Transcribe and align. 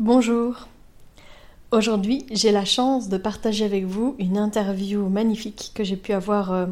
Bonjour. 0.00 0.66
Aujourd'hui, 1.70 2.26
j'ai 2.32 2.50
la 2.50 2.64
chance 2.64 3.08
de 3.08 3.16
partager 3.16 3.64
avec 3.64 3.84
vous 3.84 4.16
une 4.18 4.38
interview 4.38 5.08
magnifique 5.08 5.70
que 5.72 5.84
j'ai 5.84 5.96
pu 5.96 6.12
avoir 6.12 6.50
euh, 6.50 6.66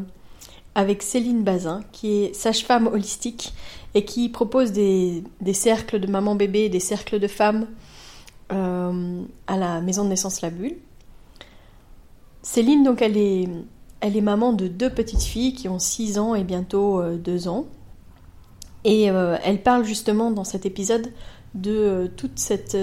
avec 0.75 1.01
Céline 1.01 1.41
Bazin, 1.41 1.83
qui 1.93 2.11
est 2.11 2.35
sage-femme 2.35 2.85
holistique 2.85 3.53
et 3.93 4.03
qui 4.03 4.27
propose 4.27 4.73
des, 4.73 5.23
cercles 5.53 6.01
de 6.01 6.07
maman-bébé, 6.07 6.67
des 6.67 6.81
cercles 6.81 7.17
de 7.17 7.27
femmes 7.27 7.67
euh, 8.51 9.23
à 9.47 9.55
la 9.55 9.79
maison 9.79 10.03
de 10.03 10.09
naissance 10.09 10.41
La 10.41 10.49
Bulle. 10.49 10.75
Céline, 12.41 12.83
donc, 12.83 13.01
elle 13.01 13.15
est, 13.15 13.47
elle 14.01 14.17
est 14.17 14.21
maman 14.21 14.51
de 14.51 14.67
deux 14.67 14.89
petites 14.89 15.23
filles 15.23 15.53
qui 15.53 15.69
ont 15.69 15.79
6 15.79 16.19
ans 16.19 16.35
et 16.35 16.43
bientôt 16.43 17.01
2 17.01 17.47
euh, 17.47 17.49
ans. 17.49 17.67
Et 18.83 19.03
elle 19.03 19.63
parle 19.63 19.85
justement 19.85 20.29
dans 20.29 20.43
cet 20.43 20.65
épisode 20.65 21.13
de 21.55 22.11
toute 22.15 22.39
cette 22.39 22.77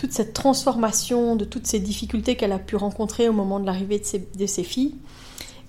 toute 0.00 0.12
cette 0.12 0.32
transformation, 0.32 1.36
de 1.36 1.44
toutes 1.44 1.66
ces 1.66 1.78
difficultés 1.78 2.34
qu'elle 2.34 2.52
a 2.52 2.58
pu 2.58 2.74
rencontrer 2.74 3.28
au 3.28 3.34
moment 3.34 3.60
de 3.60 3.66
l'arrivée 3.66 4.00
de 4.34 4.46
ses, 4.46 4.62
filles. 4.62 4.94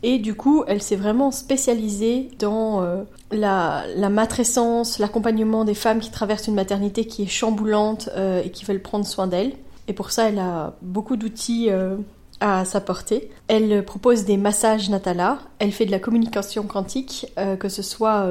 Et 0.03 0.19
du 0.19 0.35
coup, 0.35 0.63
elle 0.67 0.81
s'est 0.81 0.95
vraiment 0.95 1.31
spécialisée 1.31 2.31
dans 2.39 2.81
euh, 2.81 3.03
la, 3.31 3.83
matrescence, 4.09 4.99
l'accompagnement 4.99 5.65
des 5.65 5.73
femmes 5.73 5.99
qui 5.99 6.11
traversent 6.11 6.47
une 6.47 6.55
maternité 6.55 7.05
qui 7.05 7.23
est 7.23 7.27
chamboulante 7.27 8.07
euh, 8.15 8.41
et 8.41 8.51
qui 8.51 8.63
veulent 8.63 8.81
prendre 8.81 9.05
soin 9.05 9.27
d'elles. 9.27 9.51
Et 9.89 9.93
pour 9.93 10.11
ça, 10.11 10.29
elle 10.29 10.39
a 10.39 10.77
beaucoup 10.81 11.17
d'outils 11.17 11.69
euh, 11.69 11.97
à 12.39 12.63
sa 12.63 12.79
portée. 12.79 13.31
Elle 13.49 13.83
propose 13.83 14.23
des 14.23 14.37
massages 14.37 14.89
Natala, 14.89 15.39
elle 15.59 15.73
fait 15.73 15.85
de 15.85 15.91
la 15.91 15.99
communication 15.99 16.63
quantique, 16.63 17.27
que 17.59 17.67
ce 17.67 17.81
soit 17.81 18.25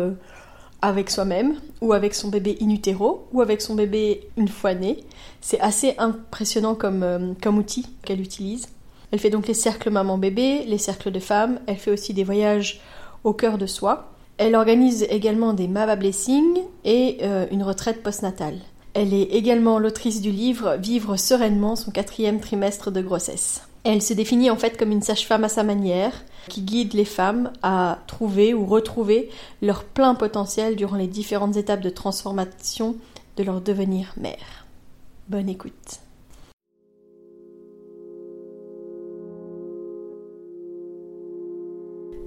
avec 0.83 1.11
soi-même 1.11 1.55
ou 1.81 1.93
avec 1.93 2.15
son 2.15 2.29
bébé 2.29 2.57
in 2.61 2.71
utero 2.71 3.27
ou 3.33 3.41
avec 3.41 3.61
son 3.61 3.75
bébé 3.75 4.29
une 4.37 4.49
fois 4.49 4.75
né. 4.75 4.99
C'est 5.41 5.61
assez 5.61 5.95
impressionnant 5.99 6.75
comme, 6.75 7.03
euh, 7.03 7.33
comme 7.43 7.59
outil 7.59 7.87
qu'elle 8.05 8.21
utilise. 8.21 8.69
Elle 9.11 9.19
fait 9.19 9.31
donc 9.31 9.49
les 9.49 9.55
cercles 9.55 9.91
maman-bébé, 9.91 10.65
les 10.67 10.79
cercles 10.79 11.11
de 11.11 11.19
femmes, 11.19 11.61
elle 11.67 11.77
fait 11.77 11.91
aussi 11.91 12.15
des 12.15 12.25
voyages 12.25 12.81
au 13.25 13.33
cœur 13.33 13.59
de 13.59 13.67
soi. 13.67 14.13
Elle 14.39 14.55
organise 14.55 15.07
également 15.11 15.53
des 15.53 15.69
Mava 15.69 15.97
Blessing 15.97 16.59
et 16.85 17.19
euh, 17.23 17.47
une 17.51 17.63
retraite 17.63 18.03
postnatale. 18.03 18.59
Elle 18.95 19.15
est 19.15 19.35
également 19.35 19.79
l'autrice 19.79 20.21
du 20.21 20.31
livre 20.31 20.77
Vivre 20.77 21.17
sereinement 21.17 21.77
son 21.77 21.91
quatrième 21.91 22.41
trimestre 22.41 22.91
de 22.91 23.03
grossesse. 23.03 23.63
Elle 23.83 24.03
se 24.03 24.13
définit 24.13 24.51
en 24.51 24.57
fait 24.57 24.77
comme 24.77 24.93
une 24.93 25.01
sage-femme 25.01 25.45
à 25.45 25.49
sa 25.49 25.63
manière, 25.63 26.13
qui 26.49 26.61
guide 26.61 26.93
les 26.93 27.07
femmes 27.07 27.51
à 27.63 28.01
trouver 28.07 28.53
ou 28.53 28.67
retrouver 28.67 29.31
leur 29.63 29.85
plein 29.85 30.15
potentiel 30.15 30.77
durant 30.77 30.97
les 30.97 31.07
différentes 31.07 31.57
étapes 31.57 31.81
de 31.81 31.89
transformation 31.89 32.97
de 33.37 33.43
leur 33.43 33.63
devenir 33.63 34.13
mère. 34.19 34.67
Bonne 35.29 35.49
écoute. 35.49 36.01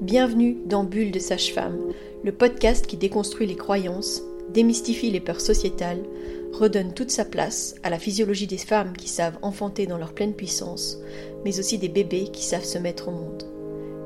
Bienvenue 0.02 0.58
dans 0.66 0.84
Bulle 0.84 1.12
de 1.12 1.20
Sage-Femme, 1.20 1.94
le 2.24 2.32
podcast 2.32 2.88
qui 2.88 2.98
déconstruit 2.98 3.48
les 3.48 3.56
croyances, 3.56 4.22
démystifie 4.50 5.12
les 5.12 5.22
peurs 5.22 5.40
sociétales, 5.40 6.04
redonne 6.52 6.94
toute 6.94 7.12
sa 7.12 7.26
place 7.26 7.76
à 7.84 7.90
la 7.90 8.00
physiologie 8.00 8.48
des 8.48 8.58
femmes 8.58 8.98
qui 8.98 9.08
savent 9.08 9.38
enfanter 9.42 9.88
dans 9.88 9.98
leur 9.98 10.14
pleine 10.14 10.34
puissance, 10.34 10.98
mais 11.44 11.60
aussi 11.60 11.78
des 11.78 11.90
bébés 11.90 12.30
qui 12.32 12.44
savent 12.44 12.64
se 12.64 12.78
mettre 12.78 13.08
au 13.08 13.12
monde. 13.12 13.44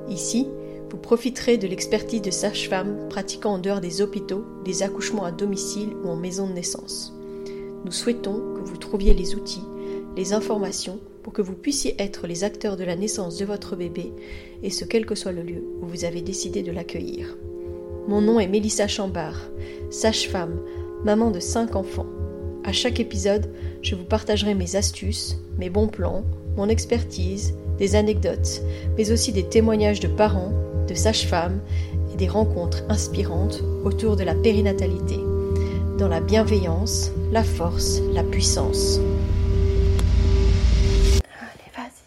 Ici, 0.10 0.48
vous 0.90 0.98
profiterez 0.98 1.58
de 1.58 1.68
l'expertise 1.68 2.22
de 2.22 2.32
sages-femmes 2.32 3.08
pratiquant 3.10 3.54
en 3.54 3.60
dehors 3.60 3.82
des 3.82 4.02
hôpitaux, 4.02 4.46
des 4.64 4.84
accouchements 4.84 5.26
à 5.26 5.32
domicile 5.32 5.90
ou 6.04 6.10
en 6.10 6.16
maison 6.16 6.48
de 6.48 6.54
naissance. 6.54 7.14
Nous 7.86 7.92
souhaitons 7.92 8.42
que 8.56 8.62
vous 8.62 8.78
trouviez 8.78 9.14
les 9.14 9.36
outils, 9.36 9.64
les 10.16 10.34
informations 10.34 11.00
pour 11.24 11.34
que 11.34 11.42
vous 11.42 11.56
puissiez 11.56 11.96
être 12.00 12.26
les 12.26 12.44
acteurs 12.44 12.78
de 12.78 12.86
la 12.86 12.96
naissance 12.96 13.38
de 13.38 13.46
votre 13.46 13.76
bébé, 13.76 14.14
et 14.64 14.70
ce 14.70 14.86
quel 14.86 15.06
que 15.06 15.16
soit 15.16 15.34
le 15.34 15.44
lieu 15.44 15.64
où 15.82 15.86
vous 15.86 16.06
avez 16.06 16.22
décidé 16.22 16.64
de 16.64 16.72
l'accueillir. 16.72 17.38
Mon 18.08 18.22
nom 18.22 18.40
est 18.40 18.48
Mélissa 18.48 18.88
Chambard, 18.88 19.50
sage-femme, 19.90 20.62
maman 21.04 21.32
de 21.32 21.42
cinq 21.42 21.76
enfants. 21.76 22.08
À 22.64 22.72
chaque 22.72 23.02
épisode, 23.02 23.52
je 23.82 23.96
vous 23.96 24.06
partagerai 24.06 24.54
mes 24.54 24.78
astuces, 24.78 25.38
mes 25.58 25.70
bons 25.70 25.88
plans, 25.88 26.24
mon 26.58 26.68
expertise, 26.70 27.54
des 27.78 27.96
anecdotes, 27.96 28.62
mais 28.98 29.12
aussi 29.12 29.32
des 29.32 29.48
témoignages 29.48 30.00
de 30.00 30.08
parents, 30.08 30.52
de 30.90 30.96
sages-femmes 30.96 31.62
et 32.12 32.18
des 32.18 32.28
rencontres 32.28 32.84
inspirantes 32.90 33.62
autour 33.86 34.16
de 34.16 34.24
la 34.24 34.34
périnatalité, 34.34 35.18
dans 36.00 36.08
la 36.08 36.20
bienveillance, 36.20 37.12
la 37.32 37.44
force, 37.44 38.02
la 38.14 38.24
puissance. 38.24 39.00
Allez, 41.40 41.72
vas-y. 41.76 42.04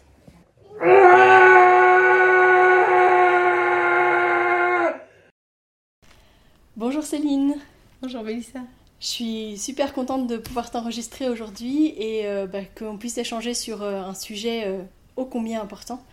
Bonjour 6.75 7.03
Céline. 7.03 7.55
Bonjour 8.01 8.23
Mélissa. 8.23 8.59
Je 9.01 9.07
suis 9.07 9.57
super 9.57 9.93
contente 9.93 10.27
de 10.27 10.37
pouvoir 10.37 10.69
t'enregistrer 10.69 11.27
aujourd'hui 11.27 11.87
et 11.97 12.27
euh, 12.27 12.45
bah, 12.45 12.59
qu'on 12.77 12.99
puisse 12.99 13.17
échanger 13.17 13.55
sur 13.55 13.81
euh, 13.81 13.99
un 13.99 14.13
sujet 14.13 14.67
euh, 14.67 14.83
ô 15.15 15.25
combien 15.25 15.59
important. 15.59 16.03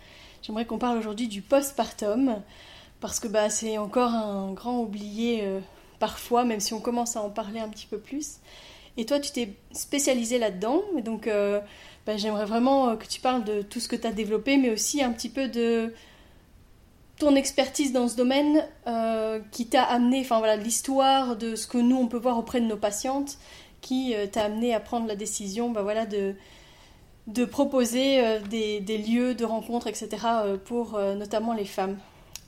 J'aimerais 0.40 0.64
qu'on 0.64 0.78
parle 0.78 0.96
aujourd'hui 0.96 1.28
du 1.28 1.42
postpartum 1.42 2.40
parce 3.00 3.20
que 3.20 3.28
bah, 3.28 3.50
c'est 3.50 3.76
encore 3.76 4.14
un 4.14 4.52
grand 4.54 4.80
oublié 4.80 5.46
parfois, 5.98 6.44
même 6.44 6.60
si 6.60 6.72
on 6.72 6.80
commence 6.80 7.16
à 7.16 7.20
en 7.20 7.28
parler 7.28 7.60
un 7.60 7.68
petit 7.68 7.86
peu 7.86 7.98
plus. 7.98 8.36
Et 8.96 9.04
toi, 9.04 9.20
tu 9.20 9.32
t'es 9.32 9.52
spécialisée 9.72 10.38
là-dedans, 10.38 10.82
donc 11.04 11.28
bah, 12.06 12.16
j'aimerais 12.16 12.44
vraiment 12.46 12.96
que 12.96 13.06
tu 13.06 13.20
parles 13.20 13.44
de 13.44 13.62
tout 13.62 13.80
ce 13.80 13.88
que 13.88 13.96
tu 13.96 14.06
as 14.06 14.12
développé, 14.12 14.56
mais 14.56 14.70
aussi 14.70 15.02
un 15.02 15.10
petit 15.12 15.28
peu 15.28 15.48
de 15.48 15.92
ton 17.18 17.34
expertise 17.34 17.92
dans 17.92 18.08
ce 18.08 18.16
domaine 18.16 18.64
euh, 18.86 19.40
qui 19.50 19.66
t'a 19.66 19.82
amené, 19.82 20.20
enfin 20.20 20.38
voilà, 20.38 20.56
l'histoire 20.56 21.36
de 21.36 21.56
ce 21.56 21.66
que 21.66 21.78
nous 21.78 21.96
on 21.96 22.06
peut 22.06 22.18
voir 22.18 22.38
auprès 22.38 22.60
de 22.60 22.66
nos 22.66 22.76
patientes, 22.76 23.38
qui 23.80 24.14
euh, 24.14 24.26
t'a 24.26 24.44
amené 24.44 24.74
à 24.74 24.80
prendre 24.80 25.06
la 25.06 25.16
décision, 25.16 25.70
bah 25.70 25.82
voilà, 25.82 26.06
de 26.06 26.34
de 27.26 27.44
proposer 27.44 28.24
euh, 28.24 28.40
des, 28.40 28.80
des, 28.80 28.96
lieux 28.96 29.34
de 29.34 29.44
rencontre, 29.44 29.86
etc. 29.86 30.08
pour 30.64 30.98
notamment 30.98 31.52
les 31.52 31.66
femmes. 31.66 31.98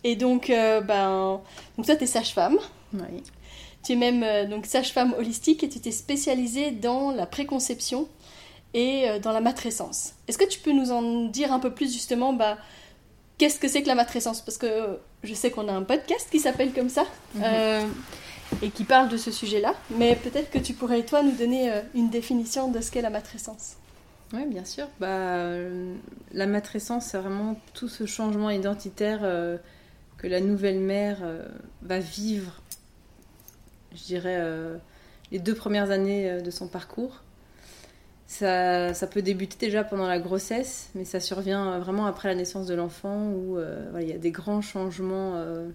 Et 0.04 0.16
donc, 0.16 0.48
ben, 0.48 1.42
donc 1.76 1.84
toi, 1.84 1.96
tu 1.96 2.04
es 2.04 2.06
sage-femme. 2.06 2.56
Oui. 2.94 3.22
Tu 3.84 3.92
es 3.92 3.96
même 3.96 4.48
donc 4.48 4.64
sage-femme 4.64 5.14
holistique 5.18 5.62
et 5.62 5.68
tu 5.68 5.80
t'es 5.80 5.90
spécialisée 5.90 6.70
dans 6.70 7.10
la 7.10 7.26
préconception 7.26 8.08
et 8.72 9.06
dans 9.22 9.32
la 9.32 9.42
matrescence. 9.42 10.14
Est-ce 10.28 10.38
que 10.38 10.48
tu 10.48 10.60
peux 10.60 10.72
nous 10.72 10.92
en 10.92 11.26
dire 11.26 11.52
un 11.52 11.58
peu 11.58 11.74
plus 11.74 11.92
justement 11.92 12.32
bah, 12.32 12.56
qu'est-ce 13.40 13.58
que 13.58 13.68
c'est 13.68 13.82
que 13.82 13.88
la 13.88 13.94
matrescence? 13.94 14.42
Parce 14.42 14.58
que 14.58 14.98
je 15.22 15.32
sais 15.32 15.50
qu'on 15.50 15.66
a 15.68 15.72
un 15.72 15.82
podcast 15.82 16.28
qui 16.30 16.38
s'appelle 16.38 16.74
comme 16.74 16.90
ça 16.90 17.06
mhm. 17.34 17.42
euh, 17.42 17.86
et 18.60 18.68
qui 18.68 18.84
parle 18.84 19.08
de 19.08 19.16
ce 19.16 19.30
sujet-là, 19.30 19.74
mais 19.96 20.14
peut-être 20.14 20.50
que 20.50 20.58
tu 20.58 20.74
pourrais, 20.74 21.02
toi, 21.04 21.22
nous 21.22 21.32
donner 21.32 21.72
euh, 21.72 21.80
une 21.94 22.10
définition 22.10 22.70
de 22.70 22.82
ce 22.82 22.90
qu'est 22.90 23.00
la 23.00 23.08
matrescence. 23.08 23.76
Oui, 24.34 24.44
bien 24.44 24.66
sûr. 24.66 24.88
Bah, 25.00 25.06
euh, 25.08 25.94
la 26.32 26.46
matrescence, 26.46 27.06
c'est 27.06 27.18
vraiment 27.18 27.58
tout 27.72 27.88
ce 27.88 28.04
changement 28.04 28.50
identitaire 28.50 29.20
que 30.18 30.26
la 30.26 30.40
nouvelle 30.40 30.78
mère 30.78 31.18
va 31.82 31.98
vivre, 31.98 32.60
je 33.92 34.04
dirais, 34.04 34.40
les 35.32 35.40
deux 35.40 35.54
premières 35.54 35.90
années 35.90 36.40
de 36.40 36.50
son 36.52 36.68
parcours. 36.68 37.22
Ça, 38.30 39.08
peut 39.10 39.22
débuter 39.22 39.56
déjà 39.58 39.82
pendant 39.82 40.06
la 40.06 40.20
grossesse, 40.20 40.90
mais 40.94 41.04
ça 41.04 41.18
survient 41.18 41.80
vraiment 41.80 42.06
après 42.06 42.28
la 42.28 42.36
naissance 42.36 42.68
de 42.68 42.74
l'enfant 42.74 43.32
où 43.32 43.58
euh, 43.58 43.90
il 44.00 44.08
y 44.08 44.12
a 44.12 44.18
des 44.18 44.30
grands 44.30 44.60
changements 44.60 45.32
euh, 45.34 45.68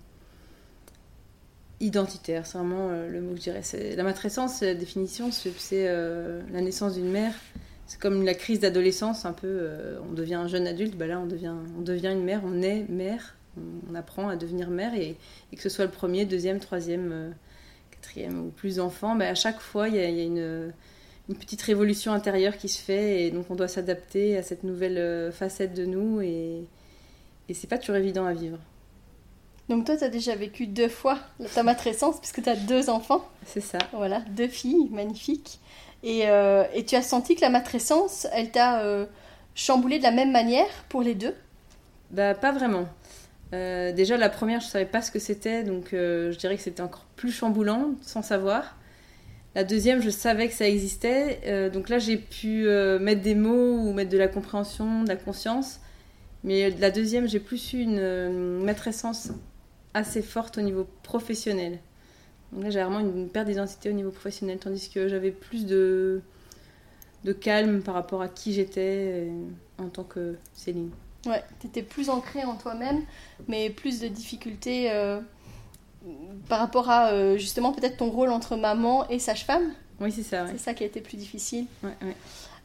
identitaires. 1.81 2.45
C'est 2.45 2.57
vraiment 2.57 2.91
euh, 2.91 3.09
le 3.09 3.19
mot 3.19 3.31
que 3.31 3.39
je 3.39 3.41
dirais. 3.41 3.61
La 3.97 4.03
matrescence, 4.03 4.61
la 4.61 4.73
définition, 4.73 5.31
c'est 5.33 5.83
la 5.83 6.61
naissance 6.61 6.93
d'une 6.93 7.11
mère. 7.11 7.33
C'est 7.87 7.99
comme 7.99 8.23
la 8.23 8.33
crise 8.33 8.61
d'adolescence, 8.61 9.25
un 9.25 9.33
peu. 9.33 9.69
on 10.09 10.13
devient 10.13 10.35
un 10.35 10.47
jeune 10.47 10.65
adulte, 10.65 10.95
bah 10.95 11.07
là 11.07 11.19
on 11.19 11.25
devient, 11.25 11.53
on 11.77 11.81
devient 11.81 12.13
une 12.13 12.23
mère, 12.23 12.41
on 12.45 12.61
est 12.61 12.85
mère, 12.87 13.35
on, 13.57 13.95
apprend 13.95 14.29
à 14.29 14.37
devenir 14.37 14.69
mère, 14.69 14.95
et, 14.95 15.17
que 15.53 15.61
ce 15.61 15.67
soit 15.67 15.85
le 15.85 15.91
premier, 15.91 16.23
deuxième, 16.25 16.61
troisième, 16.61 17.33
quatrième 17.91 18.47
ou 18.47 18.49
plus 18.49 18.79
enfant, 18.79 19.15
bah 19.15 19.27
à 19.27 19.35
chaque 19.35 19.59
fois 19.59 19.89
il 19.89 19.95
y 19.95 19.99
a 19.99 20.23
une 20.23 20.71
une 21.29 21.35
petite 21.35 21.61
révolution 21.61 22.13
intérieure 22.13 22.57
qui 22.57 22.69
se 22.69 22.79
fait 22.79 23.23
et 23.23 23.31
donc 23.31 23.49
on 23.49 23.55
doit 23.55 23.67
s'adapter 23.67 24.37
à 24.37 24.43
cette 24.43 24.63
nouvelle 24.63 24.97
euh, 24.97 25.31
facette 25.31 25.73
de 25.73 25.85
nous 25.85 26.21
et, 26.21 26.65
et 27.49 27.53
c'est 27.53 27.67
pas 27.67 27.77
toujours 27.77 27.95
évident 27.95 28.25
à 28.25 28.33
vivre. 28.33 28.59
Donc 29.67 29.85
toi, 29.85 29.97
tu 29.97 30.03
as 30.03 30.09
déjà 30.09 30.35
vécu 30.35 30.67
deux 30.67 30.89
fois 30.89 31.17
ta 31.55 31.63
matrescence 31.63 32.19
puisque 32.19 32.43
tu 32.43 32.49
as 32.49 32.55
deux 32.55 32.91
enfants. 32.91 33.27
C'est 33.47 33.61
ça. 33.61 33.79
Voilà, 33.93 34.19
deux 34.29 34.47
filles 34.47 34.89
magnifiques. 34.91 35.59
Et, 36.03 36.27
euh, 36.27 36.65
et 36.75 36.85
tu 36.85 36.95
as 36.95 37.01
senti 37.01 37.35
que 37.35 37.41
la 37.41 37.49
matrescence, 37.49 38.27
elle 38.31 38.51
t'a 38.51 38.83
euh, 38.83 39.07
chamboulé 39.55 39.97
de 39.97 40.03
la 40.03 40.11
même 40.11 40.31
manière 40.31 40.67
pour 40.87 41.01
les 41.01 41.15
deux? 41.15 41.33
Bah 42.11 42.35
pas 42.35 42.51
vraiment. 42.51 42.87
déjà 43.51 44.17
la 44.17 44.29
première, 44.29 44.59
je 44.59 44.67
savais 44.67 44.85
pas 44.85 45.01
ce 45.01 45.09
que 45.09 45.17
c'était, 45.17 45.63
donc 45.63 45.87
je 45.91 46.37
dirais 46.37 46.57
que 46.57 46.61
c'était 46.61 46.83
encore 46.83 47.05
plus 47.15 47.31
chamboulant 47.31 47.95
sans 48.03 48.21
savoir. 48.21 48.75
La 49.55 49.63
deuxième, 49.63 50.01
je 50.01 50.09
savais 50.09 50.49
que 50.49 50.53
ça 50.53 50.67
existait. 50.67 51.39
euh, 51.45 51.69
donc 51.69 51.87
là, 51.87 51.97
j'ai 51.97 52.17
pu 52.17 52.67
euh, 52.67 52.99
mettre 52.99 53.21
des 53.21 53.35
mots 53.35 53.77
ou 53.79 53.93
mettre 53.93 54.11
de 54.11 54.17
la 54.17 54.27
compréhension, 54.27 55.03
de 55.03 55.07
la 55.07 55.15
conscience. 55.15 55.79
Mais 56.43 56.69
la 56.71 56.91
deuxième, 56.91 57.27
j'ai 57.27 57.39
plus 57.39 57.71
eu 57.73 57.79
une, 57.79 57.97
euh, 57.99 58.61
matrescence 58.63 59.29
assez 59.93 60.21
forte 60.21 60.57
au 60.57 60.61
niveau 60.61 60.85
professionnel. 61.03 61.79
Donc 62.51 62.65
là, 62.65 62.69
j'ai 62.69 62.83
vraiment 62.83 62.99
une 62.99 63.29
perte 63.29 63.47
d'identité 63.47 63.89
au 63.89 63.93
niveau 63.93 64.11
professionnel, 64.11 64.57
tandis 64.59 64.89
que 64.89 65.07
j'avais 65.07 65.31
plus 65.31 65.65
de, 65.65 66.21
de 67.23 67.31
calme 67.31 67.81
par 67.81 67.95
rapport 67.95 68.21
à 68.21 68.27
qui 68.27 68.53
j'étais 68.53 69.29
en 69.77 69.87
tant 69.87 70.03
que 70.03 70.35
Céline. 70.53 70.91
Ouais, 71.25 71.43
t'étais 71.59 71.81
plus 71.81 72.09
ancrée 72.09 72.43
en 72.43 72.55
toi-même, 72.55 73.03
mais 73.47 73.69
plus 73.69 73.99
de 74.01 74.07
difficultés 74.07 74.91
par 76.47 76.59
rapport 76.59 76.89
à 76.89 77.09
euh, 77.11 77.37
justement 77.37 77.71
peut-être 77.71 77.97
ton 77.97 78.09
rôle 78.09 78.29
entre 78.29 78.55
maman 78.55 79.07
et 79.09 79.19
sage-femme. 79.19 79.73
Oui, 79.99 80.11
c'est 80.11 80.23
ça, 80.23 80.43
ouais. 80.43 80.49
C'est 80.51 80.57
ça 80.59 80.73
qui 80.73 80.83
a 80.83 80.85
été 80.85 81.01
plus 81.01 81.17
difficile. 81.17 81.65
Ouais, 81.83 81.95
ouais. 82.01 82.15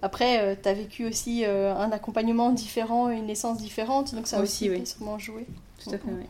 Après, 0.02 0.40
euh, 0.40 0.54
t'as 0.60 0.72
vécu 0.72 1.04
aussi 1.06 1.44
euh, 1.44 1.74
un 1.74 1.92
accompagnement 1.92 2.50
différent, 2.50 3.10
une 3.10 3.26
naissance 3.26 3.58
différente, 3.58 4.14
donc 4.14 4.26
ça 4.26 4.38
a 4.38 4.42
Aussi, 4.42 4.70
oui. 4.70 4.86
sûrement 4.86 5.18
joué. 5.18 5.46
Tout 5.82 5.90
à 5.90 5.98
fait, 5.98 6.08
ouais. 6.08 6.26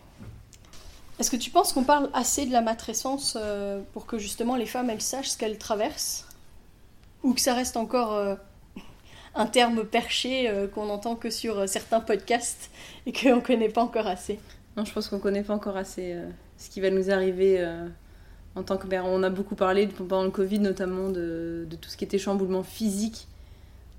Est-ce 1.19 1.31
que 1.31 1.37
tu 1.37 1.51
penses 1.51 1.73
qu'on 1.73 1.85
parle 1.85 2.11
assez 2.15 2.47
de 2.47 2.53
la 2.53 2.62
matrescence 2.62 3.37
euh, 3.41 3.81
pour 3.93 4.07
que 4.07 4.19
justement 4.19 4.57
les 4.57 4.67
femmes 4.67 4.89
elles 4.91 5.03
sachent 5.03 5.31
ce 5.31 5.39
qu'elles 5.39 5.59
traversent? 5.59 6.27
Ou 7.23 7.35
que 7.35 7.41
ça 7.41 7.55
reste 7.55 7.77
encore 7.77 8.39
un 9.35 9.47
terme 9.47 9.85
perché 9.85 10.51
qu'on 10.75 10.89
entend 10.89 11.17
que 11.17 11.29
sur 11.29 11.69
certains 11.69 12.01
podcasts 12.01 12.71
et 13.05 13.12
qu'on 13.12 13.37
ne 13.37 13.41
connaît 13.41 13.69
pas 13.69 13.83
encore 13.83 14.07
assez? 14.07 14.41
Non, 14.79 14.87
je 14.87 14.93
pense 14.95 15.09
qu'on 15.09 15.19
connaît 15.19 15.43
pas 15.43 15.53
encore 15.55 15.77
assez 15.77 16.17
ce 16.61 16.69
qui 16.71 16.81
va 16.81 16.91
nous 16.91 17.11
arriver 17.11 17.57
euh, 17.59 17.87
en 18.55 18.62
tant 18.62 18.77
que 18.77 18.87
mère. 18.87 19.07
On 19.07 19.23
a 19.23 19.31
beaucoup 19.31 19.57
parlé 19.57 19.87
pendant 19.89 20.23
le 20.23 20.31
Covid, 20.31 20.61
notamment 20.61 21.09
de, 21.09 21.67
de 21.69 21.77
tout 21.77 21.89
ce 21.89 21.97
qui 21.97 22.05
était 22.05 22.19
chamboulement 22.19 22.62
physique, 22.62 23.27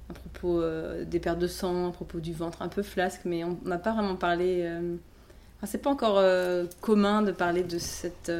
à 0.10 0.14
propos 0.14 0.62
euh, 0.62 1.04
des 1.04 1.20
pertes 1.20 1.40
de 1.40 1.48
sang, 1.48 1.90
à 1.90 1.92
propos 1.92 2.20
du 2.20 2.34
ventre 2.34 2.62
un 2.62 2.68
peu 2.70 2.84
flasque, 2.84 3.22
mais 3.26 3.44
on 3.44 3.58
n'a 3.66 3.80
pas 3.80 3.94
vraiment 3.94 4.16
parlé. 4.16 4.62
euh, 4.62 4.96
enfin, 5.58 5.68
c'est 5.68 5.80
pas 5.80 5.90
encore 5.90 6.18
euh, 6.20 6.66
commun 6.82 7.24
de 7.24 7.32
parler 7.32 7.64
de 7.64 7.80
cette, 7.80 8.32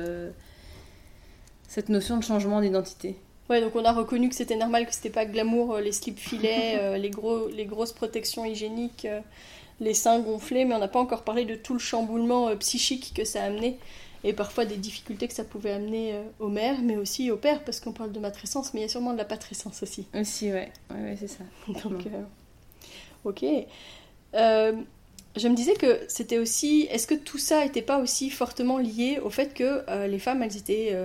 cette 1.68 1.90
notion 1.90 2.18
de 2.18 2.24
changement 2.24 2.62
d'identité. 2.62 3.18
Ouais, 3.50 3.60
donc 3.60 3.76
on 3.76 3.84
a 3.84 3.92
reconnu 3.92 4.30
que 4.30 4.36
c'était 4.36 4.56
normal, 4.56 4.86
que 4.86 4.94
c'était 4.94 5.10
pas 5.10 5.26
glamour, 5.26 5.80
les 5.80 5.92
slips 5.92 6.20
filets, 6.20 6.98
les, 7.00 7.10
gros, 7.10 7.48
les 7.50 7.66
grosses 7.66 7.92
protections 7.92 8.46
hygiéniques, 8.46 9.08
les 9.82 9.94
seins 9.96 10.20
gonflés, 10.20 10.64
mais 10.64 10.76
on 10.76 10.80
n'a 10.80 10.88
pas 10.88 11.00
encore 11.00 11.24
parlé 11.24 11.44
de 11.44 11.56
tout 11.56 11.74
le 11.74 11.80
chamboulement 11.80 12.48
euh, 12.50 12.56
psychique 12.56 13.14
que 13.16 13.26
ça 13.26 13.42
a 13.44 13.46
amené 13.48 13.80
et 14.24 14.34
parfois 14.34 14.66
des 14.66 14.78
difficultés 14.78 15.28
que 15.28 15.34
ça 15.34 15.44
pouvait 15.44 15.72
amener 15.72 16.14
euh, 16.14 16.24
aux 16.40 16.50
mères, 16.50 16.82
mais 16.82 16.98
aussi 16.98 17.32
aux 17.32 17.38
pères, 17.38 17.64
parce 17.64 17.80
qu'on 17.80 17.92
parle 17.92 18.12
de 18.12 18.20
matrescence, 18.20 18.74
mais 18.74 18.82
il 18.82 18.84
y 18.84 18.86
a 18.86 18.90
sûrement 18.90 19.14
de 19.14 19.18
la 19.18 19.26
patrescence 19.26 19.82
aussi. 19.84 20.06
Aussi, 20.14 20.52
ouais, 20.52 20.72
ouais, 20.92 21.02
ouais 21.02 21.18
c'est 21.20 21.28
ça. 21.28 21.44
Donc, 21.68 22.06
euh, 22.08 22.24
ok. 23.24 23.46
Euh, 24.36 24.74
je 25.36 25.48
me 25.48 25.56
disais 25.56 25.74
que 25.74 26.02
c'était 26.08 26.38
aussi. 26.38 26.88
Est-ce 26.92 27.08
que 27.08 27.16
tout 27.16 27.38
ça 27.38 27.64
n'était 27.64 27.82
pas 27.82 28.00
aussi 28.00 28.30
fortement 28.30 28.78
lié 28.78 29.20
au 29.24 29.30
fait 29.30 29.54
que 29.54 29.84
euh, 29.90 30.08
les 30.08 30.20
femmes, 30.20 30.44
elles 30.44 30.58
étaient 30.58 30.96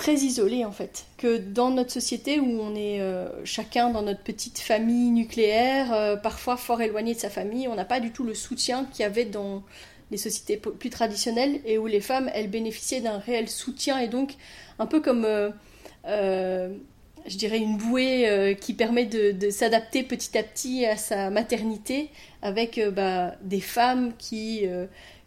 très 0.00 0.14
isolées 0.14 0.64
en 0.64 0.72
fait? 0.72 1.04
Que 1.18 1.36
dans 1.36 1.70
notre 1.70 1.92
société 1.92 2.40
où 2.40 2.60
on 2.60 2.74
est 2.74 3.00
euh, 3.00 3.28
chacun 3.44 3.90
dans 3.90 4.02
notre 4.02 4.22
petite 4.22 4.58
famille 4.58 5.10
nucléaire, 5.10 5.92
euh, 5.92 6.16
parfois 6.16 6.56
fort 6.56 6.80
éloigné 6.80 7.14
de 7.14 7.18
sa 7.18 7.28
famille, 7.28 7.68
on 7.68 7.74
n'a 7.74 7.84
pas 7.84 8.00
du 8.00 8.10
tout 8.10 8.24
le 8.24 8.34
soutien 8.34 8.86
qu'il 8.86 9.02
y 9.02 9.04
avait 9.04 9.26
dans 9.26 9.62
les 10.10 10.16
sociétés 10.16 10.56
plus 10.56 10.90
traditionnelles 10.90 11.60
et 11.64 11.78
où 11.78 11.86
les 11.86 12.00
femmes, 12.00 12.30
elles 12.34 12.50
bénéficiaient 12.50 13.00
d'un 13.00 13.18
réel 13.18 13.48
soutien 13.48 13.98
et 13.98 14.08
donc 14.08 14.34
un 14.78 14.86
peu 14.86 15.00
comme. 15.00 15.24
euh, 15.24 15.50
euh, 16.06 16.74
je 17.26 17.36
dirais 17.36 17.58
une 17.58 17.76
bouée 17.76 18.26
euh, 18.26 18.54
qui 18.54 18.72
permet 18.72 19.04
de, 19.04 19.50
s'adapter 19.50 20.02
petit 20.02 20.38
à 20.38 20.42
petit 20.42 20.86
à 20.86 20.96
sa 20.96 21.28
maternité 21.28 22.08
avec 22.40 22.80
bah, 22.96 23.34
des 23.42 23.60
femmes 23.60 24.14
qui, 24.16 24.64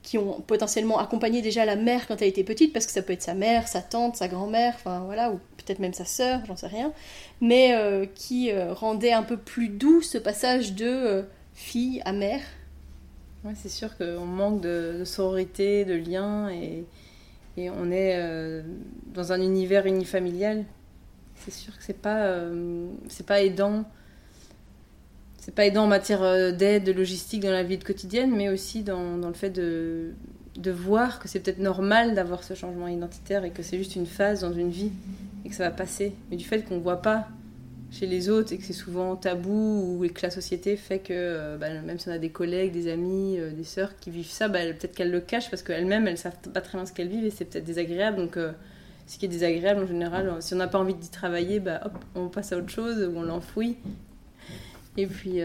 qui 0.01 0.18
ont 0.18 0.41
potentiellement 0.41 0.97
accompagné 0.97 1.44
déjà 1.44 1.65
la 1.65 1.75
mère 1.75 2.07
quand 2.07 2.19
elle 2.24 2.29
était 2.29 2.44
petite, 2.44 2.74
parce 2.74 2.88
que 2.88 2.91
ça 2.91 3.03
peut 3.03 3.13
être 3.13 3.21
sa 3.21 3.36
mère, 3.36 3.68
sa 3.68 3.83
tante, 3.83 4.15
sa 4.15 4.27
grand-mère, 4.27 4.74
enfin 4.74 5.03
voilà, 5.06 5.29
ou 5.29 5.39
peut-être 5.57 5.77
même 5.77 5.94
sa 5.94 6.06
sœur, 6.06 6.41
j'en 6.47 6.56
sais 6.56 6.65
rien, 6.65 6.91
mais 7.41 7.77
qui 8.15 8.51
rendait 8.51 9.13
un 9.13 9.24
peu 9.24 9.38
plus 9.38 9.69
doux 9.69 10.01
ce 10.01 10.18
passage 10.18 10.74
de 10.74 11.25
fille 11.53 12.01
à 12.06 12.12
mère. 12.12 12.41
Ouais, 13.43 13.53
c'est 13.55 13.69
sûr 13.69 13.97
qu'on 13.97 14.25
manque 14.25 14.61
de, 14.61 15.03
sororité, 15.03 15.83
de 15.83 15.95
lien, 15.95 16.49
et, 16.49 16.85
on 17.57 17.91
est 17.91 18.15
euh, 18.15 18.63
dans 19.13 19.31
un 19.31 19.41
univers 19.41 19.85
unifamilial. 19.85 20.63
C'est 21.35 21.51
sûr 21.51 21.77
que 21.77 21.83
c'est 21.83 22.01
pas, 22.01 22.23
euh, 22.23 22.87
c'est 23.09 23.25
pas 23.25 23.41
aidant. 23.41 23.83
C'est 25.37 25.53
pas 25.53 25.65
aidant 25.65 25.83
en 25.83 25.87
matière 25.87 26.23
euh, 26.23 26.51
d'aide, 26.51 26.85
de 26.85 26.93
logistique 26.93 27.41
dans 27.41 27.51
la 27.51 27.63
vie 27.63 27.77
quotidienne, 27.77 28.31
mais 28.33 28.49
aussi 28.49 28.81
dans, 28.81 29.17
dans 29.17 29.27
le 29.27 29.33
fait 29.33 29.49
de, 29.49 30.13
de 30.55 30.71
voir 30.71 31.19
que 31.19 31.27
c'est 31.27 31.41
peut-être 31.41 31.59
normal 31.59 32.15
d'avoir 32.15 32.43
ce 32.43 32.53
changement 32.53 32.87
identitaire 32.87 33.43
et 33.43 33.51
que 33.51 33.61
c'est 33.61 33.77
juste 33.77 33.95
une 33.97 34.05
phase 34.05 34.41
dans 34.41 34.53
une 34.53 34.69
vie 34.69 34.91
et 35.45 35.49
que 35.49 35.55
ça 35.55 35.65
va 35.65 35.71
passer. 35.71 36.13
Mais 36.31 36.37
du 36.37 36.45
fait 36.45 36.63
qu'on 36.63 36.79
voit 36.79 37.01
pas 37.01 37.27
chez 37.93 38.07
les 38.07 38.29
autres 38.29 38.53
et 38.53 38.57
que 38.57 38.63
c'est 38.63 38.73
souvent 38.73 39.15
tabou 39.15 39.99
ou 40.01 40.07
que 40.07 40.21
la 40.23 40.31
société 40.31 40.75
fait 40.77 40.99
que 40.99 41.13
euh, 41.13 41.57
bah, 41.57 41.69
même 41.69 41.99
si 41.99 42.09
on 42.09 42.11
a 42.11 42.17
des 42.17 42.31
collègues, 42.31 42.71
des 42.71 42.91
amis, 42.91 43.37
euh, 43.37 43.51
des 43.51 43.63
sœurs 43.63 43.97
qui 43.99 44.09
vivent 44.09 44.29
ça, 44.29 44.47
bah, 44.47 44.59
peut-être 44.63 44.95
qu'elles 44.95 45.11
le 45.11 45.21
cachent 45.21 45.51
parce 45.51 45.61
qu'elles-mêmes 45.61 46.07
elles 46.07 46.17
savent 46.17 46.37
pas 46.51 46.61
très 46.61 46.77
bien 46.77 46.87
ce 46.87 46.93
qu'elles 46.93 47.07
vivent 47.07 47.25
et 47.25 47.29
c'est 47.29 47.45
peut-être 47.45 47.65
désagréable. 47.65 48.17
Donc 48.17 48.37
euh, 48.37 48.51
ce 49.05 49.19
qui 49.19 49.25
est 49.25 49.29
désagréable 49.29 49.83
en 49.83 49.87
général, 49.87 50.41
si 50.41 50.55
on 50.55 50.57
n'a 50.57 50.67
pas 50.67 50.79
envie 50.79 50.95
d'y 50.95 51.09
travailler, 51.09 51.59
bah, 51.59 51.81
hop, 51.85 51.93
on 52.15 52.29
passe 52.29 52.51
à 52.51 52.57
autre 52.57 52.69
chose 52.69 52.97
ou 52.97 53.17
on 53.17 53.21
l'enfouit. 53.21 53.77
Et 54.97 55.07
puis 55.07 55.39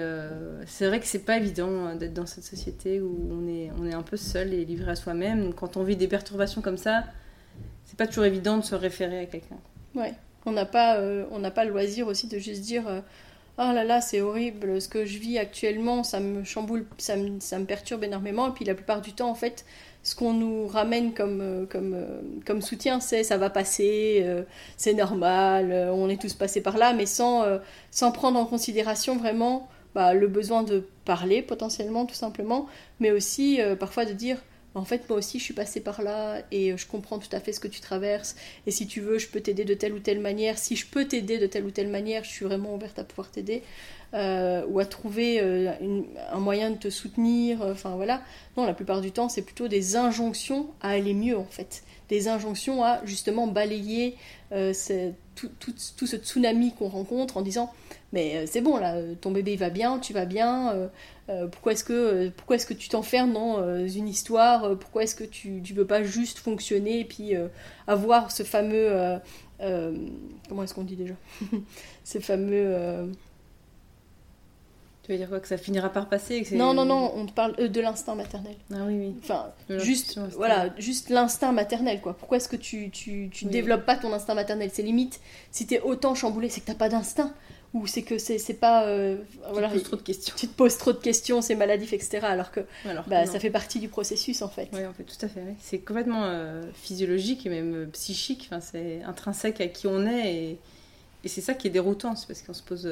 c'est 0.67 0.87
vrai 0.87 1.01
que 1.01 1.07
c'est 1.07 1.25
pas 1.25 1.37
évident 1.37 1.71
euh, 1.71 1.95
d'être 1.97 2.15
dans 2.15 2.27
cette 2.27 2.45
société 2.45 3.01
où 3.01 3.29
on 3.31 3.47
est, 3.49 3.71
on 3.79 3.87
est 3.87 3.95
un 3.95 4.03
peu 4.03 4.17
seul 4.17 4.55
et 4.55 4.65
livré 4.65 4.93
à 4.93 4.97
soi-même. 4.97 5.53
Quand 5.53 5.77
on 5.77 5.83
vit 5.83 5.97
des 5.97 6.09
perturbations 6.09 6.63
comme 6.63 6.79
ça, 6.79 7.05
c'est 7.85 7.97
pas 7.97 8.07
toujours 8.07 8.25
évident 8.25 8.57
de 8.57 8.65
se 8.65 8.75
référer 8.75 9.21
à 9.21 9.27
quelqu'un. 9.27 9.59
Ouais. 9.95 10.15
On 10.49 10.53
n'a 10.53 10.65
pas, 10.65 10.97
euh, 10.97 11.51
pas 11.51 11.65
le 11.65 11.71
loisir 11.71 12.07
aussi 12.07 12.27
de 12.27 12.39
juste 12.39 12.63
dire 12.63 12.89
euh, 12.89 13.01
oh 13.59 13.73
là 13.73 13.85
là 13.85 14.01
c'est 14.01 14.21
horrible 14.21 14.81
ce 14.81 14.89
que 14.89 15.05
je 15.05 15.19
vis 15.19 15.39
actuellement 15.39 16.03
ça 16.05 16.21
me 16.21 16.45
chamboule 16.45 16.87
ça 16.99 17.17
me, 17.17 17.39
ça 17.41 17.59
me 17.59 17.65
perturbe 17.65 18.05
énormément. 18.05 18.49
Et 18.49 18.53
puis 18.53 18.65
la 18.65 18.75
plupart 18.75 19.01
du 19.01 19.13
temps 19.13 19.31
en 19.31 19.35
fait 19.35 19.65
ce 20.03 20.15
qu'on 20.15 20.33
nous 20.33 20.67
ramène 20.67 21.13
comme 21.13 21.41
euh, 21.41 21.67
comme 21.67 21.93
euh, 21.95 22.21
comme 22.47 22.63
soutien 22.63 23.01
c'est 23.01 23.25
ça 23.25 23.37
va 23.37 23.51
passer 23.51 24.27
c'est 24.77 24.95
normal 24.95 25.73
on 25.93 26.09
est 26.09 26.21
tous 26.21 26.35
passés 26.35 26.63
par 26.63 26.79
là 26.79 26.93
mais 26.93 27.07
sans 27.07 27.45
sans 27.91 28.11
prendre 28.13 28.39
en 28.39 28.47
considération 28.47 29.17
vraiment 29.17 29.69
bah, 29.95 30.15
le 30.15 30.29
besoin 30.29 30.63
de 30.63 30.87
parler 31.05 31.43
potentiellement 31.43 32.07
tout 32.07 32.15
simplement 32.15 32.67
mais 33.01 33.11
aussi 33.11 33.61
parfois 33.79 34.05
de 34.05 34.13
dire 34.13 34.39
en 34.79 34.85
fait, 34.85 35.09
moi 35.09 35.19
aussi, 35.19 35.39
je 35.39 35.45
suis 35.45 35.55
passée 35.55 35.81
par 35.81 36.03
là 36.03 36.43
et 36.53 36.77
je 36.77 36.87
comprends 36.87 37.19
tout 37.19 37.29
à 37.33 37.41
fait 37.41 37.53
ce 37.53 37.61
que 37.61 37.69
tu 37.69 37.81
traverses. 37.81 38.37
Et 38.67 38.71
si 38.71 38.87
tu 38.87 39.01
veux, 39.01 39.19
je 39.19 39.29
peux 39.29 39.41
t'aider 39.41 39.65
de 39.65 39.75
telle 39.75 39.93
ou 39.93 39.99
telle 39.99 40.21
manière. 40.21 40.59
Si 40.59 40.77
je 40.77 40.87
peux 40.87 41.05
t'aider 41.07 41.39
de 41.39 41.47
telle 41.47 41.65
ou 41.65 41.71
telle 41.71 41.89
manière, 41.89 42.25
je 42.25 42.31
suis 42.31 42.45
vraiment 42.45 42.75
ouverte 42.75 42.99
à 42.99 43.05
pouvoir 43.05 43.31
t'aider. 43.31 43.63
Euh, 44.15 44.65
ou 44.69 44.79
à 44.79 44.87
trouver 44.87 45.39
euh, 45.43 45.71
un 46.33 46.39
moyen 46.39 46.71
de 46.71 46.77
te 46.77 46.89
soutenir. 46.89 47.61
euh, 47.61 47.73
Enfin 47.73 47.95
voilà. 47.97 48.23
Non, 48.57 48.65
la 48.65 48.73
plupart 48.73 49.03
du 49.03 49.13
temps, 49.13 49.29
c'est 49.29 49.43
plutôt 49.43 49.69
des 49.69 49.97
injonctions 49.97 50.69
à 50.81 50.91
aller 50.91 51.13
mieux 51.13 51.37
en 51.37 51.45
fait. 51.45 51.83
Des 52.09 52.27
injonctions 52.27 52.83
à 52.83 53.05
justement 53.05 53.47
balayer 53.47 54.17
euh, 54.53 54.73
tout, 55.35 55.51
ce 56.07 56.17
tsunami 56.17 56.73
qu'on 56.73 56.89
rencontre 56.89 57.37
en 57.37 57.43
disant 57.43 57.71
mais 58.15 58.47
c'est 58.47 58.63
bon 58.63 58.79
là, 58.79 58.97
ton 59.21 59.31
bébé 59.31 59.53
il 59.53 59.59
va 59.59 59.69
bien, 59.69 59.99
tu 59.99 60.15
vas 60.15 60.25
bien. 60.25 60.89
pourquoi 61.53 61.73
est-ce 61.73 61.85
que 61.85 62.31
pourquoi 62.31 62.57
est-ce 62.57 62.65
que 62.67 62.73
tu 62.73 62.89
t'enfermes 62.89 63.35
dans 63.35 63.87
une 63.87 64.09
histoire 64.09 64.79
Pourquoi 64.79 65.03
est-ce 65.03 65.15
que 65.15 65.25
tu 65.25 65.61
tu 65.63 65.75
veux 65.75 65.87
pas 65.87 66.03
juste 66.03 66.39
fonctionner 66.39 67.01
et 67.01 67.05
puis 67.05 67.35
avoir 67.87 68.33
ce 68.33 68.43
fameux 68.43 69.21
comment 69.61 70.63
est-ce 70.63 70.73
qu'on 70.73 70.85
dit 70.85 70.97
déjà? 70.97 71.15
Ce 72.05 72.19
fameux 72.19 73.13
Tu 75.09 75.13
veux 75.15 75.19
dire 75.19 75.29
quoi 75.31 75.41
Que 75.41 75.49
ça 75.49 75.57
finira 75.57 75.89
par 75.89 76.07
passer 76.11 76.43
que 76.43 76.55
non 76.55 76.75
non 76.75 76.85
non, 76.85 77.11
on 77.15 77.25
parle 77.27 77.55
euh, 77.59 77.69
de 77.69 77.81
l'instinct 77.81 78.15
maternel. 78.15 78.55
Ah 78.71 78.85
oui, 78.87 78.95
oui. 78.99 79.15
Enfin, 79.23 79.53
juste, 79.79 80.21
voilà, 80.37 80.69
juste 80.77 81.09
l'instinct 81.09 81.51
maternel, 81.53 82.03
quoi. 82.03 82.13
Pourquoi 82.15 82.37
est-ce 82.37 82.49
que 82.51 82.57
tu, 82.57 82.91
tu, 82.91 83.31
tu 83.33 83.47
Oui. 83.47 83.51
développes 83.51 83.87
pas 83.87 83.97
ton 83.97 84.13
instinct 84.13 84.35
maternel? 84.35 84.69
C'est 84.71 84.83
limite, 84.83 85.19
si 85.51 85.67
t'es 85.67 85.81
autant 85.81 86.15
chamboulé, 86.15 86.51
c'est 86.51 86.61
que 86.61 86.67
t'as 86.67 86.75
pas 86.75 86.91
d'instinct. 86.91 87.33
Ou 87.75 87.87
c'est 87.87 88.03
que 88.03 88.19
c'est 88.19 88.39
pas... 88.55 88.85
euh, 88.87 89.17
voilà, 89.51 89.69
Tu 89.69 89.75
te 89.75 89.79
poses 89.79 89.85
trop 89.89 89.97
de 89.97 90.03
questions. 90.03 90.35
tu 90.39 90.47
te 90.49 90.55
poses 90.55 90.77
trop 90.79 90.93
de 90.93 90.99
questions, 90.99 91.41
c'est 91.43 91.55
maladif, 91.55 91.93
etc. 91.95 92.21
Alors 92.23 92.51
que 92.51 92.61
Alors 92.87 93.05
bah, 93.09 93.25
ça 93.25 93.41
fait 93.41 93.51
partie 93.51 93.79
du 93.79 93.89
processus, 93.89 94.41
en 94.43 94.49
fait. 94.49 94.69
Oui, 94.75 94.85
en 94.87 94.93
fait, 94.93 95.05
tout 95.05 95.25
à 95.25 95.29
fait. 95.29 95.41
ouais. 95.41 95.55
C'est 95.61 95.79
complètement 95.79 96.25
euh, 96.25 96.63
physiologique 96.75 97.45
et 97.47 97.49
même 97.51 97.75
euh, 97.75 97.87
psychique. 97.93 98.49
Enfin, 98.51 98.61
c'est 98.61 99.03
intrinsèque 99.05 99.61
à 99.63 99.69
qui 99.69 99.87
on 99.87 100.07
est. 100.07 100.35
Et, 100.35 100.59
et 101.25 101.29
c'est 101.29 101.41
ça 101.43 101.53
qui 101.55 101.67
est 101.67 101.71
déroutant. 101.71 102.15
C'est 102.17 102.27
parce 102.27 102.43
qu'on 102.43 102.53
se 102.55 102.63
pose. 102.63 102.87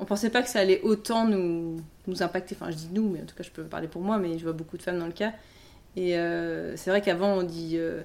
On 0.00 0.04
pensait 0.04 0.30
pas 0.30 0.42
que 0.42 0.48
ça 0.48 0.60
allait 0.60 0.80
autant 0.82 1.26
nous, 1.26 1.76
nous 2.06 2.22
impacter. 2.22 2.56
Enfin, 2.58 2.70
je 2.70 2.76
dis 2.76 2.90
nous, 2.92 3.08
mais 3.08 3.20
en 3.22 3.26
tout 3.26 3.34
cas, 3.34 3.42
je 3.42 3.50
peux 3.50 3.64
parler 3.64 3.88
pour 3.88 4.02
moi, 4.02 4.18
mais 4.18 4.38
je 4.38 4.44
vois 4.44 4.52
beaucoup 4.52 4.76
de 4.76 4.82
femmes 4.82 4.98
dans 4.98 5.06
le 5.06 5.12
cas. 5.12 5.32
Et 5.96 6.16
euh, 6.16 6.76
c'est 6.76 6.90
vrai 6.90 7.02
qu'avant, 7.02 7.34
on 7.34 7.42
dit. 7.42 7.72
euh, 7.76 8.02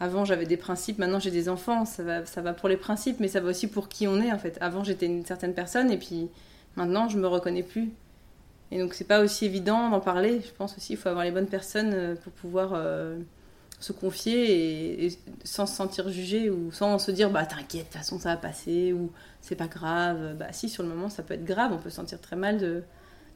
avant 0.00 0.24
j'avais 0.24 0.46
des 0.46 0.56
principes, 0.56 0.98
maintenant 0.98 1.18
j'ai 1.18 1.30
des 1.30 1.48
enfants, 1.48 1.84
ça 1.84 2.02
va, 2.02 2.26
ça 2.26 2.42
va 2.42 2.52
pour 2.52 2.68
les 2.68 2.76
principes, 2.76 3.18
mais 3.20 3.28
ça 3.28 3.40
va 3.40 3.48
aussi 3.50 3.66
pour 3.66 3.88
qui 3.88 4.06
on 4.06 4.20
est 4.20 4.32
en 4.32 4.38
fait. 4.38 4.58
Avant 4.60 4.84
j'étais 4.84 5.06
une 5.06 5.24
certaine 5.24 5.54
personne 5.54 5.90
et 5.90 5.96
puis 5.96 6.28
maintenant 6.76 7.08
je 7.08 7.18
me 7.18 7.26
reconnais 7.26 7.62
plus. 7.62 7.90
Et 8.72 8.78
donc 8.78 8.94
c'est 8.94 9.04
pas 9.06 9.20
aussi 9.22 9.46
évident 9.46 9.90
d'en 9.90 10.00
parler. 10.00 10.40
Je 10.42 10.52
pense 10.52 10.76
aussi 10.76 10.88
qu'il 10.88 10.96
faut 10.98 11.08
avoir 11.08 11.24
les 11.24 11.30
bonnes 11.30 11.46
personnes 11.46 11.92
euh, 11.94 12.14
pour 12.16 12.32
pouvoir 12.32 12.74
se 13.86 13.92
confier 13.92 15.06
et, 15.06 15.18
sans 15.44 15.66
se 15.66 15.76
sentir 15.76 16.08
jugé 16.08 16.50
ou 16.50 16.72
sans 16.72 16.98
se 16.98 17.12
dire 17.12 17.30
bah 17.30 17.46
t'inquiète, 17.46 17.82
de 17.82 17.84
toute 17.84 17.92
façon 17.92 18.18
ça 18.18 18.30
va 18.30 18.36
passer 18.36 18.92
ou 18.92 19.12
c'est 19.40 19.54
pas 19.54 19.68
grave. 19.68 20.36
Bah 20.36 20.52
si 20.52 20.68
sur 20.68 20.82
le 20.82 20.88
moment 20.88 21.08
ça 21.08 21.22
peut 21.22 21.34
être 21.34 21.44
grave, 21.44 21.72
on 21.72 21.78
peut 21.78 21.90
se 21.90 21.96
sentir 21.96 22.20
très 22.20 22.36
mal 22.36 22.58
de, 22.58 22.82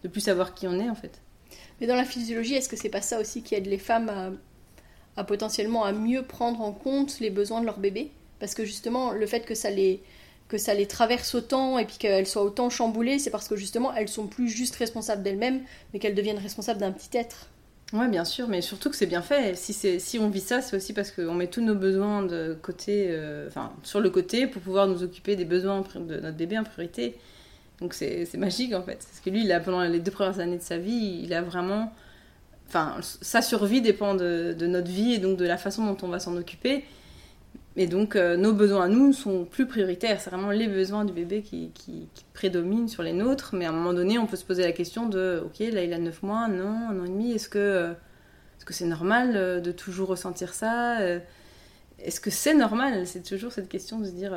de 0.02 0.08
plus 0.08 0.20
savoir 0.20 0.54
qui 0.54 0.66
on 0.66 0.78
est 0.80 0.90
en 0.90 0.94
fait. 0.94 1.20
Mais 1.80 1.86
dans 1.86 1.94
la 1.94 2.04
physiologie, 2.04 2.54
est-ce 2.54 2.68
que 2.68 2.76
c'est 2.76 2.88
pas 2.88 3.00
ça 3.00 3.20
aussi 3.20 3.42
qui 3.42 3.54
aide 3.54 3.66
les 3.66 3.78
femmes 3.78 4.08
à, 4.08 5.20
à, 5.20 5.24
potentiellement 5.24 5.84
à 5.84 5.92
mieux 5.92 6.22
prendre 6.22 6.60
en 6.60 6.72
compte 6.72 7.20
les 7.20 7.30
besoins 7.30 7.60
de 7.60 7.66
leur 7.66 7.78
bébé? 7.78 8.10
Parce 8.40 8.54
que 8.54 8.64
justement, 8.64 9.12
le 9.12 9.26
fait 9.26 9.42
que 9.42 9.54
ça 9.54 9.70
les 9.70 10.02
que 10.48 10.58
ça 10.58 10.74
les 10.74 10.86
traverse 10.86 11.36
autant 11.36 11.78
et 11.78 11.84
puis 11.84 11.96
qu'elles 11.96 12.26
soient 12.26 12.42
autant 12.42 12.70
chamboulées, 12.70 13.20
c'est 13.20 13.30
parce 13.30 13.46
que 13.46 13.54
justement 13.54 13.94
elles 13.94 14.08
sont 14.08 14.26
plus 14.26 14.48
juste 14.48 14.74
responsables 14.74 15.22
d'elles-mêmes, 15.22 15.62
mais 15.92 16.00
qu'elles 16.00 16.16
deviennent 16.16 16.38
responsables 16.38 16.80
d'un 16.80 16.90
petit 16.90 17.16
être. 17.16 17.49
Ouais, 17.92 18.08
bien 18.08 18.24
sûr, 18.24 18.46
mais 18.46 18.60
surtout 18.60 18.88
que 18.88 18.94
c'est 18.96 19.06
bien 19.06 19.22
fait. 19.22 19.56
Si, 19.56 19.72
si 19.72 20.18
on 20.20 20.30
vit 20.30 20.40
ça, 20.40 20.62
c'est 20.62 20.76
aussi 20.76 20.92
parce 20.92 21.10
qu'on 21.10 21.34
met 21.34 21.48
tous 21.48 21.60
nos 21.60 21.74
besoins 21.74 22.22
de 22.22 22.56
côté, 22.62 23.06
euh, 23.10 23.48
enfin, 23.48 23.72
sur 23.82 24.00
le 24.00 24.10
côté 24.10 24.46
pour 24.46 24.62
pouvoir 24.62 24.86
nous 24.86 25.02
occuper 25.02 25.34
des 25.34 25.44
besoins 25.44 25.82
de 25.96 26.20
notre 26.20 26.36
bébé 26.36 26.56
en 26.56 26.62
priorité. 26.62 27.18
Donc 27.80 27.94
c'est 27.94 28.32
magique 28.36 28.74
en 28.74 28.82
fait. 28.82 28.98
Parce 29.08 29.20
que 29.24 29.30
lui, 29.30 29.42
il 29.44 29.50
a, 29.52 29.58
pendant 29.58 29.82
les 29.82 29.98
deux 29.98 30.12
premières 30.12 30.38
années 30.38 30.58
de 30.58 30.62
sa 30.62 30.78
vie, 30.78 31.20
il 31.24 31.34
a 31.34 31.42
vraiment. 31.42 31.92
Enfin, 32.68 32.96
sa 33.00 33.42
survie 33.42 33.80
dépend 33.82 34.14
de 34.14 34.54
notre 34.66 34.90
vie 34.90 35.14
et 35.14 35.18
donc 35.18 35.36
de 35.36 35.44
la 35.44 35.56
façon 35.58 35.84
dont 35.86 35.96
on 36.02 36.08
va 36.08 36.20
s'en 36.20 36.36
occuper. 36.36 36.84
Et 37.76 37.86
donc, 37.86 38.16
euh, 38.16 38.36
nos 38.36 38.52
besoins 38.52 38.84
à 38.84 38.88
nous 38.88 39.12
sont 39.12 39.44
plus 39.44 39.66
prioritaires. 39.66 40.20
C'est 40.20 40.30
vraiment 40.30 40.50
les 40.50 40.66
besoins 40.66 41.04
du 41.04 41.12
bébé 41.12 41.42
qui, 41.42 41.70
prédominent 42.34 42.88
sur 42.88 43.02
les 43.02 43.12
nôtres. 43.12 43.54
Mais 43.54 43.64
à 43.64 43.68
un 43.68 43.72
moment 43.72 43.92
donné, 43.92 44.18
on 44.18 44.26
peut 44.26 44.36
se 44.36 44.44
poser 44.44 44.62
la 44.62 44.72
question 44.72 45.06
de 45.06 45.42
ok, 45.44 45.60
là, 45.72 45.84
il 45.84 45.92
a 45.92 45.98
9 45.98 46.22
mois, 46.22 46.48
non, 46.48 46.88
un 46.90 46.98
an 46.98 47.04
et 47.04 47.08
demi. 47.08 47.32
Est-ce 47.32 47.48
que 47.48 47.94
que 48.66 48.74
c'est 48.74 48.86
normal 48.86 49.32
euh, 49.34 49.60
de 49.60 49.72
toujours 49.72 50.10
ressentir 50.10 50.54
ça 50.54 51.00
euh, 51.00 51.18
Est-ce 51.98 52.20
que 52.20 52.30
c'est 52.30 52.54
normal? 52.54 53.06
C'est 53.06 53.22
toujours 53.22 53.50
cette 53.50 53.68
question 53.68 53.98
de 53.98 54.04
se 54.04 54.10
dire 54.10 54.32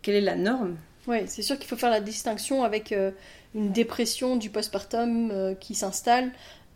quelle 0.00 0.14
est 0.14 0.20
la 0.22 0.36
norme? 0.36 0.76
Oui, 1.06 1.18
c'est 1.26 1.42
sûr 1.42 1.58
qu'il 1.58 1.68
faut 1.68 1.76
faire 1.76 1.90
la 1.90 2.00
distinction 2.00 2.62
avec 2.62 2.94
une 3.54 3.72
dépression 3.72 4.36
du 4.36 4.48
postpartum 4.48 5.56
qui 5.60 5.74
s'installe. 5.74 6.30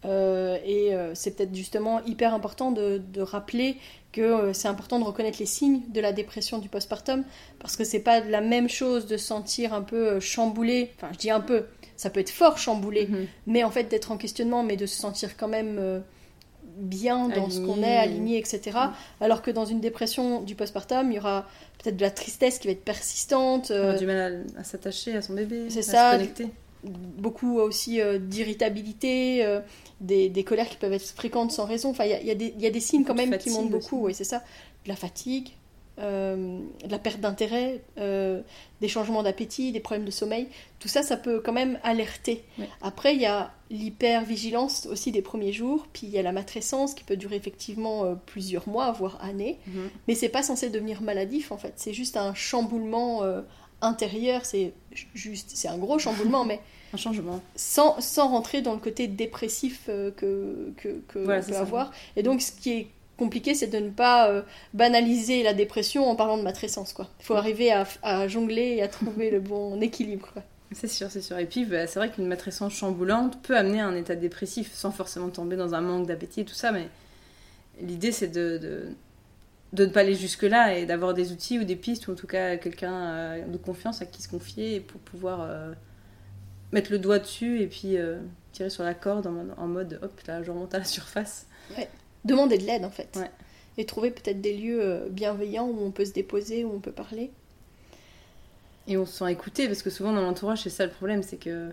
et 0.04 0.90
c'est 1.14 1.36
peut-être 1.36 1.54
justement 1.54 2.04
hyper 2.04 2.34
important 2.34 2.72
de 2.72 3.20
rappeler 3.20 3.78
que 4.14 4.20
euh, 4.20 4.52
c'est 4.52 4.68
important 4.68 5.00
de 5.00 5.04
reconnaître 5.04 5.38
les 5.40 5.46
signes 5.46 5.80
de 5.88 6.00
la 6.00 6.12
dépression 6.12 6.58
du 6.58 6.68
postpartum 6.68 7.24
parce 7.58 7.76
que 7.76 7.82
c'est 7.82 7.98
pas 7.98 8.20
la 8.20 8.40
même 8.40 8.68
chose 8.68 9.06
de 9.06 9.16
se 9.16 9.26
sentir 9.26 9.74
un 9.74 9.82
peu 9.82 10.06
euh, 10.06 10.20
chamboulé 10.20 10.92
enfin 10.96 11.08
je 11.12 11.18
dis 11.18 11.30
un 11.30 11.40
peu 11.40 11.64
ça 11.96 12.10
peut 12.10 12.20
être 12.20 12.30
fort 12.30 12.56
chamboulé 12.56 13.08
mhm. 13.08 13.26
mais 13.48 13.64
en 13.64 13.70
fait 13.70 13.84
d'être 13.84 14.12
en 14.12 14.16
questionnement 14.16 14.62
mais 14.62 14.76
de 14.76 14.86
se 14.86 14.96
sentir 14.96 15.36
quand 15.36 15.48
même 15.48 15.78
euh, 15.80 15.98
bien 16.76 17.28
dans 17.28 17.50
ce 17.50 17.60
qu'on 17.60 17.82
est 17.82 17.96
aligné 17.96 18.38
etc 18.38 18.60
mhm. 18.74 18.90
alors 19.20 19.42
que 19.42 19.50
dans 19.50 19.64
une 19.64 19.80
dépression 19.80 20.42
du 20.42 20.54
postpartum 20.54 21.10
il 21.10 21.16
y 21.16 21.18
aura 21.18 21.48
peut-être 21.82 21.96
de 21.96 22.02
la 22.02 22.10
tristesse 22.10 22.60
qui 22.60 22.68
va 22.68 22.72
être 22.72 22.84
persistante 22.84 23.72
du 23.98 24.06
mal 24.06 24.46
à, 24.56 24.62
s'attacher 24.62 25.16
à 25.16 25.22
son 25.22 25.34
bébé 25.34 25.66
c'est 25.70 25.82
ça 25.82 26.12
se 26.12 26.16
connecter 26.18 26.50
beaucoup 26.84 27.58
aussi 27.58 28.00
d'irritabilité 28.20 29.46
des, 30.00 30.44
colères 30.44 30.68
qui 30.68 30.76
peuvent 30.76 30.92
être 30.92 31.10
fréquentes 31.14 31.52
sans 31.52 31.64
raison. 31.64 31.90
Enfin, 31.90 32.04
il 32.04 32.10
y 32.10 32.30
a, 32.30 32.34
y 32.34 32.66
a, 32.66 32.70
des 32.70 32.80
signes 32.80 33.04
quand 33.04 33.14
même 33.14 33.36
qui 33.38 33.50
montrent 33.50 33.70
beaucoup, 33.70 34.06
oui, 34.06 34.14
c'est 34.14 34.24
ça. 34.24 34.38
De 34.84 34.88
la 34.88 34.96
fatigue, 34.96 35.50
euh, 36.00 36.58
de 36.84 36.90
la 36.90 36.98
perte 36.98 37.20
d'intérêt, 37.20 37.80
euh, 37.98 38.40
des 38.80 38.88
changements 38.88 39.22
d'appétit, 39.22 39.70
des 39.70 39.78
problèmes 39.78 40.04
de 40.04 40.10
sommeil. 40.10 40.48
Tout 40.80 40.88
ça, 40.88 41.04
ça 41.04 41.16
peut 41.16 41.38
quand 41.38 41.52
même 41.52 41.78
alerter. 41.84 42.42
Après, 42.82 43.14
il 43.14 43.20
y 43.20 43.26
a 43.26 43.52
l'hypervigilance 43.70 44.86
aussi 44.86 45.12
des 45.12 45.22
premiers 45.22 45.52
jours, 45.52 45.86
puis 45.92 46.08
il 46.08 46.12
y 46.12 46.18
a 46.18 46.22
la 46.22 46.32
matrescence 46.32 46.94
qui 46.94 47.04
peut 47.04 47.16
durer 47.16 47.36
effectivement 47.36 48.04
euh, 48.04 48.14
plusieurs 48.26 48.68
mois, 48.68 48.90
voire 48.90 49.22
années. 49.22 49.60
Mhm. 49.68 49.88
Mais 50.08 50.16
c'est 50.16 50.28
pas 50.28 50.42
censé 50.42 50.68
devenir 50.68 51.00
maladif 51.00 51.52
en 51.52 51.58
fait. 51.58 51.74
C'est 51.76 51.94
juste 51.94 52.16
un 52.16 52.34
chamboulement 52.34 53.22
intérieur. 53.84 54.44
C'est 54.44 54.72
juste, 55.14 55.52
c'est 55.54 55.68
un 55.68 55.78
gros 55.78 55.98
chamboulement, 55.98 56.44
mais 56.44 56.60
changement. 56.96 57.40
Sans, 57.56 58.00
sans 58.00 58.28
rentrer 58.28 58.62
dans 58.62 58.72
le 58.72 58.80
côté 58.80 59.06
dépressif 59.06 59.86
euh, 59.88 60.10
que, 60.10 60.72
que, 60.76 61.00
que 61.08 61.18
peut 61.18 61.56
avoir. 61.56 61.92
Et 62.16 62.22
donc, 62.22 62.42
ce 62.42 62.52
qui 62.52 62.72
est 62.72 62.88
compliqué, 63.16 63.54
c'est 63.54 63.68
de 63.68 63.78
ne 63.78 63.90
pas 63.90 64.28
euh, 64.28 64.42
banaliser 64.72 65.42
la 65.42 65.54
dépression 65.54 66.08
en 66.08 66.16
parlant 66.16 66.36
de 66.36 66.42
matrescence. 66.42 66.92
Quoi. 66.92 67.08
Il 67.20 67.24
faut 67.24 67.34
arriver 67.34 67.72
à, 67.72 67.86
à, 68.02 68.28
jongler 68.28 68.76
et 68.76 68.82
à 68.82 68.88
trouver 68.88 69.30
le 69.30 69.40
bon 69.40 69.80
équilibre. 69.80 70.28
C'est 70.72 70.88
sûr, 70.88 71.10
c'est 71.10 71.22
sûr. 71.22 71.38
Et 71.38 71.46
puis, 71.46 71.64
bah, 71.64 71.86
c'est 71.86 71.98
vrai 71.98 72.10
qu'une 72.10 72.26
matrescence 72.26 72.74
chamboulante 72.74 73.40
peut 73.42 73.56
amener 73.56 73.80
à 73.80 73.86
un 73.86 73.94
état 73.94 74.16
dépressif 74.16 74.72
sans 74.72 74.90
forcément 74.90 75.28
tomber 75.28 75.56
dans 75.56 75.74
un 75.74 75.80
manque 75.80 76.06
d'appétit 76.06 76.40
et 76.40 76.44
tout 76.44 76.54
ça. 76.54 76.72
Mais 76.72 76.88
l'idée, 77.80 78.10
c'est 78.10 78.28
de, 78.28 78.58
de, 78.58 78.88
de, 79.74 79.86
ne 79.86 79.90
pas 79.90 80.00
aller 80.00 80.14
jusque-là 80.14 80.78
et 80.78 80.86
d'avoir 80.86 81.14
des 81.14 81.32
outils 81.32 81.58
ou 81.58 81.64
des 81.64 81.76
pistes 81.76 82.08
ou 82.08 82.12
en 82.12 82.14
tout 82.14 82.26
cas 82.26 82.56
quelqu'un 82.56 82.94
euh, 82.94 83.46
de 83.46 83.56
confiance 83.56 84.02
à 84.02 84.06
qui 84.06 84.22
se 84.22 84.28
confier 84.28 84.80
pour 84.80 85.00
pouvoir 85.00 85.48
mettre 86.74 86.90
le 86.90 86.98
doigt 86.98 87.20
dessus 87.20 87.60
et 87.60 87.66
puis 87.66 87.96
euh, 87.96 88.18
tirer 88.52 88.68
sur 88.68 88.82
la 88.82 88.94
corde 88.94 89.26
en, 89.26 89.66
mode 89.66 89.98
hop, 90.02 90.20
là, 90.26 90.42
je 90.42 90.50
remonte 90.50 90.74
à 90.74 90.78
la 90.78 90.84
surface. 90.84 91.46
Ouais. 91.78 91.88
Demander 92.24 92.58
de 92.58 92.64
l'aide 92.64 92.84
en 92.84 92.90
fait. 92.90 93.18
Et 93.78 93.86
trouver 93.86 94.10
peut-être 94.10 94.40
des 94.40 94.56
lieux 94.56 94.82
euh, 94.82 95.08
bienveillants 95.08 95.66
où 95.66 95.82
on 95.82 95.90
peut 95.90 96.04
se 96.04 96.12
déposer, 96.12 96.64
où 96.64 96.72
on 96.74 96.80
peut 96.80 96.92
parler. 96.92 97.30
Et 98.86 98.98
on 98.98 99.06
se 99.06 99.18
sent 99.18 99.32
écouté 99.32 99.66
parce 99.66 99.82
que 99.82 99.90
souvent 99.90 100.12
dans 100.12 100.20
l'entourage, 100.20 100.62
c'est 100.62 100.70
ça 100.70 100.84
le 100.84 100.92
problème, 100.92 101.22
c'est 101.22 101.38
que 101.38 101.70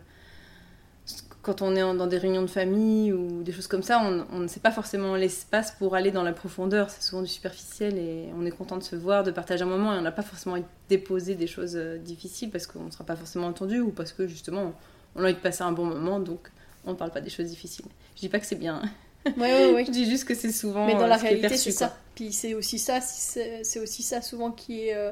quand 1.41 1.61
on 1.61 1.75
est 1.75 1.81
dans 1.81 2.07
des 2.07 2.17
réunions 2.17 2.43
de 2.43 2.47
famille 2.47 3.11
ou 3.11 3.41
des 3.41 3.51
choses 3.51 3.67
comme 3.67 3.81
ça, 3.81 4.01
on 4.31 4.39
ne 4.39 4.47
sait 4.47 4.59
pas 4.59 4.71
forcément 4.71 5.15
l'espace 5.15 5.71
pour 5.71 5.95
aller 5.95 6.11
dans 6.11 6.23
la 6.23 6.33
profondeur. 6.33 6.89
C'est 6.89 7.01
souvent 7.01 7.23
du 7.23 7.27
superficiel 7.27 7.97
et 7.97 8.29
on 8.37 8.45
est 8.45 8.51
content 8.51 8.77
de 8.77 8.83
se 8.83 8.95
voir, 8.95 9.23
de 9.23 9.31
partager 9.31 9.63
un 9.63 9.67
moment 9.67 9.93
et 9.95 9.97
on 9.97 10.01
n'a 10.01 10.11
pas 10.11 10.21
forcément 10.21 10.53
envie 10.53 10.63
de 10.63 10.67
déposer 10.89 11.33
des 11.35 11.47
choses 11.47 11.75
euh, 11.75 11.97
difficiles 11.97 12.51
parce 12.51 12.67
qu'on 12.67 12.83
ne 12.83 12.91
sera 12.91 13.05
pas 13.05 13.15
forcément 13.15 13.47
entendu 13.47 13.79
ou 13.79 13.89
parce 13.89 14.11
que 14.11 14.27
justement 14.27 14.73
on 15.15 15.21
a 15.21 15.23
envie 15.23 15.33
de 15.33 15.39
passer 15.39 15.63
un 15.63 15.71
bon 15.71 15.85
moment 15.85 16.19
donc 16.19 16.51
on 16.85 16.91
ne 16.91 16.95
parle 16.95 17.11
pas 17.11 17.21
des 17.21 17.29
choses 17.31 17.47
difficiles. 17.47 17.85
Je 18.15 18.21
dis 18.21 18.29
pas 18.29 18.39
que 18.39 18.45
c'est 18.45 18.55
bien. 18.55 18.81
Ouais, 19.25 19.33
ouais, 19.37 19.73
ouais. 19.73 19.85
Je 19.87 19.91
dis 19.91 20.09
juste 20.09 20.25
que 20.25 20.35
c'est 20.35 20.51
souvent. 20.51 20.85
Mais 20.85 20.93
dans 20.93 21.07
la 21.07 21.17
réalité, 21.17 21.57
c'est 21.57 21.71
ça. 21.71 21.95
Puis 22.15 22.33
c'est 22.33 22.53
aussi 22.53 22.77
ça, 22.77 23.01
c'est 23.01 23.79
aussi 23.79 24.03
ça 24.03 24.21
souvent 24.21 24.51
qui 24.51 24.87
est. 24.87 24.95
Euh, 24.95 25.11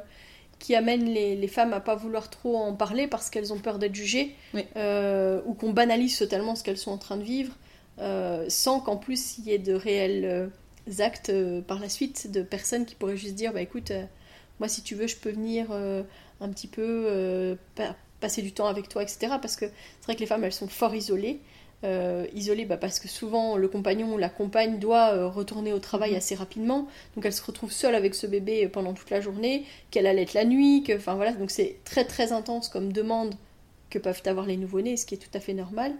qui 0.59 0.75
amène 0.75 1.05
les, 1.05 1.35
les, 1.35 1.47
femmes 1.47 1.73
à 1.73 1.79
pas 1.79 1.95
vouloir 1.95 2.29
trop 2.29 2.57
en 2.57 2.73
parler 2.73 3.07
parce 3.07 3.29
qu'elles 3.29 3.53
ont 3.53 3.59
peur 3.59 3.79
d'être 3.79 3.95
jugées 3.95 4.35
euh, 4.75 5.41
ou 5.45 5.53
qu'on 5.53 5.71
banalise 5.71 6.17
totalement 6.17 6.55
ce 6.55 6.63
qu'elles 6.63 6.77
sont 6.77 6.91
en 6.91 6.97
train 6.97 7.17
de 7.17 7.23
vivre 7.23 7.53
euh, 7.99 8.45
sans 8.49 8.79
qu'en 8.81 8.97
plus 8.97 9.37
il 9.37 9.45
y 9.45 9.51
ait 9.51 9.59
de 9.59 9.73
réels 9.73 10.25
euh, 10.25 10.47
actes 10.99 11.31
par 11.67 11.79
la 11.79 11.87
suite 11.87 12.31
de 12.31 12.41
personnes 12.41 12.85
qui 12.85 12.95
pourraient 12.95 13.17
juste 13.17 13.35
dire 13.35 13.53
bah 13.53 13.61
écoute 13.61 13.91
moi 14.59 14.67
si 14.67 14.81
tu 14.81 14.95
veux 14.95 15.07
je 15.07 15.15
peux 15.15 15.29
venir 15.29 15.71
un 15.71 16.49
petit 16.49 16.67
peu 16.67 17.55
passer 18.19 18.41
du 18.41 18.51
temps 18.51 18.65
avec 18.65 18.89
toi 18.89 19.03
etc 19.03 19.35
parce 19.39 19.55
que 19.55 19.65
c'est 19.67 20.05
vrai 20.05 20.15
que 20.15 20.21
les 20.21 20.25
femmes 20.25 20.43
elles 20.43 20.51
sont 20.51 20.67
fort 20.67 20.95
isolées 20.95 21.41
euh, 21.85 22.25
isolée 22.33 22.65
bah, 22.65 22.75
parce 22.75 22.99
que 22.99 23.07
souvent 23.07 23.55
le 23.55 23.69
compagnon 23.69 24.13
ou 24.13 24.17
la 24.17 24.27
compagne 24.27 24.79
doit 24.79 25.13
euh, 25.13 25.27
retourner 25.27 25.71
au 25.71 25.79
travail 25.79 26.11
mhm. 26.11 26.17
assez 26.17 26.35
rapidement, 26.35 26.87
donc 27.15 27.25
elle 27.25 27.33
se 27.33 27.41
retrouve 27.41 27.71
seule 27.71 27.95
avec 27.95 28.15
ce 28.15 28.27
bébé 28.27 28.65
euh, 28.65 28.69
pendant 28.69 28.93
toute 28.93 29.09
la 29.09 29.21
journée, 29.21 29.65
qu'elle 29.89 30.05
allait 30.05 30.27
la 30.33 30.43
nuit, 30.43 30.83
que, 30.83 30.97
enfin 30.97 31.15
voilà, 31.15 31.31
donc 31.31 31.51
c'est 31.51 31.77
très 31.85 32.03
très 32.03 32.33
intense 32.33 32.67
comme 32.67 32.91
demande 32.91 33.35
que 33.89 33.97
peuvent 33.97 34.21
avoir 34.25 34.45
les 34.45 34.57
nouveau-nés, 34.57 34.97
ce 34.97 35.05
qui 35.05 35.15
est 35.15 35.19
tout 35.19 35.35
à 35.35 35.39
fait 35.39 35.53
normal, 35.53 35.93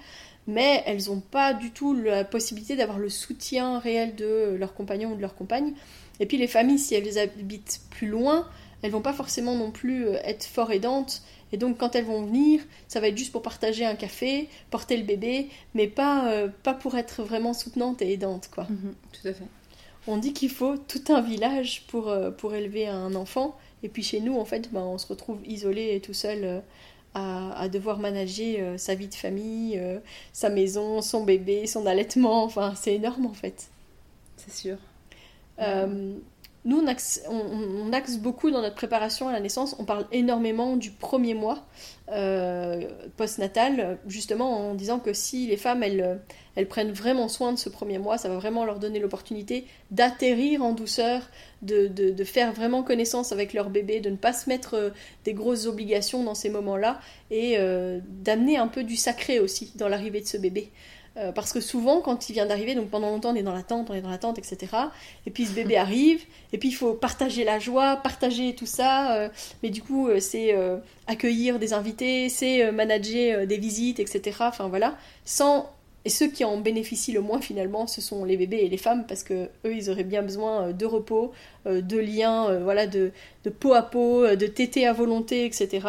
mais 0.48 0.84
elles 0.86 1.06
n'ont 1.08 1.22
pas 1.22 1.54
du 1.54 1.72
tout 1.72 1.94
la 1.94 2.26
possibilité 2.26 2.76
d'avoir 2.76 3.00
le 3.00 3.10
soutien 3.10 3.80
réel 3.80 4.16
de 4.16 4.56
leur 4.60 4.74
compagnon 4.74 5.14
ou 5.14 5.16
de 5.16 5.22
leur 5.22 5.36
compagne. 5.36 5.74
Et 6.20 6.26
puis 6.26 6.38
les 6.38 6.48
familles, 6.48 6.80
si 6.80 6.94
elles 6.94 7.18
habitent 7.18 7.82
plus 7.90 8.08
loin, 8.08 8.48
elles 8.82 8.92
vont 8.92 9.02
pas 9.02 9.14
forcément 9.14 9.56
non 9.56 9.72
plus 9.72 10.08
être 10.24 10.46
fort 10.46 10.72
aidantes 10.72 11.22
et 11.52 11.58
donc 11.58 11.78
quand 11.78 11.96
elles 11.96 12.06
vont 12.06 12.24
venir, 12.26 12.62
ça 12.88 13.00
va 13.00 13.08
être 13.08 13.18
juste 13.18 13.32
pour 13.32 13.42
partager 13.42 13.86
un 13.86 13.96
café, 13.96 14.50
porter 14.70 14.98
le 14.98 15.04
bébé, 15.04 15.50
mais 15.74 15.88
pas, 15.88 16.32
euh, 16.32 16.48
pas 16.64 16.74
pour 16.74 16.96
être 16.96 17.24
vraiment 17.24 17.54
soutenante 17.54 18.02
et 18.02 18.14
aidante. 18.14 18.50
Quoi. 18.54 18.66
Mhm, 18.70 18.94
tout 19.12 19.28
à 19.28 19.34
fait. 19.34 19.46
On 20.08 20.18
dit 20.18 20.34
qu'il 20.34 20.50
faut 20.50 20.78
tout 20.78 21.04
un 21.10 21.22
village 21.22 21.84
pour, 21.88 22.08
euh, 22.08 22.32
pour 22.32 22.54
élever 22.54 22.88
un 22.88 23.16
enfant. 23.16 23.58
Et 23.84 23.90
puis 23.90 24.04
chez 24.04 24.20
nous, 24.20 24.38
en 24.38 24.46
fait, 24.46 24.72
ben, 24.72 24.82
on 24.82 24.98
se 24.98 25.08
retrouve 25.08 25.40
isolé 25.46 25.96
et 25.96 26.02
tout 26.02 26.14
seul 26.14 26.44
euh, 26.44 26.60
à, 27.14 27.60
à, 27.60 27.70
devoir 27.70 27.98
manager 28.00 28.80
sa 28.80 28.94
vie 28.94 29.08
de 29.08 29.16
famille, 29.16 29.82
sa 30.32 30.50
maison, 30.50 31.02
son 31.02 31.24
bébé, 31.24 31.66
son 31.66 31.88
allaitement. 31.88 32.44
Enfin, 32.44 32.74
c'est 32.76 32.94
énorme 32.94 33.26
en 33.26 33.34
fait. 33.34 33.70
C'est 34.38 34.54
sûr. 34.54 34.78
Nous, 36.66 36.84
on 36.84 37.94
axe, 37.94 38.18
beaucoup 38.18 38.51
dans 38.51 38.62
notre 38.62 38.75
préparation 38.75 39.30
à 39.30 39.32
la 39.32 39.39
naissance, 39.39 39.78
on 39.80 39.86
parle 39.86 40.06
énormément 40.12 40.75
du 40.75 40.92
premier 40.92 41.34
mois 41.34 41.66
euh, 42.12 42.82
postnatal, 43.16 43.98
justement 44.08 44.70
en 44.70 44.74
disant 44.75 45.00
que 45.00 45.13
si 45.13 45.48
les 45.48 45.56
femmes, 45.56 45.84
elles, 45.84 46.20
prennent 46.68 46.92
vraiment 46.92 47.30
soin 47.30 47.54
de 47.54 47.58
ce 47.58 47.70
premier 47.70 47.98
mois, 47.98 48.18
ça 48.18 48.28
va 48.28 48.36
vraiment 48.36 48.66
leur 48.66 48.80
donner 48.80 49.00
l'opportunité 49.00 49.66
d'atterrir 49.92 50.62
en 50.62 50.74
douceur, 50.74 51.30
de, 51.62 52.24
faire 52.25 52.51
vraiment 52.51 52.84
connaissance 52.84 53.32
avec 53.32 53.54
leur 53.54 53.70
bébé, 53.70 54.01
de 54.01 54.10
ne 54.10 54.18
pas 54.18 54.34
se 54.34 54.50
mettre 54.50 54.74
euh, 54.74 54.89
des 55.24 55.34
grosses 55.34 55.66
obligations 55.66 56.24
dans 56.25 56.36
ces 56.36 56.50
moments-là, 56.50 57.00
et 57.32 57.56
euh, 57.58 58.00
d'amener 58.06 58.58
un 58.58 58.68
peu 58.68 58.84
du 58.84 58.98
sacré 58.98 59.39
aussi 59.39 59.72
dans 59.75 59.88
l'arrivée 59.88 60.20
de 60.20 60.28
ce 60.28 60.38
bébé. 60.38 60.72
Euh, 61.20 61.32
parce 61.34 61.52
que 61.52 61.60
souvent, 61.60 62.00
quand 62.02 62.30
il 62.30 62.34
vient 62.34 62.46
d'arriver, 62.46 62.76
donc 62.76 62.90
pendant 62.90 63.10
longtemps, 63.10 63.32
on 63.32 63.36
est 63.36 63.44
dans 63.44 63.54
l'attente, 63.54 63.90
on 63.90 63.94
est 63.94 64.02
dans 64.02 64.10
l'attente, 64.10 64.40
etc. 64.40 64.72
Et 65.26 65.32
puis 65.32 65.46
ce 65.46 65.54
bébé 65.54 65.76
arrive, 65.78 66.22
et 66.54 66.58
puis 66.58 66.70
il 66.70 66.74
faut 66.74 66.94
partager 66.94 67.44
la 67.44 67.60
joie, 67.60 67.98
partager 67.98 68.56
tout 68.56 68.66
ça. 68.66 69.16
Euh, 69.16 69.30
mais 69.62 69.70
du 69.70 69.82
coup, 69.82 70.08
euh, 70.08 70.20
c'est 70.20 70.56
accueillir 71.08 71.60
des 71.60 71.74
invités, 71.74 72.30
c'est 72.30 72.72
manager 72.72 73.46
des 73.48 73.58
visites, 73.58 74.00
etc. 74.00 74.38
Enfin 74.42 74.68
voilà. 74.68 74.96
Sans 75.26 75.70
et 76.06 76.10
ceux 76.10 76.30
qui 76.30 76.46
en 76.46 76.58
bénéficient 76.58 77.12
le 77.12 77.20
moins 77.20 77.42
finalement, 77.42 77.86
ce 77.86 78.00
sont 78.00 78.24
les 78.24 78.38
bébés 78.38 78.60
et 78.60 78.70
les 78.70 78.78
femmes 78.78 79.06
parce 79.06 79.24
que 79.24 79.50
eux, 79.66 79.76
ils 79.76 79.90
auraient 79.90 80.06
bien 80.06 80.22
besoin 80.22 80.72
de 80.72 80.86
repos, 80.86 81.34
de 81.66 81.98
liens, 81.98 82.58
voilà, 82.60 82.88
de, 82.88 83.12
de, 83.44 83.50
peau 83.50 83.74
à 83.74 83.82
peau, 83.82 84.26
de 84.26 84.48
tétés 84.48 84.88
à 84.88 84.94
volonté, 84.94 85.46
etc. 85.46 85.86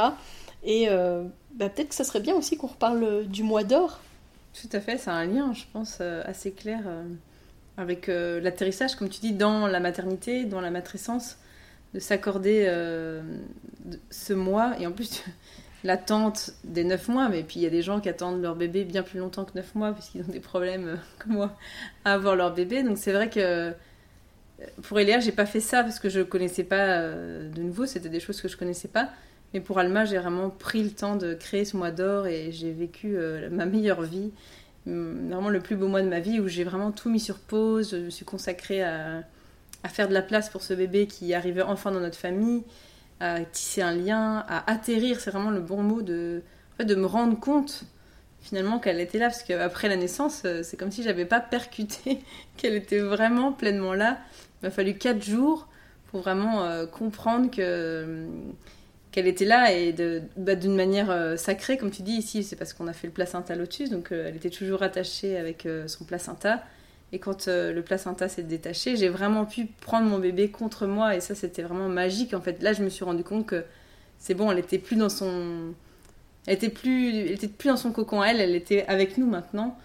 Et 0.64 0.88
bah, 0.88 1.68
peut-être 1.68 1.90
que 1.90 1.94
ça 1.94 2.04
serait 2.04 2.20
bien 2.20 2.34
aussi 2.34 2.56
qu'on 2.56 2.66
reparle 2.66 3.26
du 3.26 3.44
mois 3.44 3.62
d'or 3.62 4.00
tout 4.52 4.68
à 4.72 4.80
fait, 4.80 4.98
c'est 4.98 5.10
un 5.10 5.26
lien, 5.26 5.52
je 5.52 5.64
pense, 5.72 5.98
euh, 6.00 6.22
assez 6.26 6.50
clair 6.52 6.80
euh, 6.86 7.04
avec 7.76 8.08
euh, 8.08 8.40
l'atterrissage, 8.40 8.96
comme 8.96 9.08
tu 9.08 9.20
dis, 9.20 9.32
dans 9.32 9.66
la 9.66 9.80
maternité, 9.80 10.44
dans 10.44 10.60
la 10.60 10.70
matrescence, 10.70 11.38
de 11.94 11.98
s'accorder 11.98 12.66
ce 14.10 14.32
mois, 14.32 14.78
et 14.78 14.86
en 14.86 14.92
plus 14.92 15.24
l'attente 15.84 16.52
des 16.62 16.84
9 16.84 17.08
mois, 17.08 17.28
mais 17.28 17.42
puis 17.42 17.58
il 17.58 17.62
y 17.62 17.66
a 17.66 17.70
des 17.70 17.82
gens 17.82 18.00
qui 18.00 18.08
attendent 18.08 18.40
leur 18.40 18.54
bébé 18.54 18.84
bien 18.84 19.02
plus 19.02 19.18
longtemps 19.18 19.44
que 19.44 19.52
9 19.54 19.74
mois, 19.74 19.92
puisqu'ils 19.92 20.22
ont 20.22 20.32
des 20.32 20.40
problèmes, 20.40 21.00
comme 21.18 21.32
moi, 21.32 21.56
à 22.04 22.12
avoir 22.12 22.36
leur 22.36 22.54
bébé. 22.54 22.84
Donc 22.84 22.96
c'est 22.96 23.12
vrai 23.12 23.28
que 23.28 23.72
pour 24.82 25.00
Eléa, 25.00 25.18
j'ai 25.18 25.32
pas 25.32 25.46
fait 25.46 25.60
ça 25.60 25.82
parce 25.82 25.98
que 25.98 26.08
je 26.08 26.20
connaissais 26.20 26.64
pas 26.64 27.08
de 27.08 27.60
nouveau, 27.60 27.86
c'était 27.86 28.08
des 28.08 28.20
choses 28.20 28.40
que 28.40 28.46
je 28.46 28.56
connaissais 28.56 28.88
pas. 28.88 29.10
Mais 29.52 29.60
pour 29.60 29.78
Alma, 29.78 30.04
j'ai 30.04 30.18
vraiment 30.18 30.50
pris 30.50 30.82
le 30.82 30.90
temps 30.90 31.16
de 31.16 31.34
créer 31.34 31.64
ce 31.64 31.76
mois 31.76 31.90
d'or 31.90 32.26
et 32.26 32.52
j'ai 32.52 32.72
vécu 32.72 33.16
euh, 33.16 33.48
ma 33.50 33.66
meilleure 33.66 34.02
vie. 34.02 34.30
Hum, 34.86 35.28
vraiment 35.30 35.50
le 35.50 35.60
plus 35.60 35.76
beau 35.76 35.88
mois 35.88 36.02
de 36.02 36.08
ma 36.08 36.20
vie 36.20 36.40
où 36.40 36.48
j'ai 36.48 36.64
vraiment 36.64 36.92
tout 36.92 37.10
mis 37.10 37.20
sur 37.20 37.38
pause. 37.38 37.90
Je 37.90 37.96
me 37.96 38.10
suis 38.10 38.24
consacrée 38.24 38.82
à, 38.82 39.24
faire 39.88 40.08
de 40.08 40.14
la 40.14 40.22
place 40.22 40.50
pour 40.50 40.62
ce 40.62 40.74
bébé 40.74 41.06
qui 41.06 41.34
arrivait 41.34 41.62
enfin 41.62 41.90
dans 41.90 42.00
notre 42.00 42.18
famille, 42.18 42.62
à 43.18 43.40
tisser 43.40 43.82
un 43.82 43.92
lien, 43.94 44.44
à 44.48 44.70
atterrir. 44.70 45.20
C'est 45.20 45.30
vraiment 45.30 45.50
le 45.50 45.60
bon 45.60 45.82
mot 45.82 46.02
de, 46.02 46.42
de 46.78 46.94
me 46.94 47.06
rendre 47.06 47.38
compte 47.38 47.84
finalement 48.40 48.78
qu'elle 48.78 49.00
était 49.00 49.18
là. 49.18 49.26
Parce 49.26 49.42
qu'après 49.42 49.88
la 49.88 49.96
naissance, 49.96 50.42
euh, 50.44 50.62
c'est 50.62 50.76
comme 50.76 50.92
si 50.92 51.02
j'avais 51.02 51.26
pas 51.26 51.40
percuté 51.40 52.20
qu'elle 52.56 52.74
était 52.76 53.00
vraiment 53.00 53.52
pleinement 53.52 53.94
là. 53.94 54.18
Il 54.62 54.66
m'a 54.66 54.70
fallu 54.70 54.94
quatre 54.94 55.24
jours 55.24 55.66
pour 56.10 56.20
vraiment 56.20 56.64
euh, 56.64 56.86
comprendre 56.86 57.50
que 57.50 58.04
hum, 58.04 58.54
qu'elle 59.12 59.26
était 59.26 59.44
là 59.44 59.72
et 59.72 59.94
bah, 60.36 60.54
d'une 60.54 60.76
manière 60.76 61.10
euh, 61.10 61.36
sacrée, 61.36 61.76
comme 61.76 61.90
tu 61.90 62.02
dis 62.02 62.12
ici, 62.12 62.44
c'est 62.44 62.56
parce 62.56 62.72
qu'on 62.72 62.86
a 62.86 62.92
fait 62.92 63.06
le 63.06 63.12
placenta 63.12 63.54
lotus, 63.56 63.90
donc 63.90 64.12
euh, 64.12 64.28
elle 64.28 64.36
était 64.36 64.50
toujours 64.50 64.82
attachée 64.82 65.36
avec 65.36 65.66
euh, 65.66 65.88
son 65.88 66.04
placenta. 66.04 66.62
Et 67.12 67.18
quand 67.18 67.48
le 67.48 67.80
placenta 67.80 68.28
s'est 68.28 68.44
détaché, 68.44 68.94
j'ai 68.96 69.08
vraiment 69.08 69.44
pu 69.44 69.66
prendre 69.66 70.08
mon 70.08 70.20
bébé 70.20 70.48
contre 70.48 70.86
moi 70.86 71.16
et 71.16 71.20
ça 71.20 71.34
c'était 71.34 71.62
vraiment 71.62 71.88
magique. 71.88 72.34
En 72.34 72.40
fait, 72.40 72.62
là 72.62 72.72
je 72.72 72.84
me 72.84 72.88
suis 72.88 73.02
rendu 73.04 73.24
compte 73.24 73.46
que 73.46 73.64
c'est 74.18 74.34
bon, 74.34 74.52
elle 74.52 74.60
était 74.60 74.78
plus 74.78 74.94
dans 74.94 75.08
son, 75.08 75.74
elle 76.46 76.54
était 76.54 76.68
plus, 76.68 77.08
elle 77.08 77.32
était 77.32 77.48
plus 77.48 77.68
dans 77.68 77.76
son 77.76 77.90
cocon 77.90 78.22
elle, 78.22 78.40
elle 78.40 78.54
était 78.54 78.86
avec 78.86 79.18
nous 79.18 79.26
maintenant. 79.26 79.76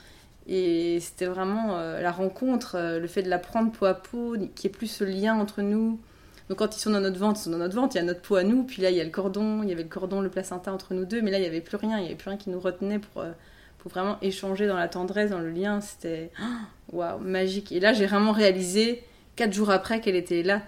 Et 0.46 1.00
c'était 1.00 1.26
vraiment 1.26 1.80
la 1.80 2.12
rencontre, 2.12 2.78
le 3.02 3.08
fait 3.08 3.24
de 3.24 3.30
la 3.32 3.40
prendre 3.40 3.72
peau 3.72 3.86
à 3.86 3.96
peau, 3.96 4.34
qu'il 4.34 4.70
n'y 4.70 4.76
ait 4.76 4.78
plus 4.78 4.86
ce 4.86 5.04
lien 5.04 5.34
entre 5.34 5.64
nous. 5.64 6.00
Donc 6.50 6.60
quand 6.60 6.76
ils 6.76 6.80
sont 6.80 6.92
dans 6.92 7.02
notre 7.02 7.18
ventre, 7.18 7.40
ils 7.40 7.44
sont 7.44 7.52
dans 7.52 7.58
notre 7.58 7.76
ventre, 7.76 7.96
il 7.96 8.00
y 8.00 8.02
a 8.02 8.04
notre 8.04 8.22
peau 8.22 8.36
à 8.36 8.44
nous, 8.44 8.64
puis 8.64 8.82
là 8.82 8.92
il 8.92 8.98
y 8.98 9.02
a 9.02 9.04
le 9.04 9.10
cordon, 9.10 9.64
il 9.64 9.70
y 9.70 9.72
avait 9.72 9.84
le 9.84 9.90
cordon, 9.90 10.22
le 10.22 10.30
placenta 10.30 10.72
entre 10.72 10.94
nous 10.94 11.06
deux, 11.06 11.22
mais 11.22 11.32
là 11.32 11.38
il 11.38 11.42
n'y 11.42 11.48
avait 11.48 11.62
plus 11.62 11.78
rien, 11.78 11.98
il 11.98 12.02
n'y 12.02 12.08
avait 12.08 12.16
plus 12.16 12.30
rien 12.30 12.38
qui 12.38 12.52
nous 12.52 12.60
retenait 12.60 13.00
pour, 13.00 13.24
euh, 13.24 13.32
pour 13.80 13.92
vraiment 13.92 14.18
échanger 14.22 14.68
dans 14.68 14.76
la 14.76 14.88
tendresse, 14.88 15.32
dans 15.32 15.40
le 15.40 15.50
lien, 15.50 15.82
c'était 15.82 16.32
waouh, 16.92 17.20
magique. 17.20 17.72
Et 17.72 17.80
là 17.80 17.94
j'ai 17.94 18.06
vraiment 18.06 18.32
réalisé, 18.32 19.04
quatre 19.36 19.54
jours 19.54 19.72
après, 19.72 20.02
qu'elle 20.02 20.16
était 20.16 20.44
là. 20.44 20.62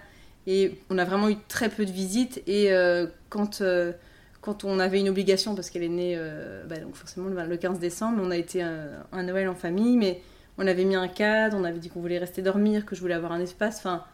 Et 0.48 0.80
on 0.90 0.98
a 0.98 1.04
vraiment 1.04 1.28
eu 1.28 1.36
très 1.46 1.68
peu 1.68 1.84
de 1.84 1.92
visites, 1.92 2.42
et 2.46 2.72
euh, 2.72 3.06
quand, 3.28 3.60
euh, 3.60 3.92
quand 4.40 4.64
on 4.64 4.80
avait 4.80 4.98
une 4.98 5.10
obligation, 5.10 5.54
parce 5.54 5.70
qu'elle 5.70 5.84
est 5.84 5.88
née, 5.88 6.18
bah, 6.68 6.78
donc 6.78 6.96
forcément 6.96 7.28
le 7.28 7.56
15 7.56 7.78
décembre, 7.78 8.20
on 8.22 8.30
a 8.30 8.36
été 8.36 8.62
un, 8.62 8.88
un 9.12 9.22
Noël 9.22 9.48
en 9.48 9.54
famille, 9.54 9.96
mais 9.96 10.22
on 10.56 10.66
avait 10.66 10.84
mis 10.84 10.96
un 10.96 11.06
cadre, 11.06 11.56
on 11.56 11.64
avait 11.64 11.78
dit 11.78 11.90
qu'on 11.90 12.00
voulait 12.00 12.18
rester 12.18 12.42
dormir, 12.42 12.86
que 12.86 12.96
je 12.96 13.00
voulais 13.00 13.14
avoir 13.14 13.32
un 13.32 13.40
espace, 13.40 13.76
enfin 13.76 14.04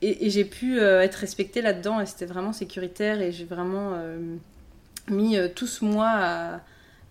et, 0.00 0.30
j'ai 0.30 0.44
pu 0.44 0.78
euh, 0.78 1.00
être 1.00 1.16
respectée 1.16 1.60
là-dedans 1.60 2.00
et 2.00 2.06
c'était 2.06 2.26
vraiment 2.26 2.52
sécuritaire 2.52 3.20
et 3.20 3.32
j'ai 3.32 3.44
vraiment 3.44 3.94
euh, 3.94 4.36
mis 5.08 5.36
euh, 5.36 5.48
tout 5.52 5.66
ce 5.66 5.84
mois 5.84 6.60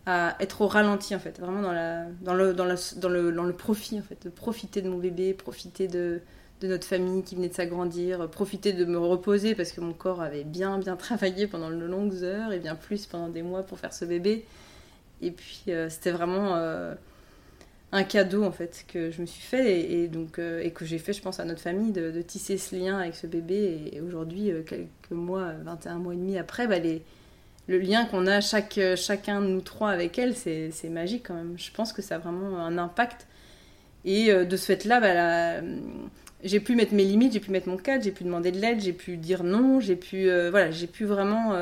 à, 0.06 0.38
être 0.40 0.62
au 0.62 0.68
ralenti 0.68 1.14
en 1.16 1.20
fait, 1.20 1.38
vraiment 1.38 1.62
dans, 1.62 1.74
la, 1.74 2.06
dans, 2.22 2.34
le, 2.34 2.54
dans, 2.54 2.66
dans, 2.66 3.10
le, 3.10 3.32
dans 3.34 3.44
le 3.44 3.54
profit 3.54 4.00
en 4.00 4.04
fait, 4.04 4.24
de 4.24 4.30
profiter 4.30 4.82
de 4.82 4.90
mon 4.90 4.98
bébé, 4.98 5.34
profiter 5.34 5.90
de, 5.90 6.22
de 6.62 6.68
notre 6.70 6.88
famille 6.88 7.24
qui 7.24 7.36
venait 7.36 7.50
de 7.50 7.54
s'agrandir, 7.54 8.30
profiter 8.30 8.72
de 8.72 8.86
me 8.86 8.98
reposer 8.98 9.54
parce 9.54 9.74
que 9.74 9.82
mon 9.82 9.92
corps 9.92 10.22
avait 10.22 10.46
bien 10.46 10.78
bien 10.78 10.96
travaillé 10.96 11.46
pendant 11.46 11.70
de 11.70 11.76
longues 11.76 12.24
heures 12.24 12.54
et 12.54 12.60
bien 12.60 12.76
plus 12.76 13.06
pendant 13.06 13.28
des 13.28 13.42
mois 13.42 13.64
pour 13.64 13.80
faire 13.80 13.94
ce 13.94 14.06
bébé. 14.06 14.46
Et 15.22 15.32
puis 15.32 15.66
c'était 15.90 16.12
vraiment 16.12 16.56
un 17.92 18.04
cadeau 18.04 18.44
en 18.44 18.52
fait 18.52 18.86
que 18.88 19.12
je 19.12 19.22
me 19.22 19.26
suis 19.26 19.42
fait 19.42 19.80
et, 19.80 20.08
donc 20.08 20.40
euh, 20.40 20.62
et 20.62 20.72
que 20.72 20.86
j'ai 20.86 20.98
fait 20.98 21.14
je 21.14 21.22
pense 21.22 21.40
à 21.40 21.46
notre 21.46 21.62
famille 21.62 21.92
de, 21.92 22.22
tisser 22.22 22.58
ce 22.58 22.76
lien 22.76 23.00
avec 23.00 23.16
ce 23.16 23.28
bébé 23.28 23.92
et, 23.94 24.02
aujourd'hui 24.02 24.52
euh, 24.52 24.62
quelques 24.62 25.12
mois 25.12 25.54
21 25.64 25.96
mois 25.96 26.14
et 26.14 26.18
demi 26.18 26.38
après 26.38 26.68
bah, 26.68 26.80
les, 26.80 27.02
le 27.68 27.80
lien 27.80 28.06
qu'on 28.06 28.28
a 28.28 28.42
chaque, 28.42 28.80
chacun 28.98 29.42
de 29.42 29.48
nous 29.48 29.62
trois 29.62 29.92
avec 29.92 30.20
elle 30.20 30.36
c'est 30.36 30.90
magique 30.90 31.28
quand 31.28 31.34
même. 31.34 31.56
Je 31.58 31.72
pense 31.72 31.94
que 31.94 32.02
ça 32.02 32.16
a 32.16 32.18
vraiment 32.18 32.60
un 32.60 32.78
impact. 32.78 33.28
Et 34.06 34.32
euh, 34.32 34.46
de 34.46 34.58
ce 34.58 34.66
fait 34.66 34.86
là 34.86 35.00
bah, 35.00 35.66
j'ai 36.44 36.60
pu 36.60 36.76
mettre 36.76 36.94
mes 36.94 37.04
limites 37.04 37.34
j'ai 37.34 37.40
pu 37.40 37.52
mettre 37.52 37.68
mon 37.68 37.78
cadre 37.78 38.04
j'ai 38.04 38.12
pu 38.12 38.24
demander 38.24 38.52
de 38.52 38.60
l'aide 38.60 38.80
j'ai 38.80 38.94
pu 38.94 39.18
dire 39.18 39.44
non 39.44 39.80
j'ai 39.80 39.96
pu 39.96 40.30
voilà 40.50 40.72
j'ai 40.72 40.88
pu 40.88 41.06
vraiment 41.06 41.54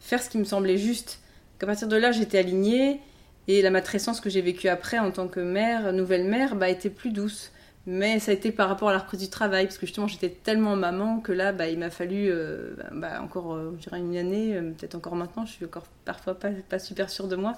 faire 0.00 0.22
ce 0.22 0.28
qui 0.28 0.38
me 0.38 0.44
semblait 0.44 0.76
juste. 0.76 1.20
Qu'à 1.58 1.66
partir 1.66 1.88
de 1.88 1.96
là 1.96 2.12
j'étais 2.12 2.38
alignée 2.38 3.00
et 3.48 3.62
la 3.62 3.70
matrescence 3.70 4.20
que 4.20 4.28
j'ai 4.28 4.42
vécue 4.42 4.68
après 4.68 4.98
en 4.98 5.10
tant 5.10 5.26
que 5.26 5.40
mère, 5.40 5.92
nouvelle 5.94 6.24
mère, 6.24 6.54
bah, 6.54 6.68
était 6.68 6.90
plus 6.90 7.10
douce. 7.10 7.50
Mais 7.86 8.18
ça 8.18 8.32
a 8.32 8.34
été 8.34 8.52
par 8.52 8.68
rapport 8.68 8.90
à 8.90 8.92
la 8.92 8.98
reprise 8.98 9.20
du 9.20 9.30
travail, 9.30 9.64
parce 9.64 9.78
que 9.78 9.86
justement 9.86 10.06
j'étais 10.06 10.28
tellement 10.28 10.76
maman 10.76 11.20
que 11.20 11.32
là, 11.32 11.52
bah, 11.52 11.68
il 11.68 11.78
m'a 11.78 11.88
fallu 11.88 12.28
euh, 12.28 12.74
bah, 12.92 13.22
encore, 13.22 13.54
euh, 13.54 13.74
je 13.78 13.84
dirais, 13.84 13.98
une 13.98 14.14
année, 14.14 14.54
euh, 14.54 14.72
peut-être 14.72 14.94
encore 14.94 15.16
maintenant, 15.16 15.46
je 15.46 15.52
suis 15.52 15.64
encore 15.64 15.86
parfois 16.04 16.38
pas, 16.38 16.50
pas, 16.68 16.78
super 16.78 17.08
sûre 17.08 17.28
de 17.28 17.36
moi. 17.36 17.54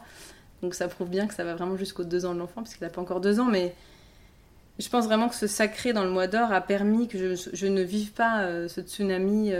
Donc 0.62 0.74
ça 0.74 0.86
prouve 0.86 1.10
bien 1.10 1.26
que 1.26 1.34
ça 1.34 1.42
va 1.42 1.56
vraiment 1.56 1.76
jusqu'aux 1.76 2.04
deux 2.04 2.26
ans 2.26 2.34
de 2.34 2.38
l'enfant, 2.38 2.62
parce 2.62 2.74
qu'il 2.76 2.86
n'a 2.86 2.92
pas 2.92 3.00
encore 3.00 3.20
deux 3.20 3.40
ans, 3.40 3.46
mais 3.46 3.74
je 4.78 4.88
pense 4.88 5.06
vraiment 5.06 5.28
que 5.28 5.34
ce 5.34 5.48
sacré 5.48 5.92
dans 5.92 6.04
le 6.04 6.10
mois 6.10 6.28
d'or 6.28 6.52
a 6.52 6.60
permis 6.60 7.08
que 7.08 7.18
je, 7.18 7.50
je, 7.52 7.66
ne 7.66 7.82
vive 7.82 8.12
pas 8.12 8.68
ce 8.68 8.80
tsunami 8.80 9.52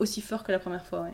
aussi 0.00 0.20
fort 0.20 0.44
que 0.44 0.52
la 0.52 0.58
première 0.58 0.84
fois. 0.84 1.06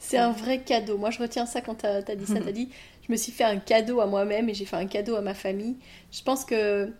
C'est 0.00 0.18
un 0.18 0.32
vrai 0.32 0.60
cadeau. 0.60 0.96
Moi, 0.96 1.10
je 1.10 1.18
retiens 1.18 1.46
ça 1.46 1.60
quand 1.60 1.76
tu 1.76 1.86
as, 1.86 2.02
dit 2.02 2.26
ça. 2.26 2.34
Tu 2.40 2.48
as 2.48 2.52
dit, 2.52 2.68
je 3.08 3.12
me 3.12 3.16
suis 3.16 3.32
fait 3.32 3.44
un 3.44 3.56
cadeau 3.56 4.00
à 4.00 4.06
moi-même 4.06 4.48
et 4.48 4.54
j'ai 4.54 4.66
fait 4.66 4.76
un 4.76 4.86
cadeau 4.86 5.16
à 5.16 5.22
ma 5.22 5.34
famille. 5.34 5.76
Je 6.12 6.22
pense 6.22 6.44
que 6.44 6.92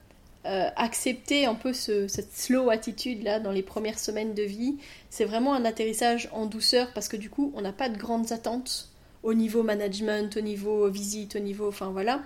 euh, 0.46 0.70
accepter 0.76 1.44
un 1.44 1.54
peu 1.54 1.74
cette 1.74 2.32
slow 2.32 2.70
attitude 2.70 3.22
là 3.22 3.40
dans 3.40 3.50
les 3.50 3.62
premières 3.62 3.98
semaines 3.98 4.32
de 4.32 4.42
vie, 4.42 4.76
c'est 5.10 5.26
vraiment 5.26 5.52
un 5.52 5.64
atterrissage 5.66 6.30
en 6.32 6.46
douceur 6.46 6.92
parce 6.94 7.08
que 7.08 7.16
du 7.16 7.28
coup, 7.28 7.52
on 7.54 7.60
n'a 7.60 7.72
pas 7.72 7.90
de 7.90 7.98
grandes 7.98 8.32
attentes 8.32 8.88
au 9.22 9.34
niveau 9.34 9.62
management, 9.62 10.34
au 10.36 10.40
niveau 10.40 10.88
visite, 10.88 11.36
au 11.36 11.40
niveau, 11.40 11.68
enfin 11.68 11.90
voilà. 11.90 12.22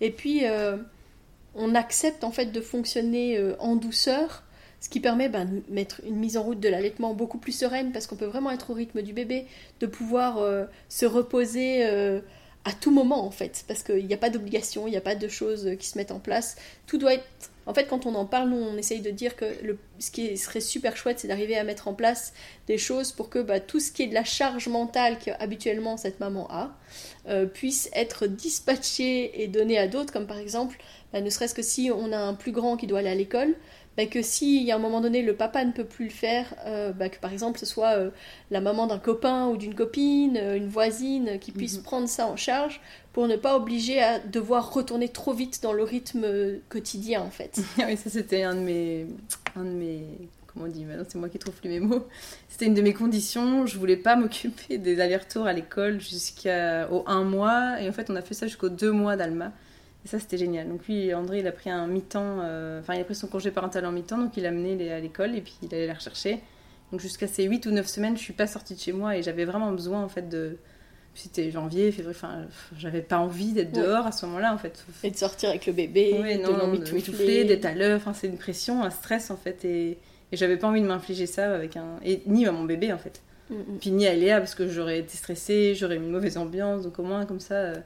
Et 0.00 0.10
puis, 0.10 0.46
euh, 0.46 0.76
on 1.56 1.74
accepte 1.74 2.22
en 2.22 2.30
fait 2.30 2.46
de 2.46 2.60
fonctionner 2.60 3.38
euh, 3.38 3.56
en 3.58 3.74
douceur 3.74 4.44
ce 4.78 4.88
qui 4.88 5.00
permet 5.00 5.28
ben, 5.28 5.46
de 5.46 5.62
mettre 5.70 6.02
une 6.06 6.16
mise 6.16 6.36
en 6.36 6.42
route 6.42 6.60
de 6.60 6.68
l'allaitement 6.68 7.14
beaucoup 7.14 7.38
plus 7.38 7.52
sereine 7.52 7.90
parce 7.90 8.06
qu'on 8.06 8.16
peut 8.16 8.26
vraiment 8.26 8.50
être 8.52 8.70
au 8.70 8.74
rythme 8.74 9.02
du 9.02 9.14
bébé, 9.14 9.46
de 9.80 9.86
pouvoir 9.86 10.38
se 10.90 11.06
reposer 11.06 12.20
à 12.64 12.72
tout 12.72 12.90
moment 12.90 13.26
en 13.26 13.30
fait, 13.30 13.64
parce 13.68 13.82
qu'il 13.82 14.06
n'y 14.06 14.14
a 14.14 14.18
pas 14.18 14.30
d'obligation, 14.30 14.86
il 14.86 14.90
n'y 14.90 14.96
a 14.96 15.02
pas 15.02 15.14
de 15.14 15.28
choses 15.28 15.70
qui 15.78 15.86
se 15.86 15.98
mettent 15.98 16.12
en 16.12 16.18
place. 16.18 16.56
Tout 16.86 16.98
doit 16.98 17.14
être... 17.14 17.24
En 17.66 17.72
fait, 17.72 17.86
quand 17.86 18.04
on 18.04 18.14
en 18.14 18.26
parle, 18.26 18.50
nous, 18.50 18.58
on 18.58 18.76
essaye 18.76 19.00
de 19.00 19.10
dire 19.10 19.36
que 19.36 19.46
le... 19.62 19.78
ce 19.98 20.10
qui 20.10 20.36
serait 20.36 20.60
super 20.60 20.96
chouette, 20.96 21.20
c'est 21.20 21.28
d'arriver 21.28 21.56
à 21.56 21.64
mettre 21.64 21.88
en 21.88 21.94
place 21.94 22.34
des 22.66 22.76
choses 22.76 23.12
pour 23.12 23.30
que 23.30 23.38
bah, 23.38 23.60
tout 23.60 23.80
ce 23.80 23.90
qui 23.90 24.02
est 24.02 24.06
de 24.06 24.14
la 24.14 24.24
charge 24.24 24.68
mentale 24.68 25.18
qu'habituellement 25.18 25.96
cette 25.96 26.20
maman 26.20 26.46
a 26.50 26.76
euh, 27.28 27.46
puisse 27.46 27.88
être 27.94 28.26
dispatché 28.26 29.42
et 29.42 29.48
donné 29.48 29.78
à 29.78 29.88
d'autres, 29.88 30.12
comme 30.12 30.26
par 30.26 30.38
exemple, 30.38 30.78
bah, 31.12 31.20
ne 31.20 31.30
serait-ce 31.30 31.54
que 31.54 31.62
si 31.62 31.90
on 31.94 32.12
a 32.12 32.18
un 32.18 32.34
plus 32.34 32.52
grand 32.52 32.76
qui 32.76 32.86
doit 32.86 32.98
aller 32.98 33.08
à 33.08 33.14
l'école, 33.14 33.54
bah, 33.96 34.06
que 34.06 34.22
si 34.22 34.70
à 34.70 34.76
un 34.76 34.78
moment 34.78 35.00
donné 35.00 35.22
le 35.22 35.34
papa 35.34 35.64
ne 35.64 35.72
peut 35.72 35.84
plus 35.84 36.06
le 36.06 36.10
faire, 36.10 36.54
bah, 36.96 37.08
que 37.08 37.18
par 37.18 37.32
exemple 37.32 37.58
ce 37.58 37.66
soit 37.66 37.96
la 38.50 38.60
maman 38.60 38.86
d'un 38.86 38.98
copain 38.98 39.48
ou 39.48 39.56
d'une 39.56 39.74
copine, 39.74 40.36
une 40.36 40.68
voisine 40.68 41.38
qui 41.38 41.52
puisse 41.52 41.78
mhm. 41.78 41.82
prendre 41.82 42.08
ça 42.08 42.26
en 42.26 42.36
charge 42.36 42.80
pour 43.12 43.28
ne 43.28 43.36
pas 43.36 43.56
obliger 43.56 44.02
à 44.02 44.18
devoir 44.18 44.72
retourner 44.72 45.08
trop 45.08 45.32
vite 45.32 45.62
dans 45.62 45.72
le 45.72 45.84
rythme 45.84 46.26
quotidien 46.68 47.22
en 47.22 47.30
fait. 47.30 47.60
oui, 47.78 47.96
ça 47.96 48.10
c'était 48.10 48.42
un 48.42 48.54
de 48.54 48.60
mes, 48.60 49.06
un 49.56 49.64
de 49.64 49.70
mes 49.70 50.04
comment 50.54 50.66
on 50.66 50.68
dit 50.68 50.84
maintenant 50.84 51.04
c'est 51.08 51.18
moi 51.18 51.28
qui 51.28 51.38
trouve 51.38 51.54
plus 51.54 51.68
mes 51.68 51.80
mots 51.80 52.06
c'était 52.48 52.66
une 52.66 52.74
de 52.74 52.82
mes 52.82 52.94
conditions 52.94 53.66
je 53.66 53.78
voulais 53.78 53.96
pas 53.96 54.16
m'occuper 54.16 54.78
des 54.78 55.00
allers-retours 55.00 55.46
à 55.46 55.52
l'école 55.52 56.00
jusqu'au 56.00 57.04
un 57.06 57.24
mois 57.24 57.80
et 57.80 57.88
en 57.88 57.92
fait 57.92 58.08
on 58.10 58.16
a 58.16 58.22
fait 58.22 58.34
ça 58.34 58.46
jusqu'aux 58.46 58.68
deux 58.68 58.92
mois 58.92 59.16
d'Alma 59.16 59.52
et 60.04 60.08
ça 60.08 60.18
c'était 60.18 60.36
génial 60.36 60.68
donc 60.68 60.86
lui 60.86 61.12
André 61.14 61.40
il 61.40 61.46
a 61.46 61.52
pris 61.52 61.70
un 61.70 61.86
mi-temps 61.86 62.38
euh, 62.40 62.80
enfin 62.80 62.94
il 62.94 63.00
a 63.00 63.04
pris 63.04 63.14
son 63.14 63.28
congé 63.28 63.50
parental 63.50 63.86
en 63.86 63.92
mi-temps 63.92 64.18
donc 64.18 64.36
il 64.36 64.46
a 64.46 64.50
amené 64.50 64.92
à 64.92 65.00
l'école 65.00 65.34
et 65.34 65.40
puis 65.40 65.54
il 65.62 65.74
allait 65.74 65.86
la 65.86 65.94
rechercher 65.94 66.40
donc 66.92 67.00
jusqu'à 67.00 67.26
ces 67.26 67.44
8 67.44 67.66
ou 67.66 67.70
9 67.70 67.86
semaines 67.86 68.16
je 68.16 68.22
suis 68.22 68.32
pas 68.32 68.46
sortie 68.46 68.74
de 68.74 68.80
chez 68.80 68.92
moi 68.92 69.16
et 69.16 69.22
j'avais 69.22 69.44
vraiment 69.44 69.72
besoin 69.72 70.02
en 70.02 70.08
fait 70.08 70.28
de 70.28 70.58
c'était 71.14 71.50
janvier, 71.50 71.92
février, 71.92 72.16
enfin, 72.16 72.46
j'avais 72.76 73.00
pas 73.00 73.18
envie 73.18 73.52
d'être 73.52 73.72
dehors 73.72 74.06
à 74.06 74.12
ce 74.12 74.26
moment-là, 74.26 74.52
en 74.52 74.58
fait. 74.58 74.84
Et 75.04 75.10
de 75.10 75.16
sortir 75.16 75.50
avec 75.50 75.66
le 75.66 75.72
bébé, 75.72 76.12
de 76.12 77.44
d'être 77.44 77.64
à 77.64 77.74
l'heure, 77.74 77.96
enfin, 77.96 78.12
c'est 78.12 78.26
une 78.26 78.36
pression, 78.36 78.82
un 78.82 78.90
stress, 78.90 79.30
en 79.30 79.36
fait, 79.36 79.64
et, 79.64 79.98
et 80.32 80.36
j'avais 80.36 80.56
pas 80.56 80.66
envie 80.66 80.80
de 80.80 80.86
m'infliger 80.86 81.26
ça 81.26 81.54
avec 81.54 81.76
un. 81.76 82.00
Et 82.04 82.22
ni 82.26 82.46
à 82.46 82.52
mon 82.52 82.64
bébé, 82.64 82.92
en 82.92 82.98
fait. 82.98 83.22
Mm, 83.48 83.54
mm. 83.54 83.78
Puis 83.80 83.90
ni 83.92 84.06
à 84.06 84.14
Léa, 84.14 84.40
parce 84.40 84.54
que 84.54 84.68
j'aurais 84.68 84.98
été 84.98 85.16
stressée, 85.16 85.74
j'aurais 85.74 85.96
une 85.96 86.10
mauvaise 86.10 86.36
ambiance, 86.36 86.82
donc 86.82 86.98
au 86.98 87.04
moins, 87.04 87.26
comme 87.26 87.40
ça, 87.40 87.54
euh, 87.54 87.76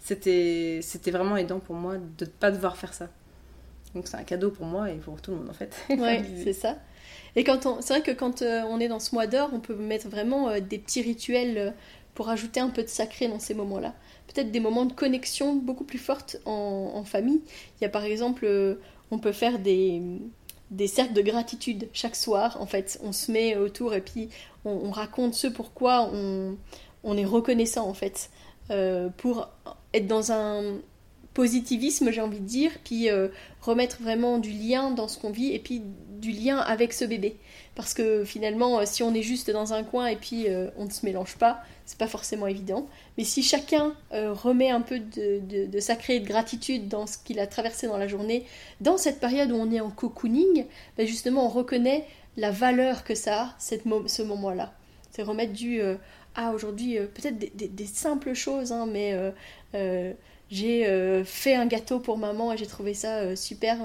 c'était 0.00 0.80
c'était 0.82 1.10
vraiment 1.10 1.36
aidant 1.36 1.60
pour 1.60 1.76
moi 1.76 1.96
de 1.98 2.24
ne 2.24 2.30
pas 2.30 2.50
devoir 2.50 2.76
faire 2.76 2.94
ça. 2.94 3.08
Donc 3.94 4.08
c'est 4.08 4.16
un 4.16 4.24
cadeau 4.24 4.50
pour 4.50 4.66
moi 4.66 4.90
et 4.90 4.96
pour 4.96 5.20
tout 5.20 5.30
le 5.32 5.38
monde, 5.38 5.50
en 5.50 5.52
fait. 5.52 5.74
Ouais, 5.90 6.24
c'est 6.42 6.52
ça. 6.52 6.78
Et 7.36 7.44
quand 7.44 7.66
on... 7.66 7.80
c'est 7.80 7.94
vrai 7.94 8.02
que 8.02 8.10
quand 8.12 8.42
euh, 8.42 8.62
on 8.68 8.80
est 8.80 8.88
dans 8.88 9.00
ce 9.00 9.14
mois 9.14 9.26
d'or, 9.26 9.50
on 9.52 9.60
peut 9.60 9.74
mettre 9.74 10.08
vraiment 10.08 10.48
euh, 10.48 10.60
des 10.60 10.78
petits 10.78 11.02
rituels 11.02 11.74
pour 12.14 12.28
ajouter 12.28 12.60
un 12.60 12.70
peu 12.70 12.82
de 12.82 12.88
sacré 12.88 13.28
dans 13.28 13.38
ces 13.38 13.54
moments-là. 13.54 13.94
Peut-être 14.32 14.50
des 14.50 14.60
moments 14.60 14.84
de 14.84 14.92
connexion 14.92 15.54
beaucoup 15.54 15.84
plus 15.84 15.98
fortes 15.98 16.36
en, 16.44 17.02
famille. 17.04 17.40
Il 17.80 17.82
y 17.82 17.84
a 17.84 17.88
par 17.88 18.04
exemple, 18.04 18.46
on 19.10 19.18
peut 19.18 19.32
faire 19.32 19.58
des, 19.58 20.02
des 20.70 20.86
cercles 20.86 21.14
de 21.14 21.22
gratitude 21.22 21.88
chaque 21.92 22.16
soir. 22.16 22.58
En 22.60 22.66
fait, 22.66 23.00
on 23.02 23.12
se 23.12 23.32
met 23.32 23.56
autour 23.56 23.94
et 23.94 24.00
puis 24.00 24.28
on, 24.64 24.90
raconte 24.90 25.34
ce 25.34 25.46
pourquoi 25.46 26.10
on, 26.12 26.56
on, 27.04 27.16
est 27.16 27.24
reconnaissant 27.24 27.88
en 27.88 27.94
fait. 27.94 28.30
Euh, 28.70 29.08
pour 29.16 29.48
être 29.94 30.06
dans 30.06 30.32
un 30.32 30.78
positivisme, 31.34 32.10
j'ai 32.10 32.20
envie 32.20 32.40
de 32.40 32.46
dire, 32.46 32.72
puis 32.84 33.08
euh, 33.08 33.28
remettre 33.60 34.02
vraiment 34.02 34.38
du 34.38 34.50
lien 34.50 34.90
dans 34.90 35.08
ce 35.08 35.18
qu'on 35.18 35.30
vit 35.30 35.52
et 35.52 35.58
puis 35.58 35.82
du 36.18 36.32
lien 36.32 36.58
avec 36.58 36.92
ce 36.92 37.04
bébé. 37.04 37.36
Parce 37.76 37.94
que 37.94 38.24
finalement, 38.24 38.80
euh, 38.80 38.82
si 38.84 39.02
on 39.02 39.14
est 39.14 39.22
juste 39.22 39.50
dans 39.50 39.72
un 39.72 39.84
coin 39.84 40.06
et 40.06 40.16
puis 40.16 40.46
on 40.76 40.86
ne 40.86 40.90
se 40.90 41.06
mélange 41.06 41.36
pas, 41.36 41.62
c'est 41.90 41.98
pas 41.98 42.06
forcément 42.06 42.46
évident. 42.46 42.86
Mais 43.18 43.24
si 43.24 43.42
chacun 43.42 43.94
euh, 44.12 44.32
remet 44.32 44.70
un 44.70 44.80
peu 44.80 45.00
de, 45.00 45.66
de, 45.66 45.80
sacré 45.80 46.16
et 46.16 46.20
de 46.20 46.26
gratitude 46.26 46.88
dans 46.88 47.06
ce 47.06 47.18
qu'il 47.18 47.40
a 47.40 47.46
traversé 47.48 47.88
dans 47.88 47.96
la 47.96 48.06
journée, 48.06 48.44
dans 48.80 48.96
cette 48.96 49.18
période 49.18 49.50
où 49.50 49.56
on 49.56 49.72
est 49.72 49.80
en 49.80 49.90
cocooning, 49.90 50.66
ben 50.96 51.06
justement 51.06 51.46
on 51.46 51.48
reconnaît 51.48 52.06
la 52.36 52.52
valeur 52.52 53.02
que 53.02 53.16
ça 53.16 53.42
a, 53.42 53.54
ce 53.58 54.22
moment-là. 54.22 54.72
C'est 55.10 55.22
remettre 55.22 55.52
du 55.52 55.82
euh, 56.36 56.42
ah 56.42 56.52
aujourd'hui 56.52 56.98
euh, 56.98 57.06
peut-être 57.06 57.38
des, 57.38 57.86
simples 57.86 58.34
choses, 58.34 58.72
hein, 58.72 58.86
mais 58.86 59.14
j'ai 60.50 61.24
fait 61.24 61.54
un 61.54 61.66
gâteau 61.66 62.00
pour 62.00 62.18
maman 62.18 62.52
et 62.52 62.56
j'ai 62.56 62.66
trouvé 62.66 62.94
ça 62.94 63.36
super. 63.36 63.78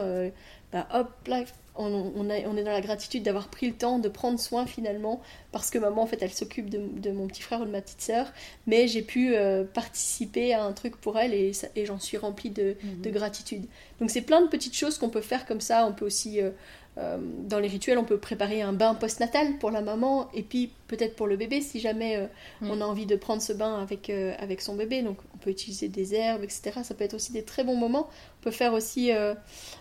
Bah, 0.71 0.87
hop 0.93 1.11
là, 1.27 1.43
on, 1.77 2.29
est 2.29 2.43
dans 2.63 2.71
la 2.71 2.81
gratitude 2.81 3.23
d'avoir 3.23 3.49
pris 3.49 3.67
le 3.67 3.73
temps 3.73 3.99
de 3.99 4.07
prendre 4.07 4.39
soin 4.39 4.65
finalement, 4.65 5.21
parce 5.51 5.69
que 5.69 5.77
maman 5.77 6.03
en 6.03 6.07
fait 6.07 6.21
elle 6.21 6.31
s'occupe 6.31 6.69
de, 6.69 7.11
mon 7.11 7.27
petit 7.27 7.41
frère 7.41 7.61
ou 7.61 7.65
de 7.65 7.71
ma 7.71 7.81
petite 7.81 8.01
sœur, 8.01 8.31
mais 8.67 8.87
j'ai 8.87 9.01
pu 9.01 9.35
euh, 9.35 9.63
participer 9.63 10.53
à 10.53 10.63
un 10.63 10.71
truc 10.71 10.95
pour 10.97 11.17
elle 11.19 11.33
et, 11.33 11.51
j'en 11.85 11.99
suis 11.99 12.17
remplie 12.17 12.49
de, 12.49 12.75
mhm. 12.83 13.11
gratitude. 13.11 13.65
Donc 13.99 14.09
c'est 14.09 14.21
plein 14.21 14.41
de 14.41 14.47
petites 14.47 14.75
choses 14.75 14.97
qu'on 14.97 15.09
peut 15.09 15.21
faire 15.21 15.45
comme 15.45 15.61
ça, 15.61 15.85
on 15.85 15.93
peut 15.93 16.05
aussi 16.05 16.41
euh, 16.41 16.51
euh, 16.97 17.17
dans 17.19 17.59
les 17.59 17.67
rituels, 17.67 17.97
on 17.97 18.05
peut 18.05 18.17
préparer 18.17 18.61
un 18.61 18.71
bain 18.71 18.93
post-natal 18.93 19.57
pour 19.59 19.69
la 19.69 19.81
maman 19.81 20.29
et 20.33 20.43
puis 20.43 20.71
peut-être 20.87 21.15
pour 21.15 21.27
le 21.27 21.35
bébé 21.35 21.59
si 21.59 21.79
jamais 21.81 22.15
euh, 22.15 22.27
mm. 22.61 22.71
on 22.71 22.79
a 22.79 22.85
envie 22.85 23.05
de 23.05 23.17
prendre 23.17 23.41
ce 23.41 23.51
bain 23.51 23.81
avec, 23.81 24.09
euh, 24.09 24.33
avec 24.39 24.61
son 24.61 24.75
bébé. 24.75 25.01
Donc 25.01 25.17
on 25.33 25.37
peut 25.37 25.49
utiliser 25.49 25.89
des 25.89 26.15
herbes, 26.15 26.43
etc. 26.43 26.71
Ça 26.83 26.93
peut 26.93 27.03
être 27.03 27.13
aussi 27.13 27.33
des 27.33 27.43
très 27.43 27.65
bons 27.65 27.75
moments. 27.75 28.07
On 28.39 28.43
peut 28.43 28.51
faire 28.51 28.73
aussi 28.73 29.11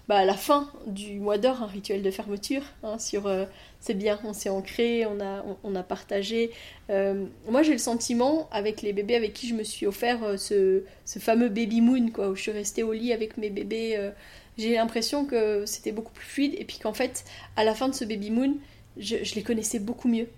bah, 0.09 0.17
à 0.17 0.25
la 0.25 0.35
fin 0.35 0.71
du 0.87 1.21
mois 1.21 1.37
d'or 1.37 1.63
un 1.63 1.67
rituel 1.67 2.03
de 2.03 2.11
fermeture 2.11 2.63
hein, 2.83 2.99
sur 2.99 3.31
c'est 3.79 3.93
bien, 3.93 4.19
on 4.25 4.33
s'est 4.33 4.49
ancré, 4.49 5.05
on 5.05 5.21
a, 5.21 5.45
on, 5.63 5.75
a 5.75 5.83
partagé. 5.83 6.51
moi 6.89 7.63
j'ai 7.63 7.73
le 7.73 7.79
sentiment 7.79 8.49
avec 8.53 8.81
les 8.81 8.95
bébés 8.95 9.17
avec 9.17 9.35
qui 9.35 9.49
je 9.49 9.55
me 9.55 9.65
suis 9.65 9.87
offert 9.87 10.39
ce, 10.39 10.83
ce 11.05 11.19
fameux 11.19 11.51
baby 11.51 11.83
moon 11.83 12.09
quoi, 12.09 12.31
où 12.31 12.37
je 12.37 12.41
suis 12.41 12.53
restée 12.53 12.83
au 12.83 12.95
lit 12.95 13.13
avec 13.13 13.37
mes 13.37 13.51
bébés 13.51 14.13
j'ai 14.59 14.75
l'impression 14.75 15.25
que 15.25 15.65
c'était 15.67 15.93
beaucoup 15.93 16.13
plus 16.13 16.27
fluide 16.27 16.55
et 16.59 16.65
puis 16.65 16.79
qu'en 16.79 16.93
fait, 16.93 17.25
à 17.57 17.65
la 17.65 17.75
fin 17.75 17.89
de 17.89 17.95
ce 17.95 18.05
baby 18.05 18.31
moon, 18.31 18.55
je, 18.97 19.17
les 19.35 19.43
connaissais 19.43 19.79
beaucoup 19.79 20.09
mieux. 20.09 20.29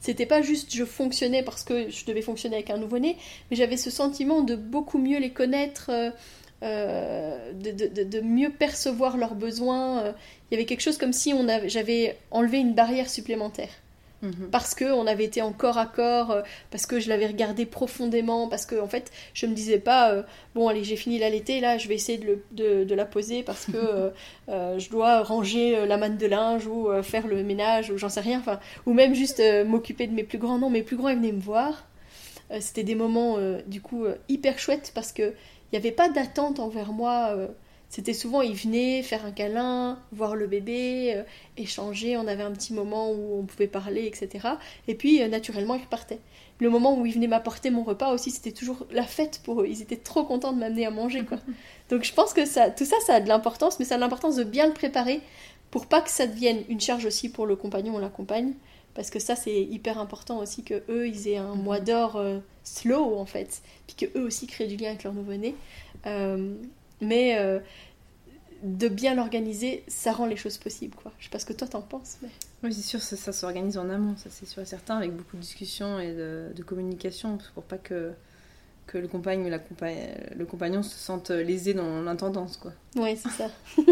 C'était 0.00 0.26
pas 0.26 0.40
juste 0.40 0.74
je 0.74 0.84
fonctionnais 0.84 1.42
parce 1.42 1.62
que 1.62 1.90
je 1.90 2.06
devais 2.06 2.22
fonctionner 2.22 2.56
avec 2.56 2.70
un 2.70 2.78
nouveau-né, 2.78 3.16
mais 3.50 3.56
j'avais 3.56 3.76
ce 3.76 3.90
sentiment 3.90 4.40
de 4.40 4.56
beaucoup 4.56 4.98
mieux 4.98 5.18
les 5.18 5.30
connaître, 5.30 5.90
euh, 5.90 6.10
euh, 6.62 7.52
de, 7.52 8.20
mieux 8.20 8.50
percevoir 8.50 9.18
leurs 9.18 9.34
besoins. 9.34 10.00
Euh. 10.00 10.12
Il 10.50 10.54
y 10.54 10.56
avait 10.56 10.64
quelque 10.64 10.80
chose 10.80 10.96
comme 10.96 11.12
si 11.12 11.34
j'avais 11.66 12.16
enlevé 12.30 12.58
une 12.58 12.72
barrière 12.72 13.10
supplémentaire. 13.10 13.68
Mhm. 14.22 14.50
Parce 14.50 14.74
que 14.74 14.84
on 14.84 15.06
avait 15.06 15.24
été 15.24 15.40
en 15.40 15.52
corps 15.52 15.78
à 15.78 15.86
corps, 15.86 16.30
euh, 16.30 16.42
parce 16.70 16.84
que 16.84 17.00
je 17.00 17.08
l'avais 17.08 17.26
regardé 17.26 17.64
profondément, 17.64 18.48
parce 18.48 18.66
que 18.66 18.78
en 18.78 18.86
fait, 18.86 19.10
je 19.32 19.46
me 19.46 19.54
disais 19.54 19.78
pas, 19.78 20.12
euh, 20.12 20.22
bon 20.54 20.68
allez, 20.68 20.84
j'ai 20.84 20.96
fini 20.96 21.18
l'allaiter, 21.18 21.60
là, 21.60 21.78
je 21.78 21.88
vais 21.88 21.94
essayer 21.94 22.18
de, 22.18 22.94
la 22.94 23.04
poser 23.06 23.42
parce 23.42 23.66
que 23.66 24.12
euh, 24.48 24.78
je 24.78 24.90
dois 24.90 25.22
ranger 25.22 25.86
la 25.86 25.96
manne 25.96 26.18
de 26.18 26.26
linge 26.26 26.66
ou 26.66 26.88
faire 27.02 27.26
le 27.26 27.42
ménage 27.42 27.90
ou 27.90 27.96
j'en 27.96 28.08
sais 28.10 28.20
rien, 28.20 28.38
enfin, 28.38 28.60
ou 28.84 28.92
même 28.92 29.14
juste 29.14 29.42
m'occuper 29.64 30.06
de 30.06 30.12
mes 30.12 30.24
plus 30.24 30.38
grands. 30.38 30.58
Non, 30.58 30.68
mes 30.68 30.82
plus 30.82 30.96
grands, 30.96 31.08
ils 31.08 31.16
venaient 31.16 31.32
me 31.32 31.40
voir. 31.40 31.86
C'était 32.58 32.82
des 32.82 32.96
moments 32.96 33.38
du 33.66 33.80
coup 33.80 34.04
hyper 34.28 34.58
chouettes 34.58 34.92
parce 34.94 35.12
que 35.12 35.22
il 35.22 35.74
n'y 35.74 35.78
avait 35.78 35.92
pas 35.92 36.08
d'attente 36.08 36.58
envers 36.58 36.92
moi 36.92 37.36
c'était 37.90 38.14
souvent, 38.14 38.40
ils 38.40 38.54
venaient 38.54 39.02
faire 39.02 39.26
un 39.26 39.32
câlin, 39.32 39.98
voir 40.12 40.36
le 40.36 40.46
bébé, 40.46 41.12
euh, 41.16 41.24
échanger, 41.56 42.16
on 42.16 42.28
avait 42.28 42.44
un 42.44 42.52
petit 42.52 42.72
moment 42.72 43.10
où 43.10 43.40
on 43.40 43.42
pouvait 43.42 43.66
parler, 43.66 44.06
etc. 44.06 44.48
Et 44.86 44.94
puis, 44.94 45.20
euh, 45.20 45.26
naturellement, 45.28 45.74
ils 45.74 45.82
repartaient. 45.82 46.20
Le 46.60 46.70
moment 46.70 46.96
où 46.96 47.04
ils 47.04 47.12
venaient 47.12 47.26
m'apporter 47.26 47.70
mon 47.70 47.82
repas 47.82 48.12
aussi, 48.12 48.30
c'était 48.30 48.52
toujours 48.52 48.86
la 48.92 49.02
fête 49.02 49.40
pour 49.42 49.62
eux. 49.62 49.66
Ils 49.68 49.82
étaient 49.82 49.96
trop 49.96 50.22
contents 50.22 50.52
de 50.52 50.58
m'amener 50.58 50.86
à 50.86 50.92
manger, 50.92 51.24
quoi. 51.24 51.38
Donc 51.90 52.04
je 52.04 52.14
pense 52.14 52.32
que 52.32 52.44
ça, 52.44 52.70
tout 52.70 52.84
ça, 52.84 52.94
ça 53.04 53.14
a 53.16 53.20
de 53.20 53.26
l'importance, 53.26 53.80
mais 53.80 53.84
ça 53.84 53.96
a 53.96 53.98
de 53.98 54.02
l'importance 54.02 54.36
de 54.36 54.44
bien 54.44 54.68
le 54.68 54.72
préparer 54.72 55.20
pour 55.72 55.86
pas 55.86 56.00
que 56.00 56.10
ça 56.10 56.28
devienne 56.28 56.62
une 56.68 56.80
charge 56.80 57.04
aussi 57.06 57.28
pour 57.28 57.44
le 57.44 57.56
compagnon 57.56 57.96
ou 57.96 57.98
la 57.98 58.08
compagne. 58.08 58.52
Parce 58.94 59.10
que 59.10 59.18
ça, 59.18 59.34
c'est 59.34 59.62
hyper 59.62 59.98
important 59.98 60.38
aussi 60.38 60.62
que 60.62 60.82
eux, 60.88 61.08
ils 61.08 61.28
aient 61.28 61.38
un 61.38 61.54
mois 61.54 61.80
d'or 61.80 62.16
euh, 62.16 62.38
slow, 62.62 63.16
en 63.18 63.26
fait. 63.26 63.62
Puis 63.88 63.96
que 63.96 64.18
eux 64.18 64.24
aussi 64.26 64.46
créent 64.46 64.66
du 64.68 64.76
lien 64.76 64.90
avec 64.90 65.02
leur 65.02 65.12
nouveau-né. 65.12 65.56
Mais 67.00 67.38
euh, 67.38 67.58
de 68.62 68.88
bien 68.88 69.14
l'organiser, 69.14 69.84
ça 69.88 70.12
rend 70.12 70.26
les 70.26 70.36
choses 70.36 70.58
possibles. 70.58 70.94
Quoi. 70.94 71.12
Je 71.18 71.24
sais 71.24 71.30
pas 71.30 71.38
ce 71.38 71.46
que 71.46 71.52
toi 71.52 71.68
t'en 71.68 71.82
penses. 71.82 72.18
Mais... 72.22 72.28
Oui, 72.62 72.74
c'est 72.74 72.82
sûr, 72.82 73.00
ça, 73.00 73.16
ça 73.16 73.32
s'organise 73.32 73.78
en 73.78 73.88
amont, 73.88 74.16
ça 74.16 74.28
c'est 74.30 74.46
sûr 74.46 74.62
et 74.62 74.66
certain, 74.66 74.96
avec 74.96 75.14
beaucoup 75.14 75.36
de 75.36 75.42
discussions 75.42 75.98
et 75.98 76.12
de, 76.12 76.62
communication, 76.66 77.38
pour 77.54 77.64
pas 77.64 77.78
que, 77.78 78.12
que 78.86 78.98
le, 78.98 79.08
compagne, 79.08 79.48
la 79.48 79.60
le 80.36 80.44
compagnon 80.44 80.82
se 80.82 80.98
sente 80.98 81.30
lésé 81.30 81.72
dans 81.72 82.02
l'intendance. 82.02 82.56
quoi. 82.58 82.72
Oui, 82.96 83.16
c'est 83.16 83.30
ça. 83.30 83.50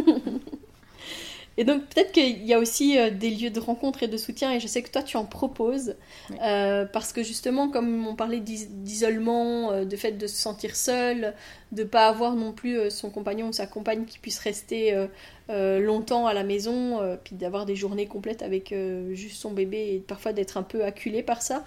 Et 1.59 1.64
donc 1.64 1.83
peut-être 1.87 2.12
qu'il 2.12 2.44
y 2.44 2.55
a 2.55 2.59
aussi 2.61 2.97
euh, 2.97 3.11
des 3.11 3.31
lieux 3.31 3.51
de 3.51 3.59
rencontre 3.59 4.05
et 4.05 4.09
de 4.09 4.16
soutien, 4.16 4.53
et 4.53 4.61
je 4.61 4.68
sais 4.68 4.81
que 4.81 4.90
toi 4.90 5.03
tu 5.03 5.16
en 5.16 5.25
proposes, 5.25 5.97
euh, 6.40 6.87
parce 6.87 7.12
que 7.12 7.25
justement, 7.25 7.68
comme 7.68 8.07
on 8.07 8.14
parlait 8.14 8.38
d'isolement, 8.38 9.73
euh, 9.73 9.85
de 9.85 9.97
fait 9.97 10.12
de 10.12 10.27
se 10.29 10.37
sentir 10.37 10.77
seul, 10.77 11.35
de 11.73 11.83
pas 11.83 12.07
avoir 12.07 12.37
non 12.37 12.53
plus 12.53 12.88
son 12.92 13.11
compagnon 13.11 13.49
ou 13.49 13.53
sa 13.53 13.66
compagne 13.66 14.05
qui 14.05 14.21
puisse 14.21 14.38
rester 14.38 15.07
longtemps 15.49 16.27
à 16.27 16.33
la 16.33 16.44
maison, 16.44 17.18
puis 17.25 17.37
d'avoir 17.37 17.66
des 17.66 17.77
journées 17.77 18.07
complètes 18.07 18.42
avec 18.42 18.75
juste 19.12 19.37
son 19.37 19.51
bébé, 19.51 19.94
et 19.94 19.99
parfois 19.99 20.33
d'être 20.33 20.57
un 20.57 20.62
peu 20.62 20.85
acculé 20.85 21.23
par 21.23 21.42
ça. 21.42 21.64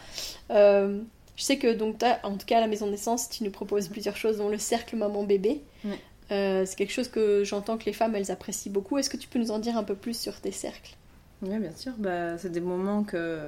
je 0.50 1.04
sais 1.36 1.58
que 1.58 1.72
donc 1.72 2.02
en 2.24 2.32
tout 2.32 2.48
cas 2.48 2.58
à 2.58 2.62
la 2.62 2.68
maison 2.68 2.88
de 2.88 2.92
naissance, 2.92 3.30
tu 3.30 3.44
nous 3.44 3.52
proposes 3.52 3.90
plusieurs 3.90 4.18
choses, 4.18 4.38
dont 4.38 4.50
le 4.50 4.58
cercle 4.58 4.96
maman-bébé. 4.96 5.62
Euh, 6.32 6.64
c'est 6.66 6.76
quelque 6.78 6.94
chose 6.94 7.10
que 7.10 7.44
j'entends 7.44 7.78
que 7.78 7.86
les 7.86 7.94
femmes, 7.94 8.16
elles 8.16 8.32
apprécient 8.32 8.72
beaucoup. 8.72 8.98
Est-ce 8.98 9.10
que 9.10 9.18
tu 9.18 9.28
peux 9.28 9.40
nous 9.40 9.52
en 9.52 9.60
dire 9.60 9.78
un 9.78 9.84
peu 9.84 9.96
plus 9.96 10.18
sur 10.18 10.40
tes 10.40 10.52
cercles? 10.52 10.96
Oui, 11.42 11.58
bien 11.58 11.76
sûr. 11.76 11.94
Bah, 11.98 12.38
c'est 12.38 12.52
des 12.52 12.62
moments 12.62 13.04
que, 13.04 13.40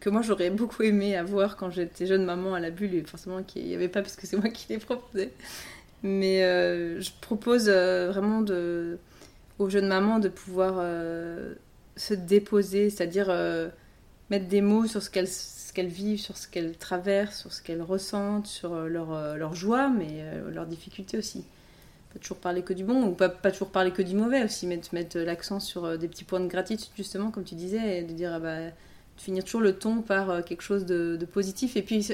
que 0.00 0.10
moi, 0.10 0.20
j'aurais 0.20 0.50
beaucoup 0.50 0.82
aimé 0.82 1.16
avoir 1.16 1.56
quand 1.56 1.70
j'étais 1.70 2.06
jeune 2.06 2.24
maman 2.24 2.54
à 2.54 2.60
la 2.60 2.70
bulle. 2.70 2.94
Et 2.94 3.02
forcément, 3.02 3.42
qu'il 3.42 3.66
n'y 3.66 3.74
avait 3.74 3.88
pas 3.88 4.02
parce 4.02 4.16
que 4.16 4.26
c'est 4.26 4.36
moi 4.36 4.50
qui 4.50 4.66
les 4.68 4.78
proposais. 4.78 5.30
Mais 6.02 6.42
euh, 6.44 7.00
je 7.00 7.10
propose 7.20 7.66
euh, 7.68 8.10
vraiment 8.10 8.44
aux 9.58 9.70
jeunes 9.70 9.88
mamans 9.88 10.18
de 10.18 10.28
pouvoir 10.28 10.82
se 11.96 12.14
déposer, 12.14 12.90
c'est-à-dire 12.90 13.28
mettre 14.30 14.48
des 14.48 14.60
mots 14.60 14.86
sur 14.86 15.02
ce 15.02 15.10
qu'elles 15.10 15.28
ce 15.28 15.72
qu'elles 15.72 15.86
vivent, 15.86 16.18
sur 16.18 16.36
ce 16.36 16.48
qu'elles 16.48 16.76
traversent, 16.76 17.38
sur 17.38 17.52
ce 17.52 17.62
qu'elles 17.62 17.82
ressentent, 17.82 18.46
sur 18.46 18.74
leur, 18.74 19.36
leur 19.36 19.54
joie, 19.54 19.88
mais 19.88 20.24
leurs 20.50 20.66
difficultés 20.66 21.16
aussi. 21.18 21.44
Pas 22.12 22.18
toujours 22.18 22.38
parler 22.38 22.62
que 22.62 22.72
du 22.72 22.84
bon, 22.84 23.04
ou 23.04 23.12
pas, 23.12 23.28
toujours 23.28 23.70
parler 23.70 23.92
que 23.92 24.02
du 24.02 24.16
mauvais 24.16 24.44
aussi, 24.44 24.66
mettre, 24.66 24.92
mettre 24.94 25.18
l'accent 25.18 25.60
sur 25.60 25.96
des 25.96 26.08
petits 26.08 26.24
points 26.24 26.40
de 26.40 26.48
gratitude, 26.48 26.90
justement, 26.96 27.30
comme 27.30 27.44
tu 27.44 27.54
disais, 27.54 27.98
et 27.98 28.02
de 28.02 28.12
dire, 28.12 28.32
ah 28.34 28.40
bah, 28.40 28.58
de 28.66 28.70
finir 29.16 29.44
toujours 29.44 29.60
le 29.60 29.74
ton 29.74 30.02
par 30.02 30.44
quelque 30.44 30.62
chose 30.62 30.86
de, 30.86 31.24
positif. 31.32 31.76
Et 31.76 31.82
puis, 31.82 32.08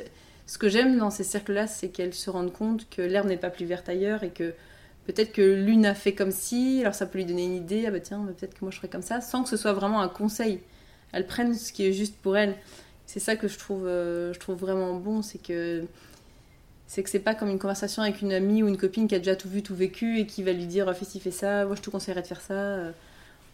ce 0.46 0.58
que 0.58 0.68
j'aime 0.68 0.98
dans 0.98 1.10
ces 1.10 1.24
cercles-là, 1.24 1.66
c'est 1.66 1.88
qu'elles 1.88 2.14
se 2.14 2.30
rendent 2.30 2.52
compte 2.52 2.88
que 2.88 3.02
l'herbe 3.02 3.26
n'est 3.26 3.36
pas 3.36 3.50
plus 3.50 3.66
verte 3.66 3.88
ailleurs 3.88 4.22
et 4.22 4.30
que 4.30 4.54
peut-être 5.06 5.32
que 5.32 5.42
l'une 5.42 5.86
a 5.86 5.94
fait 5.94 6.14
comme 6.14 6.30
si, 6.30 6.80
alors 6.80 6.94
ça 6.94 7.06
peut 7.06 7.18
lui 7.18 7.24
donner 7.24 7.44
une 7.44 7.54
idée, 7.54 7.84
ah 7.86 7.90
bah 7.90 8.00
tiens, 8.00 8.18
bah 8.20 8.32
peut-être 8.36 8.54
que 8.54 8.64
moi 8.64 8.70
je 8.70 8.76
ferais 8.76 8.88
comme 8.88 9.02
ça, 9.02 9.20
sans 9.20 9.42
que 9.42 9.48
ce 9.48 9.56
soit 9.56 9.72
vraiment 9.72 10.00
un 10.00 10.08
conseil. 10.08 10.60
Elles 11.12 11.26
prennent 11.26 11.54
ce 11.54 11.72
qui 11.72 11.86
est 11.86 11.92
juste 11.92 12.16
pour 12.16 12.36
elles. 12.36 12.54
C'est 13.06 13.20
ça 13.20 13.36
que 13.36 13.48
je 13.48 13.58
trouve, 13.58 13.86
euh, 13.86 14.32
je 14.32 14.40
trouve 14.40 14.56
vraiment 14.56 14.94
bon, 14.94 15.22
c'est 15.22 15.38
que 15.38 15.84
c'est 16.86 17.02
que 17.02 17.10
c'est 17.10 17.20
pas 17.20 17.34
comme 17.34 17.48
une 17.48 17.58
conversation 17.58 18.02
avec 18.02 18.22
une 18.22 18.32
amie 18.32 18.62
ou 18.62 18.68
une 18.68 18.76
copine 18.76 19.08
qui 19.08 19.14
a 19.14 19.18
déjà 19.18 19.36
tout 19.36 19.48
vu, 19.48 19.62
tout 19.62 19.74
vécu 19.74 20.18
et 20.18 20.26
qui 20.26 20.42
va 20.42 20.52
lui 20.52 20.66
dire 20.66 20.94
fais 20.96 21.04
ci, 21.04 21.20
fais 21.20 21.30
ça, 21.30 21.64
moi 21.66 21.74
je 21.76 21.82
te 21.82 21.90
conseillerais 21.90 22.22
de 22.22 22.26
faire 22.26 22.40
ça. 22.40 22.78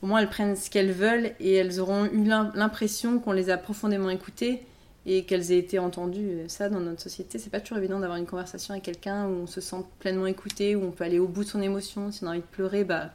Au 0.03 0.07
moins 0.07 0.21
elles 0.21 0.29
prennent 0.29 0.57
ce 0.57 0.68
qu'elles 0.68 0.92
veulent 0.92 1.33
et 1.40 1.55
elles 1.55 1.81
auront 1.81 2.07
eu 2.07 2.25
l'impression 2.25 3.18
qu'on 3.18 3.33
les 3.33 3.51
a 3.51 3.57
profondément 3.57 4.11
écoutées 4.11 4.62
et 5.07 5.25
qu'elles 5.25 5.53
aient 5.53 5.59
été 5.59 5.79
entendues. 5.79 6.42
Ça, 6.49 6.68
dans 6.68 6.81
notre 6.81 7.01
société, 7.01 7.38
c'est 7.38 7.51
pas 7.51 7.61
toujours 7.61 7.79
évident 7.79 7.99
d'avoir 7.99 8.18
une 8.18 8.27
conversation 8.27 8.73
avec 8.73 8.85
quelqu'un 8.85 9.27
où 9.27 9.42
on 9.42 9.47
se 9.47 9.61
sent 9.61 9.85
pleinement 9.99 10.27
écouté, 10.27 10.77
où 10.77 10.85
on 10.85 10.90
peut 10.90 11.05
aller 11.05 11.18
au 11.18 11.27
bout 11.27 11.45
de 11.45 11.49
son 11.49 11.61
émotion. 11.61 12.12
Si 12.12 12.23
on 12.23 12.29
a 12.29 12.31
envie 12.31 12.40
de 12.40 12.45
pleurer, 12.45 12.85
bah, 12.85 13.11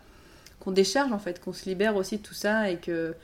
qu'on 0.60 0.72
décharge 0.72 1.12
en 1.12 1.20
fait, 1.20 1.40
qu'on 1.40 1.54
se 1.54 1.66
libère 1.66 1.96
aussi 1.96 2.18
de 2.18 2.24
tout 2.24 2.34
ça 2.34 2.70
et 2.70 2.78
que 2.78 3.16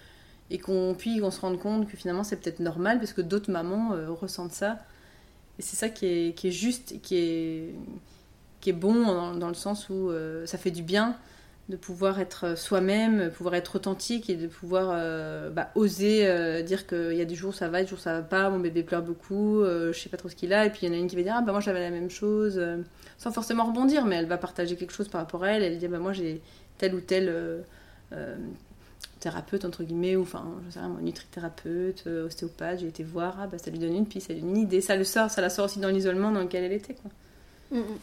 et 0.50 0.60
qu'on 0.60 0.94
puis 0.98 1.20
qu'on 1.20 1.32
se 1.32 1.40
rende 1.40 1.58
compte 1.58 1.90
que 1.90 1.98
finalement 1.98 2.24
c'est 2.24 2.36
peut-être 2.36 2.60
normal 2.60 3.00
parce 3.00 3.14
que 3.14 3.22
d'autres 3.22 3.52
mamans 3.52 3.94
euh, 3.94 4.12
ressentent 4.12 4.52
ça. 4.54 4.78
Et 5.60 5.62
c'est 5.62 5.76
ça 5.76 5.90
qui 5.90 6.06
est, 6.06 6.52
juste, 6.52 7.02
qui 7.02 7.18
est, 7.18 7.76
qui 8.62 8.70
est 8.70 8.74
bon 8.74 9.36
dans, 9.36 9.48
le 9.48 9.54
sens 9.54 9.90
où 9.90 10.10
euh, 10.10 10.46
ça 10.46 10.58
fait 10.58 10.72
du 10.72 10.82
bien 10.84 11.18
de 11.70 11.78
pouvoir 11.78 12.20
être 12.20 12.58
soi-même, 12.58 13.32
pouvoir 13.32 13.56
être 13.56 13.78
authentique 13.78 14.30
et 14.30 14.36
de 14.36 14.48
pouvoir 14.48 14.90
euh, 14.92 15.50
bah, 15.50 15.72
oser 15.76 16.28
euh, 16.28 16.62
dire 16.62 16.86
qu'il 16.86 17.14
y 17.14 17.22
a 17.22 17.26
des 17.26 17.36
jours 17.36 17.56
ça 17.56 17.70
va, 17.70 17.82
des 17.82 17.88
jours 17.88 18.00
ça 18.00 18.14
va 18.14 18.22
pas, 18.22 18.50
mon 18.50 18.60
bébé 18.60 18.84
pleure 18.84 19.02
beaucoup, 19.02 19.62
euh, 19.62 19.94
je 19.94 20.00
sais 20.00 20.10
pas 20.10 20.18
trop 20.18 20.28
ce 20.28 20.36
qu'il 20.36 20.52
a, 20.52 20.66
et 20.66 20.70
puis 20.70 20.82
il 20.84 20.90
y 20.90 20.92
en 20.92 20.94
a 20.94 20.98
une 20.98 21.08
qui 21.08 21.16
va 21.16 21.22
dire 21.22 21.36
ah 21.38 21.42
bah 21.42 21.54
moi 21.54 21.62
j'avais 21.62 21.80
la 21.80 21.90
même 21.90 22.10
chose, 22.10 22.62
sans 23.18 23.32
forcément 23.32 23.66
rebondir, 23.66 24.06
mais 24.06 24.18
elle 24.18 24.26
va 24.26 24.38
partager 24.38 24.76
quelque 24.76 24.92
chose 24.92 25.08
par 25.08 25.22
rapport 25.22 25.46
à 25.46 25.52
elle, 25.52 25.64
elle 25.64 25.78
dit 25.78 25.88
bah 25.88 26.00
moi 26.00 26.12
j'ai 26.12 26.42
tel 26.78 26.96
ou 26.96 27.00
tel 27.00 27.64
thérapeute 29.24 29.66
entre 29.66 29.84
guillemets, 29.84 30.16
ou 30.16 30.22
enfin 30.22 30.46
je 30.66 30.74
sais 30.74 30.80
rien, 30.80 30.96
nutrithérapeute, 31.02 32.08
ostéopathe, 32.08 32.80
j'ai 32.80 32.88
été 32.88 33.04
voir, 33.04 33.38
ah 33.40 33.48
bah 33.48 33.58
ça 33.58 33.72
lui 33.72 33.80
donne 33.80 33.96
une 33.96 34.06
piste, 34.06 34.28
ça 34.28 34.34
lui 34.34 34.42
donne 34.42 34.52
une 34.52 34.58
idée, 34.58 34.82
ça 34.82 34.96
le 34.96 35.04
sort, 35.04 35.32
ça 35.32 35.42
la 35.42 35.50
sort 35.50 35.66
aussi 35.66 35.80
dans 35.80 35.90
l'isolement 35.90 36.32
dans 36.32 36.42
lequel 36.42 36.64
elle 36.64 36.74
était 36.74 36.94
quoi. 36.94 37.12
Mm, 37.72 37.80
mm. 37.80 37.98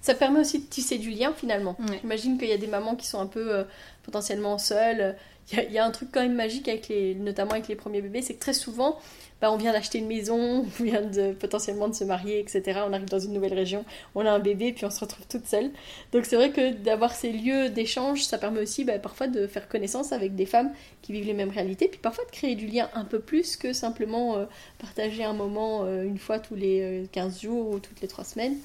Ça 0.00 0.14
permet 0.14 0.40
aussi 0.40 0.60
de 0.60 0.66
tisser 0.66 0.98
du 0.98 1.10
lien 1.10 1.32
finalement. 1.32 1.76
J'imagine 2.00 2.38
qu'il 2.38 2.48
y 2.48 2.52
a 2.52 2.58
des 2.58 2.66
mamans 2.66 2.94
qui 2.94 3.06
sont 3.06 3.20
un 3.20 3.26
peu 3.26 3.52
euh, 3.52 3.64
potentiellement 4.04 4.58
seules. 4.58 5.16
Il 5.52 5.72
y, 5.72 5.78
a, 5.78 5.84
un 5.84 5.90
truc 5.90 6.10
quand 6.12 6.20
même 6.20 6.34
magique, 6.34 6.68
avec 6.68 6.88
les, 6.88 7.14
notamment 7.14 7.52
avec 7.52 7.68
les 7.68 7.74
premiers 7.74 8.02
bébés, 8.02 8.20
c'est 8.20 8.34
que 8.34 8.40
très 8.40 8.52
souvent, 8.52 8.98
bah, 9.40 9.50
on 9.50 9.56
vient 9.56 9.72
d'acheter 9.72 9.98
une 9.98 10.06
maison, 10.06 10.66
on 10.80 10.84
vient 10.84 11.00
de, 11.00 11.32
potentiellement 11.32 11.88
de 11.88 11.94
se 11.94 12.04
marier, 12.04 12.38
etc. 12.38 12.80
On 12.86 12.92
arrive 12.92 13.08
dans 13.08 13.18
une 13.18 13.32
nouvelle 13.32 13.54
région, 13.54 13.86
on 14.14 14.26
a 14.26 14.30
un 14.30 14.40
bébé, 14.40 14.72
puis 14.72 14.84
on 14.84 14.90
se 14.90 15.00
retrouve 15.00 15.26
toute 15.26 15.46
seule. 15.46 15.70
Donc 16.12 16.26
c'est 16.26 16.36
vrai 16.36 16.50
que 16.50 16.72
d'avoir 16.72 17.14
ces 17.14 17.32
lieux 17.32 17.70
d'échange, 17.70 18.24
ça 18.24 18.36
permet 18.36 18.60
aussi 18.60 18.84
bah, 18.84 18.98
parfois 18.98 19.26
de 19.26 19.46
faire 19.46 19.68
connaissance 19.68 20.12
avec 20.12 20.34
des 20.34 20.46
femmes 20.46 20.70
qui 21.00 21.12
vivent 21.12 21.26
les 21.26 21.34
mêmes 21.34 21.50
réalités, 21.50 21.88
puis 21.88 22.00
parfois 22.00 22.24
de 22.26 22.30
créer 22.30 22.54
du 22.54 22.66
lien 22.66 22.90
un 22.94 23.04
peu 23.04 23.18
plus 23.18 23.56
que 23.56 23.72
simplement 23.72 24.36
euh, 24.36 24.44
partager 24.78 25.24
un 25.24 25.32
moment 25.32 25.84
euh, 25.84 26.02
une 26.02 26.18
fois 26.18 26.38
tous 26.38 26.56
les 26.56 27.08
15 27.12 27.40
jours 27.40 27.70
ou 27.70 27.78
toutes 27.78 28.02
les 28.02 28.08
3 28.08 28.24
semaines. 28.24 28.56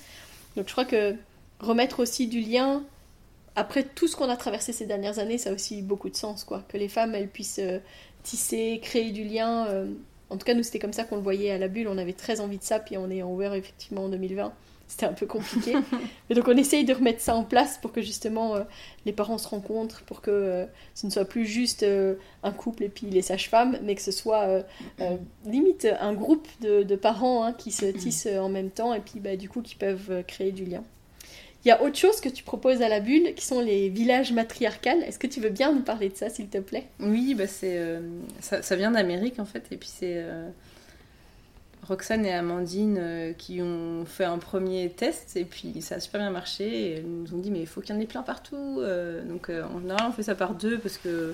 Donc 0.57 0.67
je 0.67 0.71
crois 0.73 0.85
que 0.85 1.15
remettre 1.59 2.01
aussi 2.01 2.27
du 2.27 2.41
lien, 2.41 2.83
après 3.55 3.83
tout 3.83 4.07
ce 4.07 4.15
qu'on 4.15 4.29
a 4.29 4.37
traversé 4.37 4.73
ces 4.73 4.85
dernières 4.85 5.19
années, 5.19 5.37
ça 5.37 5.51
a 5.51 5.53
aussi 5.53 5.81
beaucoup 5.81 6.09
de 6.09 6.15
sens, 6.15 6.43
quoi. 6.43 6.63
Que 6.67 6.77
les 6.77 6.87
femmes, 6.87 7.13
elles 7.13 7.27
puissent 7.27 7.59
euh, 7.59 7.79
tisser, 8.23 8.79
créer 8.81 9.11
du 9.11 9.23
lien. 9.23 9.67
Euh, 9.67 9.87
en 10.29 10.37
tout 10.37 10.45
cas, 10.45 10.55
nous, 10.55 10.63
c'était 10.63 10.79
comme 10.79 10.93
ça 10.93 11.03
qu'on 11.03 11.17
le 11.17 11.21
voyait 11.21 11.51
à 11.51 11.57
la 11.57 11.67
bulle. 11.67 11.87
On 11.87 11.97
avait 11.97 12.13
très 12.13 12.39
envie 12.39 12.57
de 12.57 12.63
ça, 12.63 12.79
puis 12.79 12.97
on 12.97 13.09
est 13.11 13.21
ouvert 13.21 13.53
effectivement 13.53 14.05
en 14.05 14.09
2020. 14.09 14.51
C'était 14.87 15.05
un 15.05 15.13
peu 15.13 15.27
compliqué. 15.27 15.73
Et 16.29 16.33
donc, 16.33 16.47
on 16.47 16.57
essaye 16.57 16.83
de 16.83 16.93
remettre 16.93 17.21
ça 17.21 17.35
en 17.35 17.43
place 17.43 17.77
pour 17.77 17.91
que 17.91 18.01
justement 18.01 18.55
euh, 18.55 18.63
les 19.05 19.13
parents 19.13 19.37
se 19.37 19.47
rencontrent, 19.47 20.01
pour 20.01 20.21
que 20.21 20.65
ce 20.95 21.05
ne 21.05 21.11
soit 21.11 21.25
plus 21.25 21.45
juste 21.45 21.85
un 22.43 22.51
couple 22.51 22.83
et 22.83 22.89
puis 22.89 23.07
les 23.07 23.21
sages-femmes, 23.21 23.77
mais 23.83 23.95
que 23.95 24.01
ce 24.01 24.11
soit 24.11 24.63
limite 25.45 25.87
un 25.99 26.13
groupe 26.13 26.47
de, 26.61 26.95
parents 26.95 27.43
hein, 27.43 27.53
qui 27.53 27.71
se 27.71 27.85
tissent 27.85 28.27
en 28.27 28.49
même 28.49 28.69
temps 28.71 28.93
et 28.93 28.99
puis 28.99 29.19
bah, 29.19 29.35
du 29.35 29.47
coup 29.49 29.61
qui 29.61 29.75
peuvent 29.75 30.23
créer 30.27 30.51
du 30.51 30.65
lien. 30.65 30.83
Il 31.65 31.69
y 31.69 31.71
a 31.71 31.82
autre 31.82 31.97
chose 31.97 32.19
que 32.19 32.28
tu 32.28 32.43
proposes 32.43 32.82
à 32.82 32.89
la 32.89 32.99
bulle, 32.99 33.34
qui 33.36 33.45
sont 33.45 33.62
les 33.62 33.88
villages 33.88 34.34
matriarcales. 34.34 35.02
Est-ce 35.04 35.17
que 35.17 35.28
tu 35.28 35.39
veux 35.39 35.49
bien 35.49 35.71
nous 35.71 35.82
parler 35.82 36.10
de 36.10 36.15
ça, 36.15 36.30
s'il 36.30 36.49
te 36.49 36.58
plaît? 36.58 36.88
Oui, 36.99 37.36
bah 37.36 37.47
c'est, 37.47 37.78
euh, 37.78 38.02
ça, 38.41 38.76
vient 38.76 38.91
d'Amérique, 38.91 39.39
en 39.39 39.45
fait. 39.45 39.63
Et 39.71 39.78
puis 39.78 39.88
c'est 39.88 40.15
euh, 40.17 40.49
Roxane 41.84 42.26
et 42.26 42.34
Amandine 42.34 42.97
euh, 42.99 43.32
qui 43.32 43.62
ont 43.62 44.04
fait 44.06 44.26
un 44.26 44.39
premier 44.39 44.89
test. 44.89 45.38
Et 45.38 45.45
puis 45.45 45.82
ça 45.82 45.95
a 45.95 45.99
super 46.02 46.19
bien 46.19 46.32
marché. 46.32 46.65
Et 46.65 46.91
elles 46.97 47.06
nous 47.06 47.34
ont 47.34 47.38
dit, 47.38 47.49
mais 47.49 47.62
il 47.62 47.67
faut 47.67 47.80
qu'il 47.80 47.95
y 47.95 47.97
en 47.97 48.02
ait 48.02 48.08
plein 48.08 48.23
partout. 48.23 48.82
donc 49.26 49.49
en 49.49 49.80
général, 49.80 50.08
on 50.10 50.12
fait 50.12 50.23
ça 50.23 50.36
par 50.36 50.56
deux 50.56 50.78
parce 50.80 50.97
que 50.97 51.34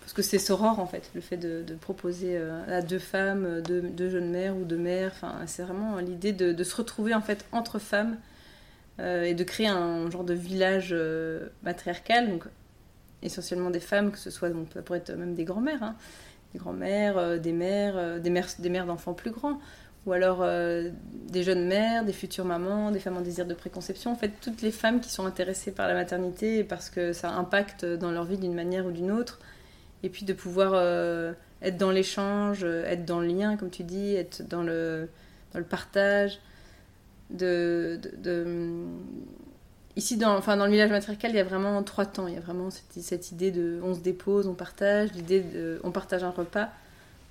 parce 0.00 0.12
que 0.12 0.22
c'est 0.22 0.40
soror 0.40 0.80
en 0.80 0.86
fait, 0.86 1.08
le 1.14 1.20
fait 1.20 1.36
de, 1.36 1.62
proposer 1.80 2.36
à 2.68 2.82
deux 2.82 2.98
femmes, 2.98 3.62
deux, 3.62 4.10
jeunes 4.10 4.30
mères 4.30 4.56
ou 4.56 4.64
deux 4.64 4.76
mères. 4.76 5.12
Enfin, 5.14 5.36
c'est 5.46 5.62
vraiment 5.62 5.96
l'idée 5.98 6.32
de, 6.32 6.52
de, 6.52 6.64
se 6.64 6.76
retrouver 6.76 7.14
en 7.14 7.22
fait 7.22 7.46
entre 7.52 7.78
femmes 7.78 8.18
euh, 9.00 9.24
et 9.24 9.34
de 9.34 9.44
créer 9.44 9.68
un 9.68 10.10
genre 10.10 10.24
de 10.24 10.34
village 10.34 10.90
euh, 10.92 11.48
matriarcal, 11.62 12.28
donc 12.28 12.44
essentiellement 13.22 13.70
des 13.70 13.80
femmes, 13.80 14.10
que 14.10 14.18
ce 14.18 14.30
soit, 14.30 14.50
donc, 14.50 14.68
ça 14.74 14.80
être 14.94 15.12
même 15.12 15.34
des 15.34 15.44
grands-mères, 15.44 15.82
hein. 15.82 15.96
des 16.52 16.58
grands-mères, 16.58 17.16
euh, 17.16 17.38
des 17.38 17.52
mères, 17.52 18.20
des 18.20 18.30
mères, 18.30 18.48
des 18.58 18.68
mères 18.68 18.84
d'enfants 18.84 19.14
plus 19.14 19.30
grands, 19.30 19.58
ou 20.06 20.12
alors 20.12 20.46
des 21.28 21.42
jeunes 21.42 21.66
mères, 21.66 22.06
des 22.06 22.14
futures 22.14 22.46
mamans, 22.46 22.90
des 22.90 23.00
femmes 23.00 23.18
en 23.18 23.20
désir 23.20 23.44
de 23.44 23.52
préconception, 23.52 24.10
en 24.10 24.16
fait 24.16 24.32
toutes 24.40 24.62
les 24.62 24.70
femmes 24.70 25.00
qui 25.00 25.10
sont 25.10 25.26
intéressées 25.26 25.72
par 25.72 25.88
la 25.88 25.94
maternité 25.94 26.64
parce 26.64 26.88
que 26.88 27.12
ça 27.12 27.30
impacte 27.32 27.84
dans 27.84 28.10
leur 28.10 28.24
vie 28.24 28.38
d'une 28.38 28.54
manière 28.54 28.86
ou 28.86 28.92
d'une 28.92 29.10
autre, 29.10 29.40
et 30.02 30.08
puis 30.08 30.24
de 30.24 30.32
pouvoir 30.32 30.72
être 31.60 31.76
dans 31.76 31.90
l'échange, 31.90 32.64
être 32.64 33.04
dans 33.04 33.20
le 33.20 33.26
lien, 33.26 33.58
comme 33.58 33.68
tu 33.68 33.82
dis, 33.82 34.14
être 34.14 34.42
dans 34.48 34.62
le, 34.62 35.10
dans 35.52 35.58
le 35.58 35.66
partage 35.66 36.40
ici 39.96 40.16
dans, 40.16 40.36
enfin, 40.36 40.56
dans 40.56 40.66
le 40.66 40.72
village 40.72 40.90
matriarcal 40.90 41.30
il 41.30 41.36
y 41.36 41.40
a 41.40 41.44
vraiment 41.44 41.82
trois 41.82 42.06
temps. 42.06 42.26
Il 42.26 42.34
y 42.34 42.38
a 42.38 42.40
vraiment 42.40 42.70
cette, 42.70 43.32
idée 43.32 43.50
de 43.50 43.80
on 43.82 43.94
se 43.94 44.00
dépose 44.00 44.46
on 44.46 44.54
partage 44.54 45.12
l'idée 45.12 45.44
on 45.84 45.90
partage 45.90 46.24
un 46.24 46.30
repas 46.30 46.70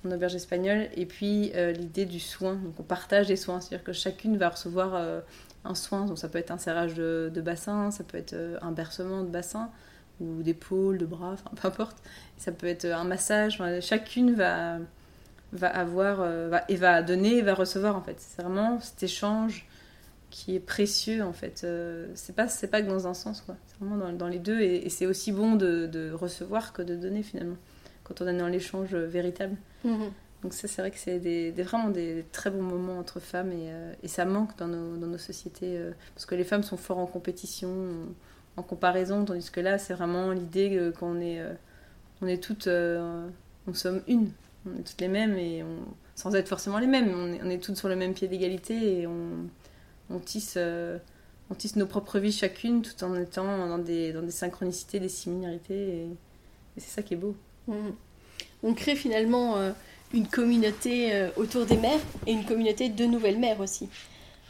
en 0.06 0.10
auberge 0.10 0.34
espagnole 0.34 0.88
et 0.94 1.06
puis 1.06 1.52
euh, 1.54 1.72
l'idée 1.72 2.06
du 2.06 2.20
soin. 2.20 2.54
Donc 2.54 2.74
on 2.78 2.82
partage 2.82 3.26
des 3.26 3.36
soins. 3.36 3.60
C'est 3.60 3.74
à 3.74 3.78
dire 3.78 3.84
que 3.84 3.92
chacune 3.92 4.36
va 4.36 4.50
recevoir 4.50 4.94
euh, 4.94 5.20
un 5.64 5.74
soin. 5.74 6.06
Donc 6.06 6.18
ça 6.18 6.28
peut 6.28 6.38
être 6.38 6.50
un 6.50 6.58
serrage 6.58 6.94
de, 6.94 7.40
bassin 7.44 7.90
ça 7.90 8.04
peut 8.04 8.18
être 8.18 8.34
euh, 8.34 8.58
un 8.62 8.72
bercement 8.72 9.22
de 9.22 9.28
bassin 9.28 9.70
ou 10.20 10.42
d'épaule 10.42 10.98
de 10.98 11.06
bras 11.06 11.36
peu 11.60 11.68
importe. 11.68 11.96
Ça 12.38 12.52
peut 12.52 12.66
être 12.66 12.86
un 12.86 13.04
massage. 13.04 13.62
Chacune 13.80 14.34
va 14.34 14.78
avoir 15.62 16.24
et 16.68 16.76
va 16.76 17.02
donner 17.02 17.38
et 17.38 17.42
va 17.42 17.54
recevoir 17.54 17.96
en 17.96 18.02
fait. 18.02 18.16
C'est 18.18 18.42
vraiment 18.42 18.80
cet 18.80 19.02
échange 19.02 19.66
qui 20.30 20.54
est 20.54 20.60
précieux 20.60 21.22
en 21.22 21.32
fait. 21.32 21.62
Euh, 21.64 22.06
c'est 22.14 22.34
pas 22.34 22.48
c'est 22.48 22.68
pas 22.68 22.80
que 22.80 22.88
dans 22.88 23.06
un 23.06 23.14
sens 23.14 23.42
quoi. 23.42 23.56
C'est 23.66 23.78
vraiment 23.78 23.96
dans, 23.96 24.12
dans, 24.12 24.28
les 24.28 24.38
deux 24.38 24.60
et, 24.60 24.88
c'est 24.88 25.06
aussi 25.06 25.32
bon 25.32 25.56
de, 25.56 25.86
de, 25.86 26.12
recevoir 26.12 26.72
que 26.72 26.82
de 26.82 26.94
donner 26.94 27.22
finalement 27.22 27.56
quand 28.04 28.22
on 28.22 28.28
est 28.28 28.36
dans 28.36 28.48
l'échange 28.48 28.94
véritable. 28.94 29.56
Mhm. 29.84 30.10
Donc 30.42 30.54
ça 30.54 30.68
c'est 30.68 30.80
vrai 30.80 30.90
que 30.90 30.98
c'est 30.98 31.18
des, 31.18 31.50
vraiment 31.50 31.90
des 31.90 32.24
très 32.32 32.50
bons 32.50 32.62
moments 32.62 32.98
entre 32.98 33.20
femmes 33.20 33.52
et, 33.52 33.70
euh, 33.70 33.92
et 34.02 34.08
ça 34.08 34.24
manque 34.24 34.56
dans 34.56 34.68
nos, 34.68 34.96
dans 34.96 35.08
nos 35.08 35.18
sociétés 35.18 35.76
euh, 35.76 35.90
parce 36.14 36.24
que 36.24 36.34
les 36.34 36.44
femmes 36.44 36.62
sont 36.62 36.78
fortes 36.78 37.00
en 37.00 37.06
compétition, 37.06 37.70
en, 38.56 38.62
comparaison, 38.62 39.24
tandis 39.24 39.50
que 39.50 39.60
là 39.60 39.78
c'est 39.78 39.94
vraiment 39.94 40.30
l'idée 40.32 40.92
qu'on 40.98 41.20
est 41.20 41.42
on 42.22 42.26
est 42.26 42.42
toutes 42.42 42.68
on 42.68 43.74
sommes 43.74 44.02
une, 44.06 44.30
on 44.66 44.78
est 44.78 44.82
toutes 44.82 45.00
les 45.00 45.08
mêmes 45.08 45.36
et 45.36 45.64
sans 46.14 46.34
être 46.34 46.48
forcément 46.48 46.78
les 46.78 46.86
mêmes, 46.86 47.12
on 47.14 47.32
est, 47.32 47.40
on 47.42 47.50
est 47.50 47.62
toutes 47.62 47.76
sur 47.76 47.88
le 47.88 47.96
même 47.96 48.14
pied 48.14 48.28
d'égalité 48.28 49.00
et 49.00 49.06
on 49.06 49.48
on 50.10 50.18
tisse, 50.18 50.54
euh, 50.56 50.98
on 51.50 51.54
tisse 51.54 51.76
nos 51.76 51.86
propres 51.86 52.18
vies 52.18 52.32
chacune 52.32 52.82
tout 52.82 53.04
en 53.04 53.14
étant 53.14 53.68
dans 53.68 53.78
des, 53.78 54.12
dans 54.12 54.22
des 54.22 54.30
synchronicités, 54.30 55.00
des 55.00 55.08
similarités. 55.08 55.74
Et, 55.74 56.06
c'est 56.76 56.90
ça 56.90 57.02
qui 57.02 57.14
est 57.14 57.18
beau. 57.18 57.34
Mmh. 57.68 57.74
On 58.62 58.74
crée 58.74 58.96
finalement 58.96 59.56
euh, 59.56 59.72
une 60.14 60.26
communauté 60.26 61.12
euh, 61.12 61.28
autour 61.36 61.66
des 61.66 61.76
mères 61.76 62.00
et 62.26 62.32
une 62.32 62.44
communauté 62.44 62.88
de 62.88 63.04
nouvelles 63.04 63.38
mères 63.38 63.60
aussi. 63.60 63.88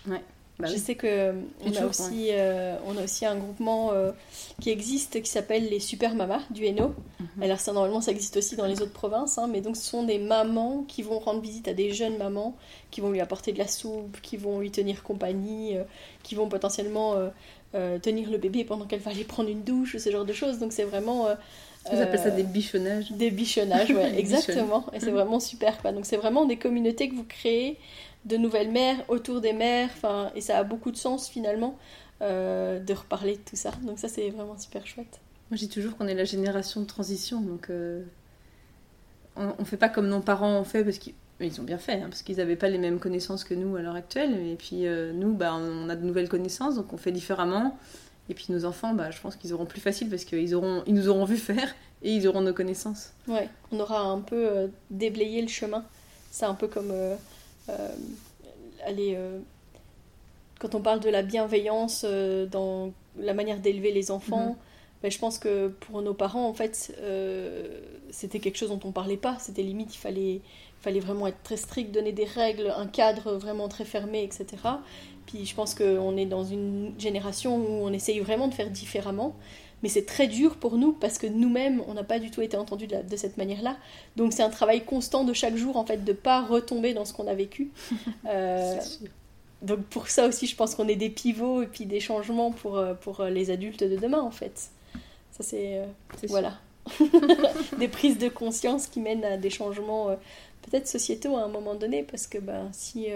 Ouais. 0.07 0.23
Bah 0.61 0.69
je 0.69 0.77
sais 0.77 0.95
que 0.95 1.35
on 1.65 1.75
a, 1.75 1.87
aussi, 1.87 2.29
euh, 2.31 2.77
on 2.87 2.97
a 2.97 3.05
aussi 3.05 3.27
un 3.27 3.37
groupement 3.37 3.93
euh, 3.93 4.13
qui 4.61 4.71
existe 4.71 5.23
qui 5.23 5.31
s'appelle 5.31 5.69
les 5.69 5.81
Super 5.81 6.15
Mamas 6.15 6.43
du 6.51 6.65
Hainaut. 6.65 6.95
Mhm. 7.19 7.43
Alors 7.43 7.61
ça, 7.61 7.73
normalement, 7.73 8.01
ça 8.01 8.11
existe 8.11 8.37
aussi 8.37 8.57
dans 8.57 8.67
les 8.67 8.83
autres 8.83 8.93
provinces, 8.93 9.39
hein, 9.39 9.49
mais 9.51 9.61
donc 9.61 9.77
ce 9.77 9.83
sont 9.83 10.05
des 10.05 10.19
mamans 10.19 10.85
qui 10.87 11.03
vont 11.03 11.19
rendre 11.19 11.41
visite 11.41 11.69
à 11.69 11.75
des 11.75 11.93
jeunes 11.93 12.17
mamans, 12.17 12.57
qui 12.91 13.01
vont 13.01 13.11
lui 13.11 13.21
apporter 13.21 13.53
de 13.53 13.59
la 13.59 13.69
soupe, 13.69 14.21
qui 14.23 14.37
vont 14.37 14.61
lui 14.61 14.71
tenir 14.71 15.03
compagnie, 15.03 15.77
euh, 15.77 15.85
qui 16.23 16.35
vont 16.35 16.49
potentiellement 16.49 17.15
tenir 18.03 18.31
le 18.31 18.39
bébé 18.39 18.65
pendant 18.65 18.85
qu'elle 18.85 18.99
va 18.99 19.13
aller 19.13 19.23
prendre 19.23 19.49
une 19.49 19.63
douche, 19.63 19.97
ce 19.97 20.11
genre 20.11 20.25
de 20.25 20.33
choses. 20.33 20.59
Donc 20.59 20.73
c'est 20.73 20.83
vraiment... 20.83 21.29
Vous 21.91 21.99
appelez 21.99 22.19
ça 22.19 22.31
des 22.31 22.43
bichonnages 22.43 23.11
Des 23.13 23.31
bichonnages, 23.31 23.91
ouais, 23.91 24.13
exactement. 24.19 24.85
Et 24.93 25.01
c'est 25.01 25.11
vraiment 25.11 25.41
super. 25.41 25.81
Quoi. 25.81 25.93
Donc 25.93 26.05
c'est 26.05 26.17
vraiment 26.17 26.45
des 26.45 26.57
communautés 26.57 27.09
que 27.09 27.15
vous 27.15 27.25
créez 27.25 27.79
de 28.25 28.37
nouvelles 28.37 28.71
mères 28.71 28.99
autour 29.09 29.41
des 29.41 29.53
mères, 29.53 29.89
enfin, 29.93 30.31
et 30.35 30.41
ça 30.41 30.59
a 30.59 30.65
beaucoup 30.65 30.91
de 30.91 30.97
sens 30.97 31.29
finalement 31.29 31.79
euh, 32.23 32.79
de 32.79 32.93
reparler 32.93 33.37
de 33.37 33.43
tout 33.43 33.57
ça. 33.57 33.71
Donc 33.83 33.99
ça 33.99 34.09
c'est 34.09 34.29
vraiment 34.31 34.59
super 34.59 34.87
chouette. 34.87 35.21
Moi 35.51 35.57
je 35.57 35.65
dis 35.65 35.69
toujours 35.69 35.97
qu'on 35.97 36.07
est 36.07 36.15
la 36.15 36.25
génération 36.25 36.81
de 36.81 36.87
transition, 36.87 37.41
donc 37.41 37.71
euh, 37.71 38.03
on, 39.37 39.55
on 39.59 39.65
fait 39.65 39.77
pas 39.77 39.89
comme 39.89 40.09
nos 40.09 40.21
parents 40.21 40.59
ont 40.59 40.65
fait 40.65 40.85
parce 40.85 40.99
qu'ils 40.99 41.15
ils 41.41 41.61
ont 41.61 41.65
bien 41.65 41.79
fait, 41.79 41.95
hein, 41.95 42.07
parce 42.09 42.23
qu'ils 42.23 42.37
n'avaient 42.37 42.57
pas 42.57 42.69
les 42.69 42.79
mêmes 42.79 42.99
connaissances 42.99 43.45
que 43.45 43.55
nous 43.55 43.77
à 43.77 43.83
l'heure 43.83 43.95
actuelle. 43.95 44.35
Et 44.47 44.57
puis 44.57 44.87
euh, 44.87 45.13
nous, 45.13 45.33
bah, 45.33 45.55
on 45.55 45.89
a 45.89 45.97
de 45.97 46.05
nouvelles 46.05 46.29
connaissances, 46.29 46.77
donc 46.77 46.93
on 46.93 46.97
fait 46.97 47.13
différemment. 47.13 47.79
Et 48.29 48.35
puis 48.35 48.47
nos 48.51 48.65
enfants, 48.65 48.95
bah, 48.95 49.11
je 49.11 49.21
pense 49.21 49.37
qu'ils 49.37 49.53
auront 49.53 49.67
plus 49.67 49.81
facile 49.81 50.09
parce 50.09 50.25
qu'ils 50.25 50.55
auront, 50.55 50.83
ils 50.87 50.95
nous 50.95 51.09
auront 51.09 51.25
vu 51.25 51.37
faire 51.37 51.75
et 52.03 52.15
ils 52.15 52.29
auront 52.29 52.43
nos 52.43 52.53
connaissances. 52.53 53.13
Ouais, 53.27 53.49
on 53.73 53.81
aura 53.81 54.03
un 54.03 54.21
peu 54.21 54.71
déblayé 54.91 55.43
le 55.43 55.49
chemin. 55.49 55.85
C'est 56.31 56.45
un 56.45 56.55
peu 56.55 56.69
comme 56.69 56.91
euh, 56.93 57.17
aller, 58.85 59.15
euh, 59.17 59.39
quand 60.59 60.75
on 60.75 60.81
parle 60.81 61.01
de 61.01 61.09
la 61.09 61.23
bienveillance 61.23 62.05
euh, 62.07 62.47
dans 62.47 62.93
la 63.19 63.35
manière 63.35 63.59
d'élever 63.59 63.93
les 63.93 64.11
enfants, 64.11 64.51
mhm. 64.51 64.57
ben, 65.03 65.11
je 65.11 65.19
pense 65.19 65.39
que 65.39 65.69
pour 65.69 66.03
nos 66.03 66.15
parents, 66.15 66.47
en 66.47 66.55
fait, 66.55 66.95
c'était 68.11 68.39
quelque 68.39 68.57
chose 68.57 68.71
dont 68.71 68.81
on 68.85 68.93
parlait 68.93 69.17
pas. 69.17 69.37
C'était 69.41 69.63
limite, 69.63 69.95
il 69.95 69.99
fallait, 69.99 70.41
fallait 70.81 71.01
vraiment 71.01 71.27
être 71.27 71.43
très 71.43 71.57
strict, 71.57 71.93
donner 71.93 72.13
des 72.13 72.25
règles, 72.25 72.73
un 72.77 72.87
cadre 72.87 73.35
vraiment 73.35 73.69
très 73.69 73.85
fermé, 73.85 74.23
etc. 74.23 74.47
Puis 75.27 75.47
je 75.47 75.55
pense 75.55 75.75
qu'on 75.75 76.17
est 76.17 76.27
dans 76.27 76.45
une 76.45 76.93
génération 76.99 77.57
où 77.57 77.85
on 77.85 77.93
essaye 77.93 78.21
vraiment 78.21 78.49
de 78.49 78.55
faire 78.55 78.71
différemment 78.71 79.37
mais 79.83 79.89
c'est 79.89 80.05
très 80.05 80.27
dur 80.27 80.57
pour 80.57 80.77
nous 80.77 80.93
parce 80.93 81.19
que 81.19 81.27
nous-mêmes, 81.27 81.83
on 81.87 81.95
n'a 81.95 82.05
pas 82.05 82.19
du 82.19 82.31
tout 82.31 82.43
été 82.43 82.57
entendus 82.57 82.87
de, 82.87 83.03
de 83.03 83.17
cette 83.17 83.37
manière-là. 83.37 83.77
Donc 84.17 84.33
c'est 84.33 84.43
un 84.43 84.51
travail 84.51 84.85
constant 84.85 85.25
de 85.25 85.33
chaque 85.33 85.57
jour, 85.57 85.77
en 85.77 85.85
fait, 85.85 86.05
de 86.05 86.13
pas 86.13 86.43
retomber 86.43 86.93
dans 86.95 87.05
ce 87.05 87.13
qu'on 87.13 87.27
a 87.27 87.35
vécu. 87.35 87.71
Euh, 88.29 88.79
donc 89.63 89.81
pour 89.85 90.09
ça 90.09 90.27
aussi, 90.27 90.47
je 90.47 90.55
pense 90.55 90.75
qu'on 90.75 90.89
est 90.89 90.97
des 90.97 91.11
pivots 91.11 91.63
et 91.63 91.67
puis 91.67 91.87
des 91.87 92.01
changements 92.01 92.51
pour, 92.51 92.77
euh, 92.77 92.95
pour 92.95 93.25
les 93.25 93.51
adultes 93.51 93.83
de 93.83 93.97
demain, 93.97 94.21
en 94.21 94.31
fait. 94.31 94.71
Ça 95.33 95.43
c'est... 95.43 95.79
Euh, 95.79 95.87
voilà. 96.29 96.59
des 97.79 97.89
prises 97.89 98.19
de 98.19 98.29
conscience 98.29 98.87
qui 98.87 99.01
mènent 99.01 99.25
à 99.25 99.37
des 99.37 99.51
changements 99.51 100.17
peut-être 100.63 100.87
sociétaux 100.87 101.37
à 101.37 101.43
un 101.43 101.49
moment 101.49 101.75
donné, 101.75 102.03
parce 102.03 102.27
que 102.27 102.39
ben, 102.39 102.69
si, 102.73 103.07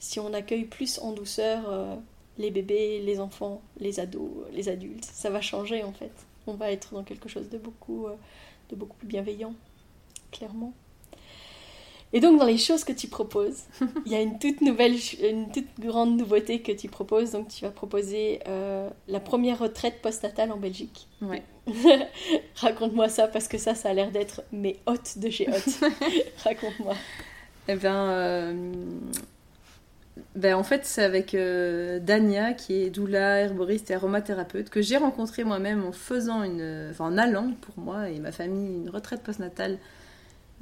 si 0.00 0.20
on 0.20 0.32
accueille 0.32 0.64
plus 0.64 0.98
en 0.98 1.12
douceur 1.12 1.98
les 2.38 2.50
bébés, 2.50 3.00
les 3.00 3.20
enfants, 3.20 3.62
les 3.78 4.00
ados, 4.00 4.30
les 4.52 4.68
adultes. 4.68 5.04
Ça 5.04 5.30
va 5.30 5.40
changer 5.40 5.82
en 5.82 5.92
fait. 5.92 6.12
On 6.46 6.54
va 6.54 6.70
être 6.70 6.94
dans 6.94 7.04
quelque 7.04 7.28
chose 7.28 7.48
de 7.48 7.58
beaucoup, 7.58 8.06
euh, 8.06 8.14
de 8.70 8.76
beaucoup 8.76 8.96
plus 8.96 9.08
bienveillant, 9.08 9.54
clairement. 10.30 10.74
Et 12.12 12.20
donc 12.20 12.38
dans 12.38 12.46
les 12.46 12.58
choses 12.58 12.84
que 12.84 12.92
tu 12.92 13.08
proposes, 13.08 13.64
il 14.06 14.12
y 14.12 14.14
a 14.14 14.20
une 14.20 14.38
toute 14.38 14.60
nouvelle, 14.60 14.94
une 15.20 15.50
toute 15.50 15.80
grande 15.80 16.16
nouveauté 16.16 16.60
que 16.60 16.70
tu 16.70 16.88
proposes. 16.88 17.32
Donc 17.32 17.48
tu 17.48 17.64
vas 17.64 17.70
proposer 17.70 18.40
euh, 18.46 18.88
la 19.08 19.18
première 19.20 19.58
retraite 19.58 20.00
postnatale 20.00 20.52
en 20.52 20.56
Belgique. 20.56 21.08
Ouais. 21.22 21.42
Raconte-moi 22.56 23.08
ça 23.08 23.26
parce 23.26 23.48
que 23.48 23.58
ça, 23.58 23.74
ça 23.74 23.90
a 23.90 23.94
l'air 23.94 24.12
d'être 24.12 24.42
mes 24.52 24.78
hôtes 24.86 25.18
de 25.18 25.28
chez 25.28 25.48
hôtes. 25.48 25.80
Raconte-moi. 26.44 26.94
Eh 27.66 27.76
bien, 27.76 28.10
euh, 28.10 28.72
ben, 30.36 30.54
en 30.54 30.62
fait, 30.62 30.84
c'est 30.84 31.02
avec 31.02 31.34
euh, 31.34 31.98
Dania, 31.98 32.52
qui 32.52 32.74
est 32.82 32.90
doula, 32.90 33.40
herboriste 33.40 33.90
et 33.90 33.94
aromathérapeute, 33.94 34.70
que 34.70 34.80
j'ai 34.80 34.96
rencontré 34.96 35.42
moi-même 35.42 35.84
en 35.84 35.92
faisant 35.92 36.42
enfin, 36.90 37.06
en 37.06 37.18
allant 37.18 37.52
pour 37.60 37.78
moi 37.82 38.08
et 38.08 38.20
ma 38.20 38.30
famille 38.30 38.76
une 38.76 38.90
retraite 38.90 39.22
postnatale 39.22 39.78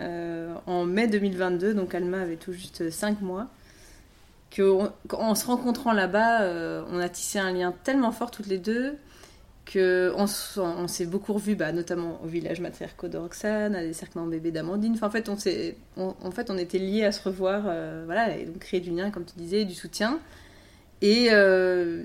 euh, 0.01 0.55
en 0.67 0.85
mai 0.85 1.07
2022. 1.07 1.75
Donc 1.75 1.95
Alma 1.95 2.23
avait 2.23 2.37
tout 2.37 2.53
juste 2.53 2.91
5 2.91 3.21
mois. 3.21 3.49
Que, 4.51 4.91
en 5.13 5.35
se 5.35 5.47
rencontrant 5.47 5.93
là-bas, 5.93 6.43
euh, 6.43 6.85
on 6.91 6.99
a 6.99 7.09
tissé 7.09 7.39
un 7.39 7.53
lien 7.53 7.75
tellement 7.85 8.13
fort 8.13 8.31
toutes 8.31 8.49
les 8.49 8.59
deux 8.59 8.99
que 9.65 10.13
on, 10.17 10.89
s'est 10.89 11.07
beaucoup 11.07 11.33
revus, 11.33 11.55
bah, 11.55 11.73
notamment 11.73 12.21
au 12.23 12.27
village 12.27 12.61
matriarcat 12.61 13.09
de 13.09 13.19
Roxane, 13.19 13.75
à 13.75 13.83
des 13.83 13.93
cercles 13.93 14.19
en 14.19 14.27
bébé 14.27 14.51
d'Amandine. 14.51 14.97
En 15.01 15.11
fait, 15.11 15.31
on, 15.31 16.59
était 16.59 16.79
liés 16.79 17.05
à 17.05 17.13
se 17.13 17.23
revoir, 17.23 17.65
euh, 17.67 18.03
voilà, 18.05 18.37
et 18.37 18.45
donc 18.45 18.59
créer 18.59 18.81
du 18.81 18.91
lien, 18.91 19.11
comme 19.11 19.25
tu 19.25 19.35
disais, 19.37 19.65
du 19.65 19.75
soutien. 19.75 20.19
Et 21.01 21.29
euh, 21.31 22.05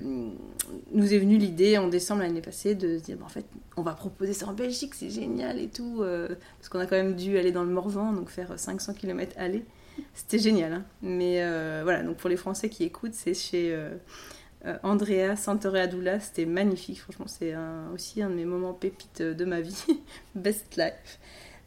nous 0.92 1.14
est 1.14 1.18
venue 1.18 1.38
l'idée 1.38 1.78
en 1.78 1.88
décembre 1.88 2.22
l'année 2.22 2.40
passée 2.40 2.74
de 2.74 2.98
se 2.98 3.02
dire, 3.02 3.16
bah, 3.16 3.26
en 3.26 3.30
fait, 3.30 3.46
on 3.76 3.82
va 3.82 3.92
proposer 3.92 4.32
ça 4.32 4.46
en 4.46 4.54
Belgique, 4.54 4.94
c'est 4.94 5.10
génial 5.10 5.58
et 5.58 5.68
tout, 5.68 6.02
euh, 6.02 6.28
parce 6.58 6.68
qu'on 6.68 6.80
a 6.80 6.86
quand 6.86 6.96
même 6.96 7.14
dû 7.14 7.38
aller 7.38 7.52
dans 7.52 7.64
le 7.64 7.70
Morvan, 7.70 8.12
donc 8.12 8.28
faire 8.28 8.58
500 8.58 8.94
km 8.94 9.32
aller. 9.36 9.64
C'était 10.14 10.38
génial, 10.38 10.72
hein. 10.72 10.84
mais 11.02 11.42
voilà, 11.82 12.04
donc 12.04 12.18
pour 12.18 12.30
les 12.30 12.36
Français 12.36 12.68
qui 12.68 12.84
écoutent, 12.84 13.14
c'est 13.14 13.34
chez 13.34 13.76
Andrea 14.82 15.36
Santoreadula, 15.36 16.20
c'était 16.20 16.46
magnifique, 16.46 17.00
franchement, 17.00 17.26
c'est 17.28 17.54
aussi 17.94 18.22
un 18.22 18.28
de 18.28 18.34
mes 18.34 18.44
moments 18.44 18.74
pépites 18.74 19.22
de 19.22 19.44
ma 19.44 19.60
vie, 19.60 19.84
best 20.34 20.76
life. 20.76 21.18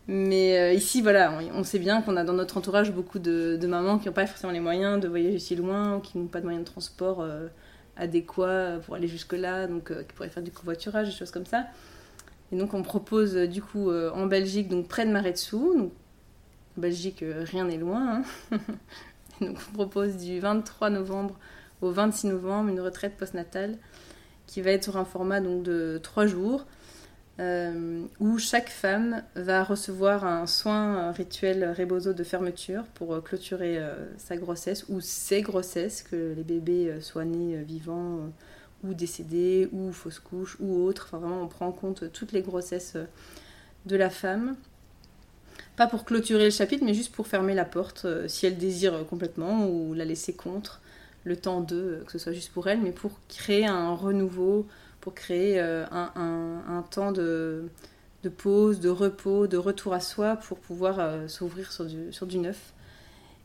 Mais 0.07 0.57
euh, 0.57 0.73
ici, 0.73 1.01
voilà, 1.01 1.39
on, 1.53 1.63
sait 1.63 1.79
bien 1.79 2.01
qu'on 2.01 2.17
a 2.17 2.23
dans 2.23 2.33
notre 2.33 2.57
entourage 2.57 2.91
beaucoup 2.91 3.19
de, 3.19 3.57
mamans 3.67 3.99
qui 3.99 4.07
n'ont 4.07 4.13
pas 4.13 4.25
forcément 4.25 4.51
les 4.51 4.59
moyens 4.59 4.99
de 4.99 5.07
voyager 5.07 5.39
si 5.39 5.55
loin, 5.55 5.99
qui 6.01 6.17
n'ont 6.17 6.27
pas 6.27 6.39
de 6.39 6.45
moyens 6.45 6.65
de 6.65 6.69
transport 6.69 7.21
euh, 7.21 7.47
adéquats 7.95 8.79
pour 8.85 8.95
aller 8.95 9.07
jusque-là, 9.07 9.67
donc 9.67 9.93
qui 10.05 10.13
pourraient 10.13 10.29
faire 10.29 10.43
du 10.43 10.51
covoiturage, 10.51 11.07
des 11.07 11.13
choses 11.13 11.31
comme 11.31 11.45
ça. 11.45 11.67
Et 12.51 12.57
donc 12.57 12.73
on 12.73 12.81
propose 12.81 13.35
du 13.35 13.61
coup 13.61 13.89
en 13.89 14.25
Belgique, 14.25 14.67
donc 14.67 14.89
près 14.89 15.05
de 15.05 15.11
Maretsou, 15.11 15.77
donc 15.77 15.91
en 16.77 16.81
Belgique 16.81 17.23
rien 17.23 17.63
n'est 17.63 17.77
loin, 17.77 18.23
hein. 18.51 18.57
donc 19.41 19.57
on 19.69 19.73
propose 19.73 20.17
du 20.17 20.41
23 20.41 20.89
novembre 20.89 21.39
au 21.81 21.91
26 21.91 22.27
novembre, 22.27 22.69
une 22.69 22.81
retraite 22.81 23.17
postnatale 23.17 23.77
qui 24.47 24.61
va 24.61 24.71
être 24.71 24.83
sur 24.83 24.97
un 24.97 25.05
format 25.05 25.41
de 25.41 25.99
trois 26.03 26.25
jours. 26.25 26.65
Euh, 27.39 28.03
où 28.19 28.37
chaque 28.37 28.69
femme 28.69 29.23
va 29.35 29.63
recevoir 29.63 30.25
un 30.25 30.45
soin 30.45 31.11
rituel 31.11 31.73
rebozo 31.75 32.13
de 32.13 32.23
fermeture 32.23 32.83
pour 32.93 33.15
euh, 33.15 33.21
clôturer 33.21 33.79
euh, 33.79 33.95
sa 34.17 34.37
grossesse 34.37 34.85
ou 34.89 34.99
ses 34.99 35.41
grossesses, 35.41 36.03
que 36.03 36.33
les 36.35 36.43
bébés 36.43 36.93
soient 36.99 37.25
nés 37.25 37.63
vivants 37.63 38.31
ou 38.83 38.93
décédés 38.93 39.69
ou 39.71 39.91
fausses 39.91 40.19
couches 40.19 40.57
ou 40.59 40.83
autres. 40.83 41.05
Enfin, 41.07 41.17
vraiment, 41.19 41.41
on 41.41 41.47
prend 41.47 41.67
en 41.67 41.71
compte 41.71 42.11
toutes 42.11 42.31
les 42.31 42.41
grossesses 42.41 42.97
de 43.85 43.95
la 43.95 44.09
femme. 44.09 44.55
Pas 45.77 45.87
pour 45.87 46.05
clôturer 46.05 46.45
le 46.45 46.51
chapitre, 46.51 46.83
mais 46.83 46.93
juste 46.93 47.13
pour 47.13 47.27
fermer 47.27 47.55
la 47.55 47.65
porte 47.65 48.05
si 48.27 48.45
elle 48.45 48.57
désire 48.57 49.05
complètement 49.07 49.67
ou 49.67 49.93
la 49.93 50.05
laisser 50.05 50.33
contre 50.33 50.81
le 51.23 51.35
temps 51.35 51.61
d'eux, 51.61 52.03
que 52.05 52.11
ce 52.11 52.19
soit 52.19 52.33
juste 52.33 52.51
pour 52.51 52.67
elle, 52.67 52.81
mais 52.81 52.91
pour 52.91 53.11
créer 53.27 53.65
un 53.65 53.93
renouveau, 53.93 54.65
pour 55.01 55.13
créer 55.13 55.59
euh, 55.59 55.85
un, 55.91 56.83
temps 56.89 57.11
de, 57.11 57.69
pause, 58.37 58.79
de 58.79 58.89
repos, 58.89 59.47
de 59.47 59.57
retour 59.57 59.93
à 59.93 59.99
soi, 59.99 60.35
pour 60.35 60.59
pouvoir 60.59 60.99
euh, 60.99 61.27
s'ouvrir 61.27 61.71
sur 61.71 61.85
du, 61.85 62.11
sur 62.11 62.27
du 62.27 62.37
neuf. 62.37 62.73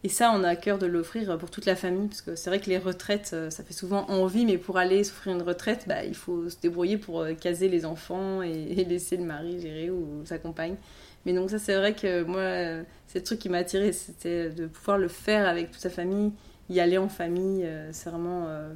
Et 0.05 0.09
ça, 0.09 0.31
on 0.35 0.45
a 0.45 0.49
à 0.51 0.57
cœur 0.57 0.79
de 0.79 0.87
l'offrir 0.87 1.37
pour 1.39 1.51
toute 1.51 1.67
la 1.67 1.75
famille, 1.75 2.09
parce 2.09 2.21
que 2.23 2.37
c'est 2.37 2.51
vrai 2.51 2.61
que 2.61 2.69
les 2.69 2.79
retraites, 2.79 3.31
euh, 3.33 3.51
ça 3.51 3.65
fait 3.65 3.73
souvent 3.73 4.09
envie, 4.09 4.47
mais 4.47 4.59
pour 4.59 4.79
aller 4.79 5.03
s'offrir 5.03 5.35
une 5.35 5.43
retraite, 5.43 5.87
bah, 5.89 6.05
il 6.05 6.15
faut 6.15 6.49
se 6.49 6.57
débrouiller 6.61 6.99
pour 6.99 7.27
caser 7.41 7.69
les 7.69 7.85
enfants 7.85 8.43
et, 8.43 8.85
laisser 8.85 9.17
le 9.17 9.25
mari 9.25 9.61
gérer 9.61 9.91
ou 9.91 10.25
sa 10.25 10.39
compagne. 10.39 10.77
Mais 11.25 11.33
donc 11.33 11.51
ça, 11.51 11.59
c'est 11.59 11.75
vrai 11.75 11.95
que 11.95 12.23
moi, 12.23 12.85
c'est 13.09 13.19
le 13.19 13.25
truc 13.25 13.41
qui 13.41 13.49
m'a 13.49 13.59
attiré, 13.59 13.93
c'était 13.93 14.51
de 14.51 14.67
pouvoir 14.67 14.97
le 14.97 15.09
faire 15.09 15.49
avec 15.49 15.73
toute 15.73 15.81
sa 15.81 15.91
famille, 15.91 16.31
y 16.71 16.81
aller 16.81 16.99
en 16.99 17.09
famille, 17.09 17.65
euh, 17.65 17.91
c'est 17.93 18.11
vraiment 18.11 18.47
euh, 18.49 18.73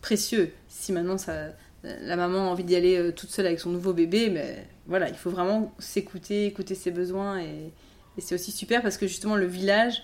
précieux. 0.00 0.52
Si 0.68 0.92
maintenant 0.92 1.18
ça, 1.18 1.48
la 1.82 2.16
maman 2.16 2.48
a 2.48 2.50
envie 2.50 2.64
d'y 2.64 2.76
aller 2.76 2.96
euh, 2.96 3.12
toute 3.12 3.30
seule 3.30 3.46
avec 3.46 3.60
son 3.60 3.70
nouveau 3.70 3.92
bébé, 3.92 4.30
mais 4.30 4.66
voilà, 4.86 5.08
il 5.08 5.14
faut 5.14 5.30
vraiment 5.30 5.72
s'écouter, 5.78 6.46
écouter 6.46 6.74
ses 6.74 6.90
besoins 6.90 7.40
et, 7.40 7.72
c'est 8.18 8.36
aussi 8.36 8.52
super 8.52 8.80
parce 8.80 8.96
que 8.96 9.08
justement 9.08 9.34
le 9.34 9.46
village 9.46 10.00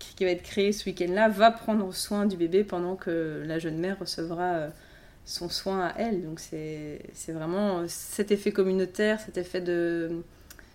qui 0.00 0.24
va 0.24 0.30
être 0.32 0.42
créé 0.42 0.72
ce 0.72 0.86
week-end-là 0.86 1.28
va 1.28 1.52
prendre 1.52 1.94
soin 1.94 2.26
du 2.26 2.36
bébé 2.36 2.64
pendant 2.64 2.96
que 2.96 3.44
la 3.46 3.60
jeune 3.60 3.78
mère 3.78 3.96
recevra 4.00 4.70
son 5.24 5.48
soin 5.48 5.86
à 5.86 5.94
elle. 5.96 6.24
Donc 6.24 6.40
c'est 6.40 6.98
vraiment 7.28 7.84
cet 7.86 8.32
effet 8.32 8.50
communautaire, 8.50 9.20
cet 9.20 9.38
effet 9.38 9.60
de, 9.60 10.24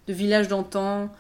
de 0.08 0.14
village 0.14 0.48
d'antan, 0.48 1.12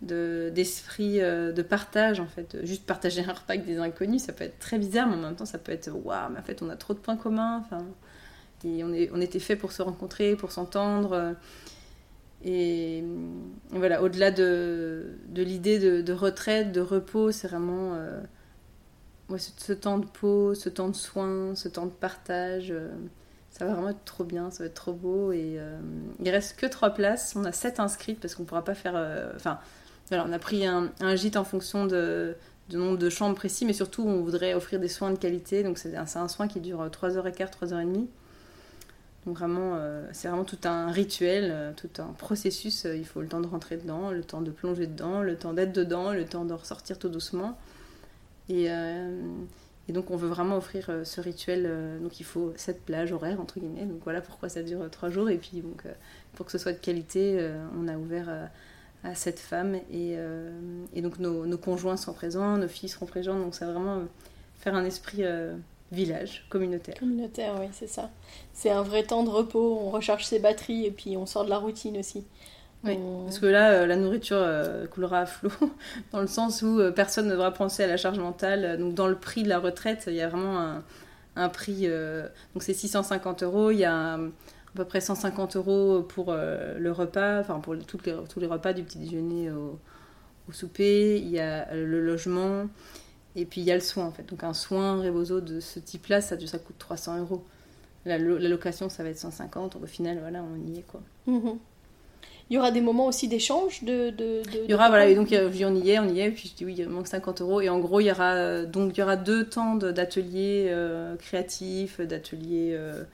d'esprit 0.00 1.18
de, 1.18 1.50
de, 1.50 1.62
partage 1.62 2.20
en 2.20 2.26
fait 2.26 2.56
juste 2.62 2.86
partager 2.86 3.20
un 3.22 3.32
repas 3.32 3.54
avec 3.54 3.66
des 3.66 3.78
inconnus 3.78 4.22
ça 4.22 4.32
peut 4.32 4.44
être 4.44 4.60
très 4.60 4.78
bizarre 4.78 5.08
mais 5.08 5.16
en 5.16 5.20
même 5.20 5.34
temps 5.34 5.44
ça 5.44 5.58
peut 5.58 5.72
être 5.72 5.90
waouh 5.90 6.30
mais 6.30 6.38
en 6.38 6.42
fait 6.42 6.62
on 6.62 6.70
a 6.70 6.76
trop 6.76 6.94
de 6.94 7.00
points 7.00 7.16
communs 7.16 7.64
enfin 7.64 7.84
et 8.64 8.84
on, 8.84 8.92
est, 8.92 9.10
on 9.12 9.20
était 9.20 9.40
fait 9.40 9.56
pour 9.56 9.72
se 9.72 9.82
rencontrer 9.82 10.36
pour 10.36 10.52
s'entendre 10.52 11.34
et, 12.44 13.02
voilà 13.70 14.00
au-delà 14.00 14.30
de, 14.30 15.18
de 15.30 15.42
l'idée 15.42 15.80
de, 15.80 16.12
retraite 16.12 16.70
de 16.70 16.80
repos 16.80 17.32
c'est 17.32 17.48
vraiment 17.48 17.98
ouais, 19.30 19.38
ce, 19.38 19.72
temps 19.72 19.98
de 19.98 20.06
pause 20.06 20.60
ce 20.60 20.68
temps 20.68 20.88
de 20.88 20.96
soins 20.96 21.56
ce 21.56 21.66
temps 21.66 21.86
de 21.86 21.90
partage 21.90 22.72
ça 23.50 23.64
va 23.64 23.72
vraiment 23.72 23.88
être 23.90 24.04
trop 24.04 24.24
bien, 24.24 24.50
ça 24.50 24.62
va 24.62 24.66
être 24.66 24.74
trop 24.74 24.92
beau. 24.92 25.32
Et 25.32 25.56
euh, 25.58 25.78
il 26.20 26.30
reste 26.30 26.58
que 26.58 26.66
trois 26.66 26.90
places. 26.90 27.34
On 27.36 27.44
a 27.44 27.52
sept 27.52 27.80
inscrites 27.80 28.20
parce 28.20 28.34
qu'on 28.34 28.44
pourra 28.44 28.64
pas 28.64 28.74
faire. 28.74 28.94
Euh, 28.94 29.32
enfin, 29.34 29.58
on 30.12 30.32
a 30.32 30.38
pris 30.38 30.66
un, 30.66 30.90
gîte 31.16 31.36
en 31.36 31.44
fonction 31.44 31.86
de, 31.86 32.34
de, 32.70 32.78
nombre 32.78 32.98
de 32.98 33.10
chambres 33.10 33.34
précis, 33.34 33.64
mais 33.64 33.72
surtout 33.72 34.02
on 34.02 34.22
voudrait 34.22 34.54
offrir 34.54 34.80
des 34.80 34.88
soins 34.88 35.10
de 35.10 35.18
qualité. 35.18 35.62
Donc 35.62 35.78
c'est 35.78 35.96
un, 35.96 36.28
soin 36.28 36.48
qui 36.48 36.60
dure 36.60 36.86
3h15, 36.86 37.50
3h30. 37.50 38.06
Donc 39.26 39.36
vraiment, 39.36 39.74
euh, 39.74 40.06
c'est 40.12 40.28
vraiment 40.28 40.44
tout 40.44 40.58
un 40.64 40.90
rituel, 40.90 41.74
tout 41.76 41.90
un 42.00 42.12
processus. 42.14 42.84
Il 42.84 43.04
faut 43.04 43.20
le 43.20 43.28
temps 43.28 43.40
de 43.40 43.46
rentrer 43.46 43.76
dedans, 43.76 44.10
le 44.10 44.22
temps 44.22 44.40
de 44.40 44.50
plonger 44.50 44.86
dedans, 44.86 45.22
le 45.22 45.36
temps 45.36 45.52
d'être 45.52 45.72
dedans, 45.72 46.12
le 46.12 46.24
temps 46.24 46.44
de 46.44 46.54
ressortir 46.54 46.98
tout 46.98 47.08
doucement. 47.08 47.58
Et, 48.48 48.68
donc 49.92 50.10
on 50.10 50.16
veut 50.16 50.28
vraiment 50.28 50.56
offrir 50.56 50.86
euh, 50.90 51.04
ce 51.04 51.20
rituel. 51.20 51.64
Euh, 51.66 51.98
donc 51.98 52.20
il 52.20 52.24
faut 52.24 52.52
cette 52.56 52.84
plage 52.84 53.12
horaire 53.12 53.40
entre 53.40 53.58
guillemets. 53.58 53.86
Donc 53.86 54.00
voilà 54.04 54.20
pourquoi 54.20 54.48
ça 54.48 54.62
dure 54.62 54.82
euh, 54.82 54.88
trois 54.88 55.10
jours. 55.10 55.30
Et 55.30 55.38
puis 55.38 55.60
donc 55.60 55.84
pour 56.34 56.46
que 56.46 56.52
ce 56.52 56.58
soit 56.58 56.72
de 56.72 56.78
qualité, 56.78 57.50
on 57.76 57.88
a 57.88 57.96
ouvert 57.96 58.28
à 59.04 59.14
cette 59.14 59.38
femme 59.38 59.76
et, 59.92 60.16
et 60.92 61.02
donc 61.02 61.18
nos, 61.18 61.46
nos, 61.46 61.58
conjoints 61.58 61.96
sont 61.96 62.12
présents, 62.12 62.56
nos 62.56 62.68
filles 62.68 62.88
seront 62.88 63.06
présentes. 63.06 63.40
Donc 63.40 63.54
c'est 63.54 63.64
vraiment 63.64 64.02
faire 64.58 64.74
un 64.74 64.84
esprit 64.84 65.22
village 65.92 66.46
communautaire. 66.50 66.96
Communautaire, 66.98 67.54
oui, 67.58 67.66
c'est 67.72 67.86
ça. 67.86 68.10
C'est 68.52 68.70
un 68.70 68.82
vrai 68.82 69.04
temps 69.04 69.22
de 69.22 69.30
repos. 69.30 69.78
On 69.80 69.90
recharge 69.90 70.24
ses 70.24 70.38
batteries 70.38 70.86
et 70.86 70.90
puis 70.90 71.16
on 71.16 71.26
sort 71.26 71.44
de 71.44 71.50
la 71.50 71.58
routine 71.58 71.96
aussi. 71.98 72.24
Oui, 72.84 72.96
parce 73.24 73.40
que 73.40 73.46
là, 73.46 73.72
euh, 73.72 73.86
la 73.86 73.96
nourriture 73.96 74.36
euh, 74.38 74.86
coulera 74.86 75.20
à 75.20 75.26
flot, 75.26 75.50
dans 76.12 76.20
le 76.20 76.28
sens 76.28 76.62
où 76.62 76.78
euh, 76.78 76.92
personne 76.92 77.26
ne 77.26 77.32
devra 77.32 77.52
penser 77.52 77.82
à 77.82 77.88
la 77.88 77.96
charge 77.96 78.20
mentale. 78.20 78.78
Donc, 78.78 78.94
dans 78.94 79.08
le 79.08 79.16
prix 79.16 79.42
de 79.42 79.48
la 79.48 79.58
retraite, 79.58 80.04
il 80.06 80.14
y 80.14 80.20
a 80.20 80.28
vraiment 80.28 80.60
un, 80.60 80.84
un 81.34 81.48
prix. 81.48 81.88
donc, 82.54 82.62
c'est 82.62 82.74
650 82.74 83.42
euros. 83.42 83.70
Il 83.70 83.78
y 83.78 83.84
a 83.84 84.14
à 84.14 84.18
peu 84.78 84.84
près 84.84 85.00
150 85.00 85.56
euros 85.56 86.02
pour 86.02 86.32
le 86.32 86.90
repas, 86.90 87.40
enfin, 87.40 87.60
pour 87.60 87.76
toutes 87.86 88.06
les, 88.06 88.14
tous 88.28 88.40
les 88.40 88.46
repas 88.46 88.72
du 88.72 88.82
petit 88.82 88.98
déjeuner 88.98 89.50
au, 89.50 89.78
au, 90.48 90.52
souper. 90.52 91.18
Il 91.18 91.28
y 91.28 91.38
a 91.38 91.74
le 91.74 92.00
logement. 92.00 92.66
Et 93.36 93.44
puis, 93.44 93.60
il 93.60 93.64
y 93.64 93.70
a 93.70 93.74
le 93.74 93.80
soin, 93.80 94.06
en 94.06 94.10
fait. 94.10 94.24
Donc, 94.28 94.42
un 94.42 94.54
soin 94.54 95.00
Rebozo 95.00 95.40
de 95.40 95.60
ce 95.60 95.78
type-là, 95.78 96.20
ça, 96.20 96.36
ça 96.44 96.58
coûte 96.58 96.76
300 96.78 97.18
euros. 97.20 97.44
La, 98.04 98.18
la, 98.18 98.48
location, 98.48 98.88
ça 98.88 99.02
va 99.02 99.10
être 99.10 99.18
150. 99.18 99.74
Donc, 99.74 99.82
au 99.82 99.86
final, 99.86 100.18
voilà, 100.20 100.42
on 100.42 100.66
y 100.66 100.78
est, 100.78 100.82
quoi. 100.82 101.00
Mmh. 101.26 101.50
Il 102.50 102.54
y 102.54 102.58
aura 102.58 102.70
des 102.70 102.80
moments 102.80 103.06
aussi 103.06 103.28
d'échange 103.28 103.84
de, 103.84 104.08
de, 104.10 104.42
de, 104.42 104.64
Il 104.64 104.70
y 104.70 104.74
aura, 104.74 104.88
voilà, 104.88 105.06
et 105.06 105.14
donc 105.14 105.28
on 105.30 105.74
y 105.74 105.90
est, 105.90 105.98
on 105.98 106.08
y 106.08 106.20
est, 106.20 106.30
puis 106.30 106.48
je 106.48 106.54
dis 106.54 106.64
oui, 106.64 106.74
il 106.78 106.88
manque 106.88 107.06
50 107.06 107.42
euros. 107.42 107.60
Et 107.60 107.68
en 107.68 107.78
gros, 107.78 108.00
il 108.00 108.06
y 108.06 108.10
aura, 108.10 108.64
donc, 108.64 108.96
il 108.96 109.00
y 109.00 109.02
aura 109.02 109.16
deux 109.16 109.44
temps 109.44 109.74
d'ateliers 109.74 110.68
euh, 110.70 111.14
créatifs, 111.16 112.00
d'ateliers, 112.00 112.70
euh, 112.72 113.04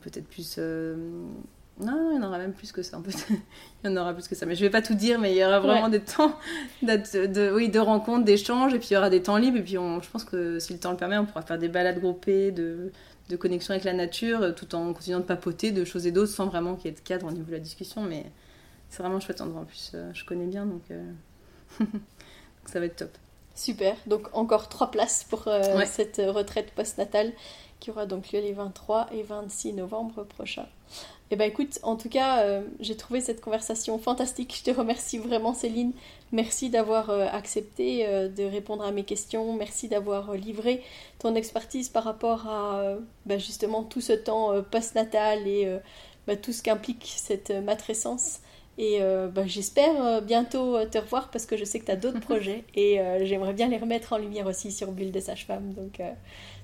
peut-être 0.00 0.26
plus. 0.26 0.56
Euh, 0.58 0.96
non, 1.80 2.10
il 2.12 2.16
y 2.16 2.18
en 2.18 2.26
aura 2.26 2.38
même 2.38 2.52
plus 2.52 2.72
que 2.72 2.82
ça. 2.82 3.00
il 3.28 3.90
y 3.90 3.92
en 3.92 3.96
aura 3.96 4.12
plus 4.14 4.28
que 4.28 4.34
ça. 4.34 4.46
Mais 4.46 4.54
je 4.54 4.60
vais 4.60 4.70
pas 4.70 4.82
tout 4.82 4.94
dire, 4.94 5.18
mais 5.18 5.32
il 5.32 5.38
y 5.38 5.44
aura 5.44 5.60
vraiment 5.60 5.84
ouais. 5.84 5.90
des 5.90 6.00
temps 6.00 6.38
de, 6.82 7.52
oui, 7.52 7.68
de 7.68 7.78
rencontres, 7.78 8.24
d'échanges, 8.24 8.74
et 8.74 8.78
puis 8.78 8.88
il 8.90 8.94
y 8.94 8.96
aura 8.96 9.10
des 9.10 9.22
temps 9.22 9.36
libres. 9.36 9.58
Et 9.58 9.62
puis 9.62 9.78
on, 9.78 10.00
je 10.00 10.10
pense 10.10 10.24
que 10.24 10.58
si 10.58 10.72
le 10.72 10.78
temps 10.78 10.90
le 10.90 10.96
permet, 10.96 11.18
on 11.18 11.26
pourra 11.26 11.42
faire 11.42 11.58
des 11.58 11.68
balades 11.68 12.00
groupées, 12.00 12.50
de, 12.50 12.92
de 13.28 13.36
connexion 13.36 13.72
avec 13.72 13.84
la 13.84 13.94
nature, 13.94 14.54
tout 14.54 14.74
en 14.74 14.92
continuant 14.92 15.20
de 15.20 15.24
papoter 15.24 15.72
de 15.72 15.84
choses 15.84 16.06
et 16.06 16.12
d'autres, 16.12 16.32
sans 16.32 16.46
vraiment 16.46 16.76
qu'il 16.76 16.90
y 16.90 16.94
ait 16.94 16.96
de 16.96 17.00
cadre 17.00 17.26
au 17.26 17.32
niveau 17.32 17.46
de 17.46 17.52
la 17.52 17.60
discussion. 17.60 18.02
Mais 18.02 18.26
c'est 18.88 19.02
vraiment 19.02 19.20
chouette 19.20 19.40
endroit. 19.40 19.62
En 19.62 19.64
plus, 19.64 19.92
euh, 19.94 20.10
je 20.12 20.24
connais 20.24 20.46
bien, 20.46 20.66
donc, 20.66 20.82
euh... 20.90 21.02
donc, 21.80 21.88
ça 22.66 22.78
va 22.78 22.86
être 22.86 22.96
top. 22.96 23.10
Super. 23.54 23.96
Donc 24.06 24.28
encore 24.32 24.68
trois 24.68 24.90
places 24.90 25.24
pour 25.28 25.46
euh, 25.46 25.76
ouais. 25.76 25.86
cette 25.86 26.20
retraite 26.26 26.72
postnatale 26.72 27.32
qui 27.82 27.90
aura 27.90 28.06
donc 28.06 28.30
lieu 28.30 28.40
les 28.40 28.52
23 28.52 29.08
et 29.12 29.22
26 29.22 29.72
novembre 29.72 30.22
prochains. 30.24 30.68
Et 31.32 31.34
eh 31.34 31.36
ben 31.38 31.48
écoute, 31.48 31.78
en 31.82 31.96
tout 31.96 32.10
cas, 32.10 32.42
euh, 32.42 32.62
j'ai 32.78 32.94
trouvé 32.94 33.22
cette 33.22 33.40
conversation 33.40 33.98
fantastique. 33.98 34.54
Je 34.54 34.70
te 34.70 34.76
remercie 34.76 35.16
vraiment, 35.16 35.54
Céline. 35.54 35.92
Merci 36.30 36.68
d'avoir 36.68 37.08
euh, 37.08 37.26
accepté 37.32 38.06
euh, 38.06 38.28
de 38.28 38.44
répondre 38.44 38.84
à 38.84 38.92
mes 38.92 39.04
questions. 39.04 39.56
Merci 39.56 39.88
d'avoir 39.88 40.34
livré 40.34 40.82
ton 41.18 41.34
expertise 41.34 41.88
par 41.88 42.04
rapport 42.04 42.46
à 42.48 42.84
bah, 43.24 43.38
justement 43.38 43.82
tout 43.82 44.02
ce 44.02 44.12
temps 44.12 44.62
postnatal 44.70 45.48
et 45.48 45.66
bah, 46.26 46.36
tout 46.36 46.52
ce 46.52 46.62
qu'implique 46.62 47.10
cette 47.16 47.50
matrescence. 47.50 48.40
Et 48.76 49.00
bah, 49.32 49.46
j'espère 49.46 50.20
bientôt 50.22 50.84
te 50.86 50.98
revoir 50.98 51.30
parce 51.30 51.46
que 51.46 51.56
je 51.56 51.64
sais 51.64 51.78
que 51.78 51.86
tu 51.86 51.92
as 51.92 51.96
d'autres 51.96 52.20
projets 52.28 52.64
et 52.74 52.98
j'aimerais 53.22 53.54
bien 53.54 53.68
les 53.68 53.78
remettre 53.78 54.12
en 54.12 54.18
lumière 54.18 54.46
aussi 54.46 54.72
sur 54.72 54.92
Bulle 54.92 55.12
de 55.12 55.20
Sage-Femme. 55.20 55.72
Donc 55.72 56.00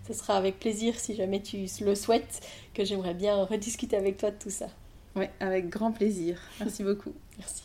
ce 0.09 0.15
sera 0.15 0.37
avec 0.37 0.59
plaisir, 0.59 0.99
si 0.99 1.15
jamais 1.15 1.43
tu 1.43 1.67
le 1.81 1.95
souhaites, 1.95 2.41
que 2.75 2.85
j'aimerais 2.85 3.15
bien 3.15 3.45
rediscuter 3.45 3.97
avec 3.97 4.17
toi 4.17 4.31
de 4.31 4.37
tout 4.39 4.51
ça. 4.51 4.69
Oui, 5.17 5.27
avec 5.41 5.69
grand 5.69 5.93
plaisir. 5.93 6.41
Merci 6.61 6.83
beaucoup. 6.83 7.13
Merci. 7.39 7.63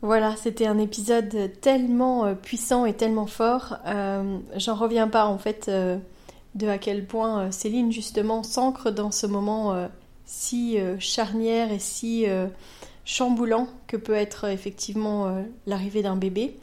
Voilà, 0.00 0.34
c'était 0.36 0.66
un 0.66 0.78
épisode 0.78 1.52
tellement 1.60 2.24
euh, 2.24 2.34
puissant 2.34 2.86
et 2.86 2.94
tellement 2.94 3.26
fort. 3.26 3.76
Euh, 3.86 4.38
J'en 4.56 4.74
reviens 4.74 5.06
pas 5.06 5.26
en 5.26 5.38
fait 5.38 5.66
euh, 5.68 5.98
de 6.56 6.66
à 6.66 6.78
quel 6.78 7.06
point 7.06 7.52
Céline 7.52 7.92
justement 7.92 8.42
s'ancre 8.42 8.90
dans 8.90 9.12
ce 9.12 9.26
moment 9.26 9.74
euh, 9.74 9.86
si 10.24 10.78
charnière 10.98 11.70
et 11.72 11.78
si 11.78 12.24
chamboulant 13.04 13.68
que 13.86 13.98
peut 13.98 14.14
être 14.14 14.48
effectivement 14.48 15.44
l'arrivée 15.66 16.00
d'un 16.00 16.16
bébé 16.16 16.56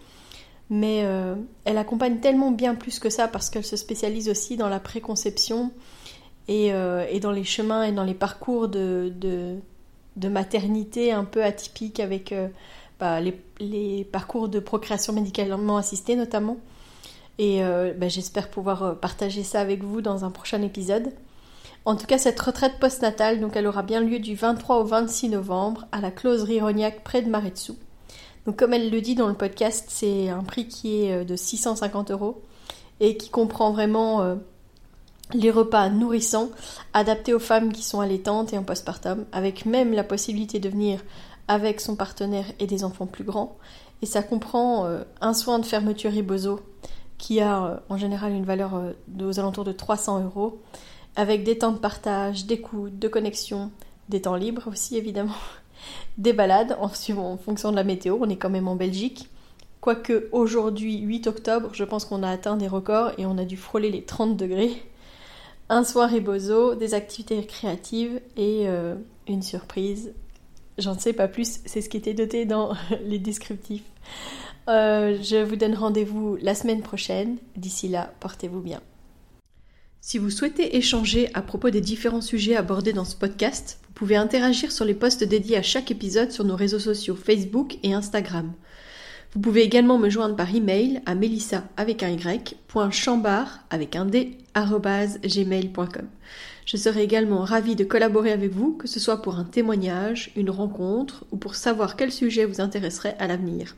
mais 0.70 1.02
euh, 1.04 1.36
elle 1.66 1.78
accompagne 1.78 2.20
tellement 2.20 2.52
bien 2.52 2.76
plus 2.76 3.00
que 3.00 3.10
ça 3.10 3.28
parce 3.28 3.50
qu'elle 3.50 3.66
se 3.66 3.76
spécialise 3.76 4.30
aussi 4.30 4.56
dans 4.56 4.70
la 4.70 4.80
préconception 4.80 5.72
et, 6.48 6.74
euh, 6.74 7.20
dans 7.20 7.32
les 7.32 7.44
chemins 7.44 7.84
et 7.84 7.92
dans 7.92 8.04
les 8.04 8.14
parcours 8.14 8.68
de, 8.68 9.12
maternité 10.22 11.12
un 11.12 11.26
peu 11.26 11.44
atypiques 11.44 12.00
avec 12.00 12.32
euh, 12.32 12.48
bah, 13.00 13.20
les, 13.20 14.04
parcours 14.12 14.48
de 14.48 14.60
procréation 14.60 15.14
médicalement 15.14 15.78
assistée 15.78 16.16
notamment. 16.16 16.58
Et 17.40 17.62
bah, 17.98 18.10
j'espère 18.10 18.50
pouvoir 18.50 19.00
partager 19.00 19.44
ça 19.44 19.62
avec 19.62 19.82
vous 19.82 20.02
dans 20.02 20.26
un 20.26 20.30
prochain 20.30 20.62
épisode. 20.62 21.14
En 21.86 21.96
tout 21.96 22.06
cas, 22.06 22.18
cette 22.18 22.38
retraite 22.38 22.80
postnatale, 22.82 23.40
donc 23.40 23.56
elle 23.56 23.66
aura 23.66 23.82
bien 23.82 24.02
lieu 24.02 24.20
du 24.20 24.36
23 24.36 24.80
au 24.80 24.84
26 24.84 25.30
novembre 25.30 25.88
à 25.94 26.02
la 26.02 26.12
closerie 26.12 26.60
Rognac 26.60 27.02
près 27.02 27.22
de 27.22 27.30
Maretsu. 27.30 27.76
Donc 28.50 28.58
comme 28.58 28.74
elle 28.74 28.90
le 28.90 29.00
dit 29.00 29.14
dans 29.14 29.28
le 29.28 29.36
podcast, 29.36 29.86
c'est 29.90 30.30
un 30.30 30.42
prix 30.42 30.68
qui 30.68 31.04
est 31.04 31.18
euh, 31.18 31.24
de 31.24 31.36
650 31.36 32.10
euros 32.10 32.42
et 33.00 33.16
qui 33.16 33.30
comprend 33.30 33.72
vraiment 33.72 34.24
euh, 34.24 34.38
les 35.36 35.52
repas 35.52 35.88
nourrissants 35.90 36.50
adaptés 36.94 37.36
aux 37.36 37.40
femmes 37.40 37.72
qui 37.72 37.84
sont 37.84 38.00
allaitantes 38.00 38.52
et 38.52 38.58
en 38.58 38.64
postpartum, 38.64 39.26
avec 39.34 39.68
même 39.68 39.94
la 39.94 40.04
possibilité 40.04 40.60
de 40.60 40.68
venir 40.68 41.00
avec 41.48 41.80
son 41.80 41.96
partenaire 41.96 42.46
et 42.58 42.66
des 42.66 42.84
enfants 42.84 43.06
plus 43.06 43.24
grands. 43.24 43.56
Et 44.02 44.08
ça 44.08 44.24
comprend 44.24 44.88
euh, 44.88 45.04
un 45.22 45.36
soin 45.36 45.60
de 45.60 45.66
fermeture 45.66 46.10
riboso 46.10 46.60
qui 47.20 47.42
a 47.42 47.84
en 47.88 47.98
général 47.98 48.32
une 48.32 48.46
valeur 48.46 48.82
aux 49.22 49.40
alentours 49.40 49.64
de 49.64 49.74
300 49.74 50.24
euros, 50.24 50.60
avec 51.16 51.44
des 51.44 51.60
temps 51.60 51.72
de 51.72 51.78
partage, 51.78 52.48
d'écoute, 52.48 52.98
de 52.98 53.08
connexion, 53.08 53.70
des 54.08 54.24
temps 54.24 54.38
libres 54.38 54.70
aussi 54.70 54.98
évidemment, 54.98 55.36
des 56.18 56.34
balades 56.34 56.78
en, 56.80 56.90
fonction 57.38 57.72
de 57.72 57.76
la 57.76 57.84
météo. 57.84 58.18
On 58.20 58.30
est 58.30 58.38
quand 58.38 58.50
même 58.50 58.68
en 58.68 58.76
Belgique. 58.76 59.30
Quoique 59.82 60.28
aujourd'hui, 60.32 61.00
8 61.00 61.28
octobre, 61.28 61.70
je 61.74 61.84
pense 61.84 62.06
qu'on 62.06 62.24
a 62.24 62.30
atteint 62.30 62.58
des 62.58 62.68
records 62.68 63.12
et 63.18 63.26
on 63.26 63.38
a 63.38 63.46
dû 63.46 63.58
frôler 63.58 63.90
les 63.90 64.04
30 64.04 64.36
degrés. 64.36 64.84
Un 65.70 65.84
soir 65.84 66.10
ribozo, 66.10 66.76
des 66.76 66.94
activités 66.94 67.46
créatives 67.46 68.20
et 68.36 68.64
euh, 68.68 68.96
une 69.28 69.42
surprise. 69.42 70.14
J'en 70.78 70.98
sais 70.98 71.14
pas 71.14 71.28
plus, 71.28 71.60
c'est 71.66 71.82
ce 71.82 71.90
qui 71.90 71.98
était 71.98 72.14
noté 72.14 72.46
dans 72.46 72.74
les 73.06 73.20
descriptifs. 73.20 73.84
Euh, 74.68 75.18
je 75.22 75.44
vous 75.44 75.56
donne 75.56 75.76
rendez-vous 75.76 76.38
la 76.42 76.56
semaine 76.56 76.82
prochaine. 76.82 77.38
D'ici 77.56 77.88
là, 77.88 78.14
portez-vous 78.20 78.62
bien. 78.62 78.82
Si 80.02 80.18
vous 80.18 80.30
souhaitez 80.30 80.78
échanger 80.78 81.30
à 81.34 81.42
propos 81.42 81.70
des 81.70 81.82
différents 81.82 82.22
sujets 82.22 82.56
abordés 82.56 82.94
dans 82.94 83.06
ce 83.06 83.16
podcast, 83.16 83.80
pouvez 84.00 84.16
interagir 84.16 84.72
sur 84.72 84.86
les 84.86 84.94
posts 84.94 85.26
dédiés 85.26 85.58
à 85.58 85.62
chaque 85.62 85.92
épisode 85.92 86.32
sur 86.32 86.46
nos 86.46 86.56
réseaux 86.56 86.80
sociaux 86.80 87.18
Facebook 87.18 87.76
et 87.84 87.94
Instagram. 87.94 88.54
Vous 89.34 89.42
pouvez 89.42 89.62
également 89.62 89.98
me 89.98 90.10
joindre 90.10 90.38
par 90.38 90.56
email 90.56 91.02
à 91.06 91.16
melissa 91.16 91.66
avec 91.76 92.02
un 92.02 92.12
y, 92.12 92.40
avec 93.70 93.96
un 93.98 94.06
d, 94.06 94.38
gmail.com. 94.56 96.08
Je 96.66 96.78
serai 96.78 97.04
également 97.04 97.42
ravie 97.42 97.76
de 97.76 97.84
collaborer 97.84 98.32
avec 98.32 98.52
vous, 98.52 98.72
que 98.72 98.88
ce 98.88 99.02
soit 99.02 99.22
pour 99.22 99.36
un 99.36 99.44
témoignage, 99.44 100.32
une 100.38 100.50
rencontre 100.50 101.26
ou 101.34 101.38
pour 101.38 101.56
savoir 101.56 101.98
quel 101.98 102.14
sujet 102.14 102.46
vous 102.46 102.62
intéresserait 102.62 103.18
à 103.20 103.28
l'avenir. 103.28 103.76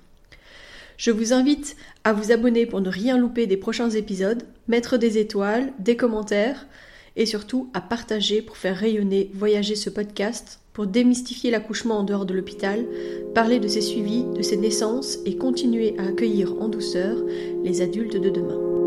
Je 0.98 1.10
vous 1.10 1.34
invite 1.34 1.76
à 2.04 2.14
vous 2.14 2.32
abonner 2.32 2.68
pour 2.68 2.80
ne 2.80 2.90
rien 2.90 3.18
louper 3.18 3.48
des 3.48 3.58
prochains 3.58 3.90
épisodes, 3.90 4.44
mettre 4.68 4.98
des 4.98 5.18
étoiles, 5.18 5.74
des 5.80 5.96
commentaires 5.96 6.68
et 7.16 7.26
surtout 7.26 7.70
à 7.74 7.82
partager 7.82 8.42
pour 8.42 8.58
faire 8.58 8.78
rayonner, 8.78 9.32
voyager 9.34 9.76
ce 9.76 9.90
podcast, 9.90 10.60
pour 10.74 10.88
démystifier 10.88 11.52
l'accouchement 11.52 12.00
en 12.00 12.04
dehors 12.04 12.26
de 12.26 12.34
l'hôpital, 12.34 12.86
parler 13.36 13.60
de 13.60 13.68
ses 13.68 13.82
suivis, 13.82 14.24
de 14.24 14.42
ses 14.42 14.58
naissances 14.58 15.20
et 15.26 15.36
continuer 15.36 15.96
à 15.98 16.04
accueillir 16.04 16.54
en 16.62 16.70
douceur 16.70 17.18
les 17.64 17.82
adultes 17.82 18.18
de 18.18 18.30
demain. 18.30 18.81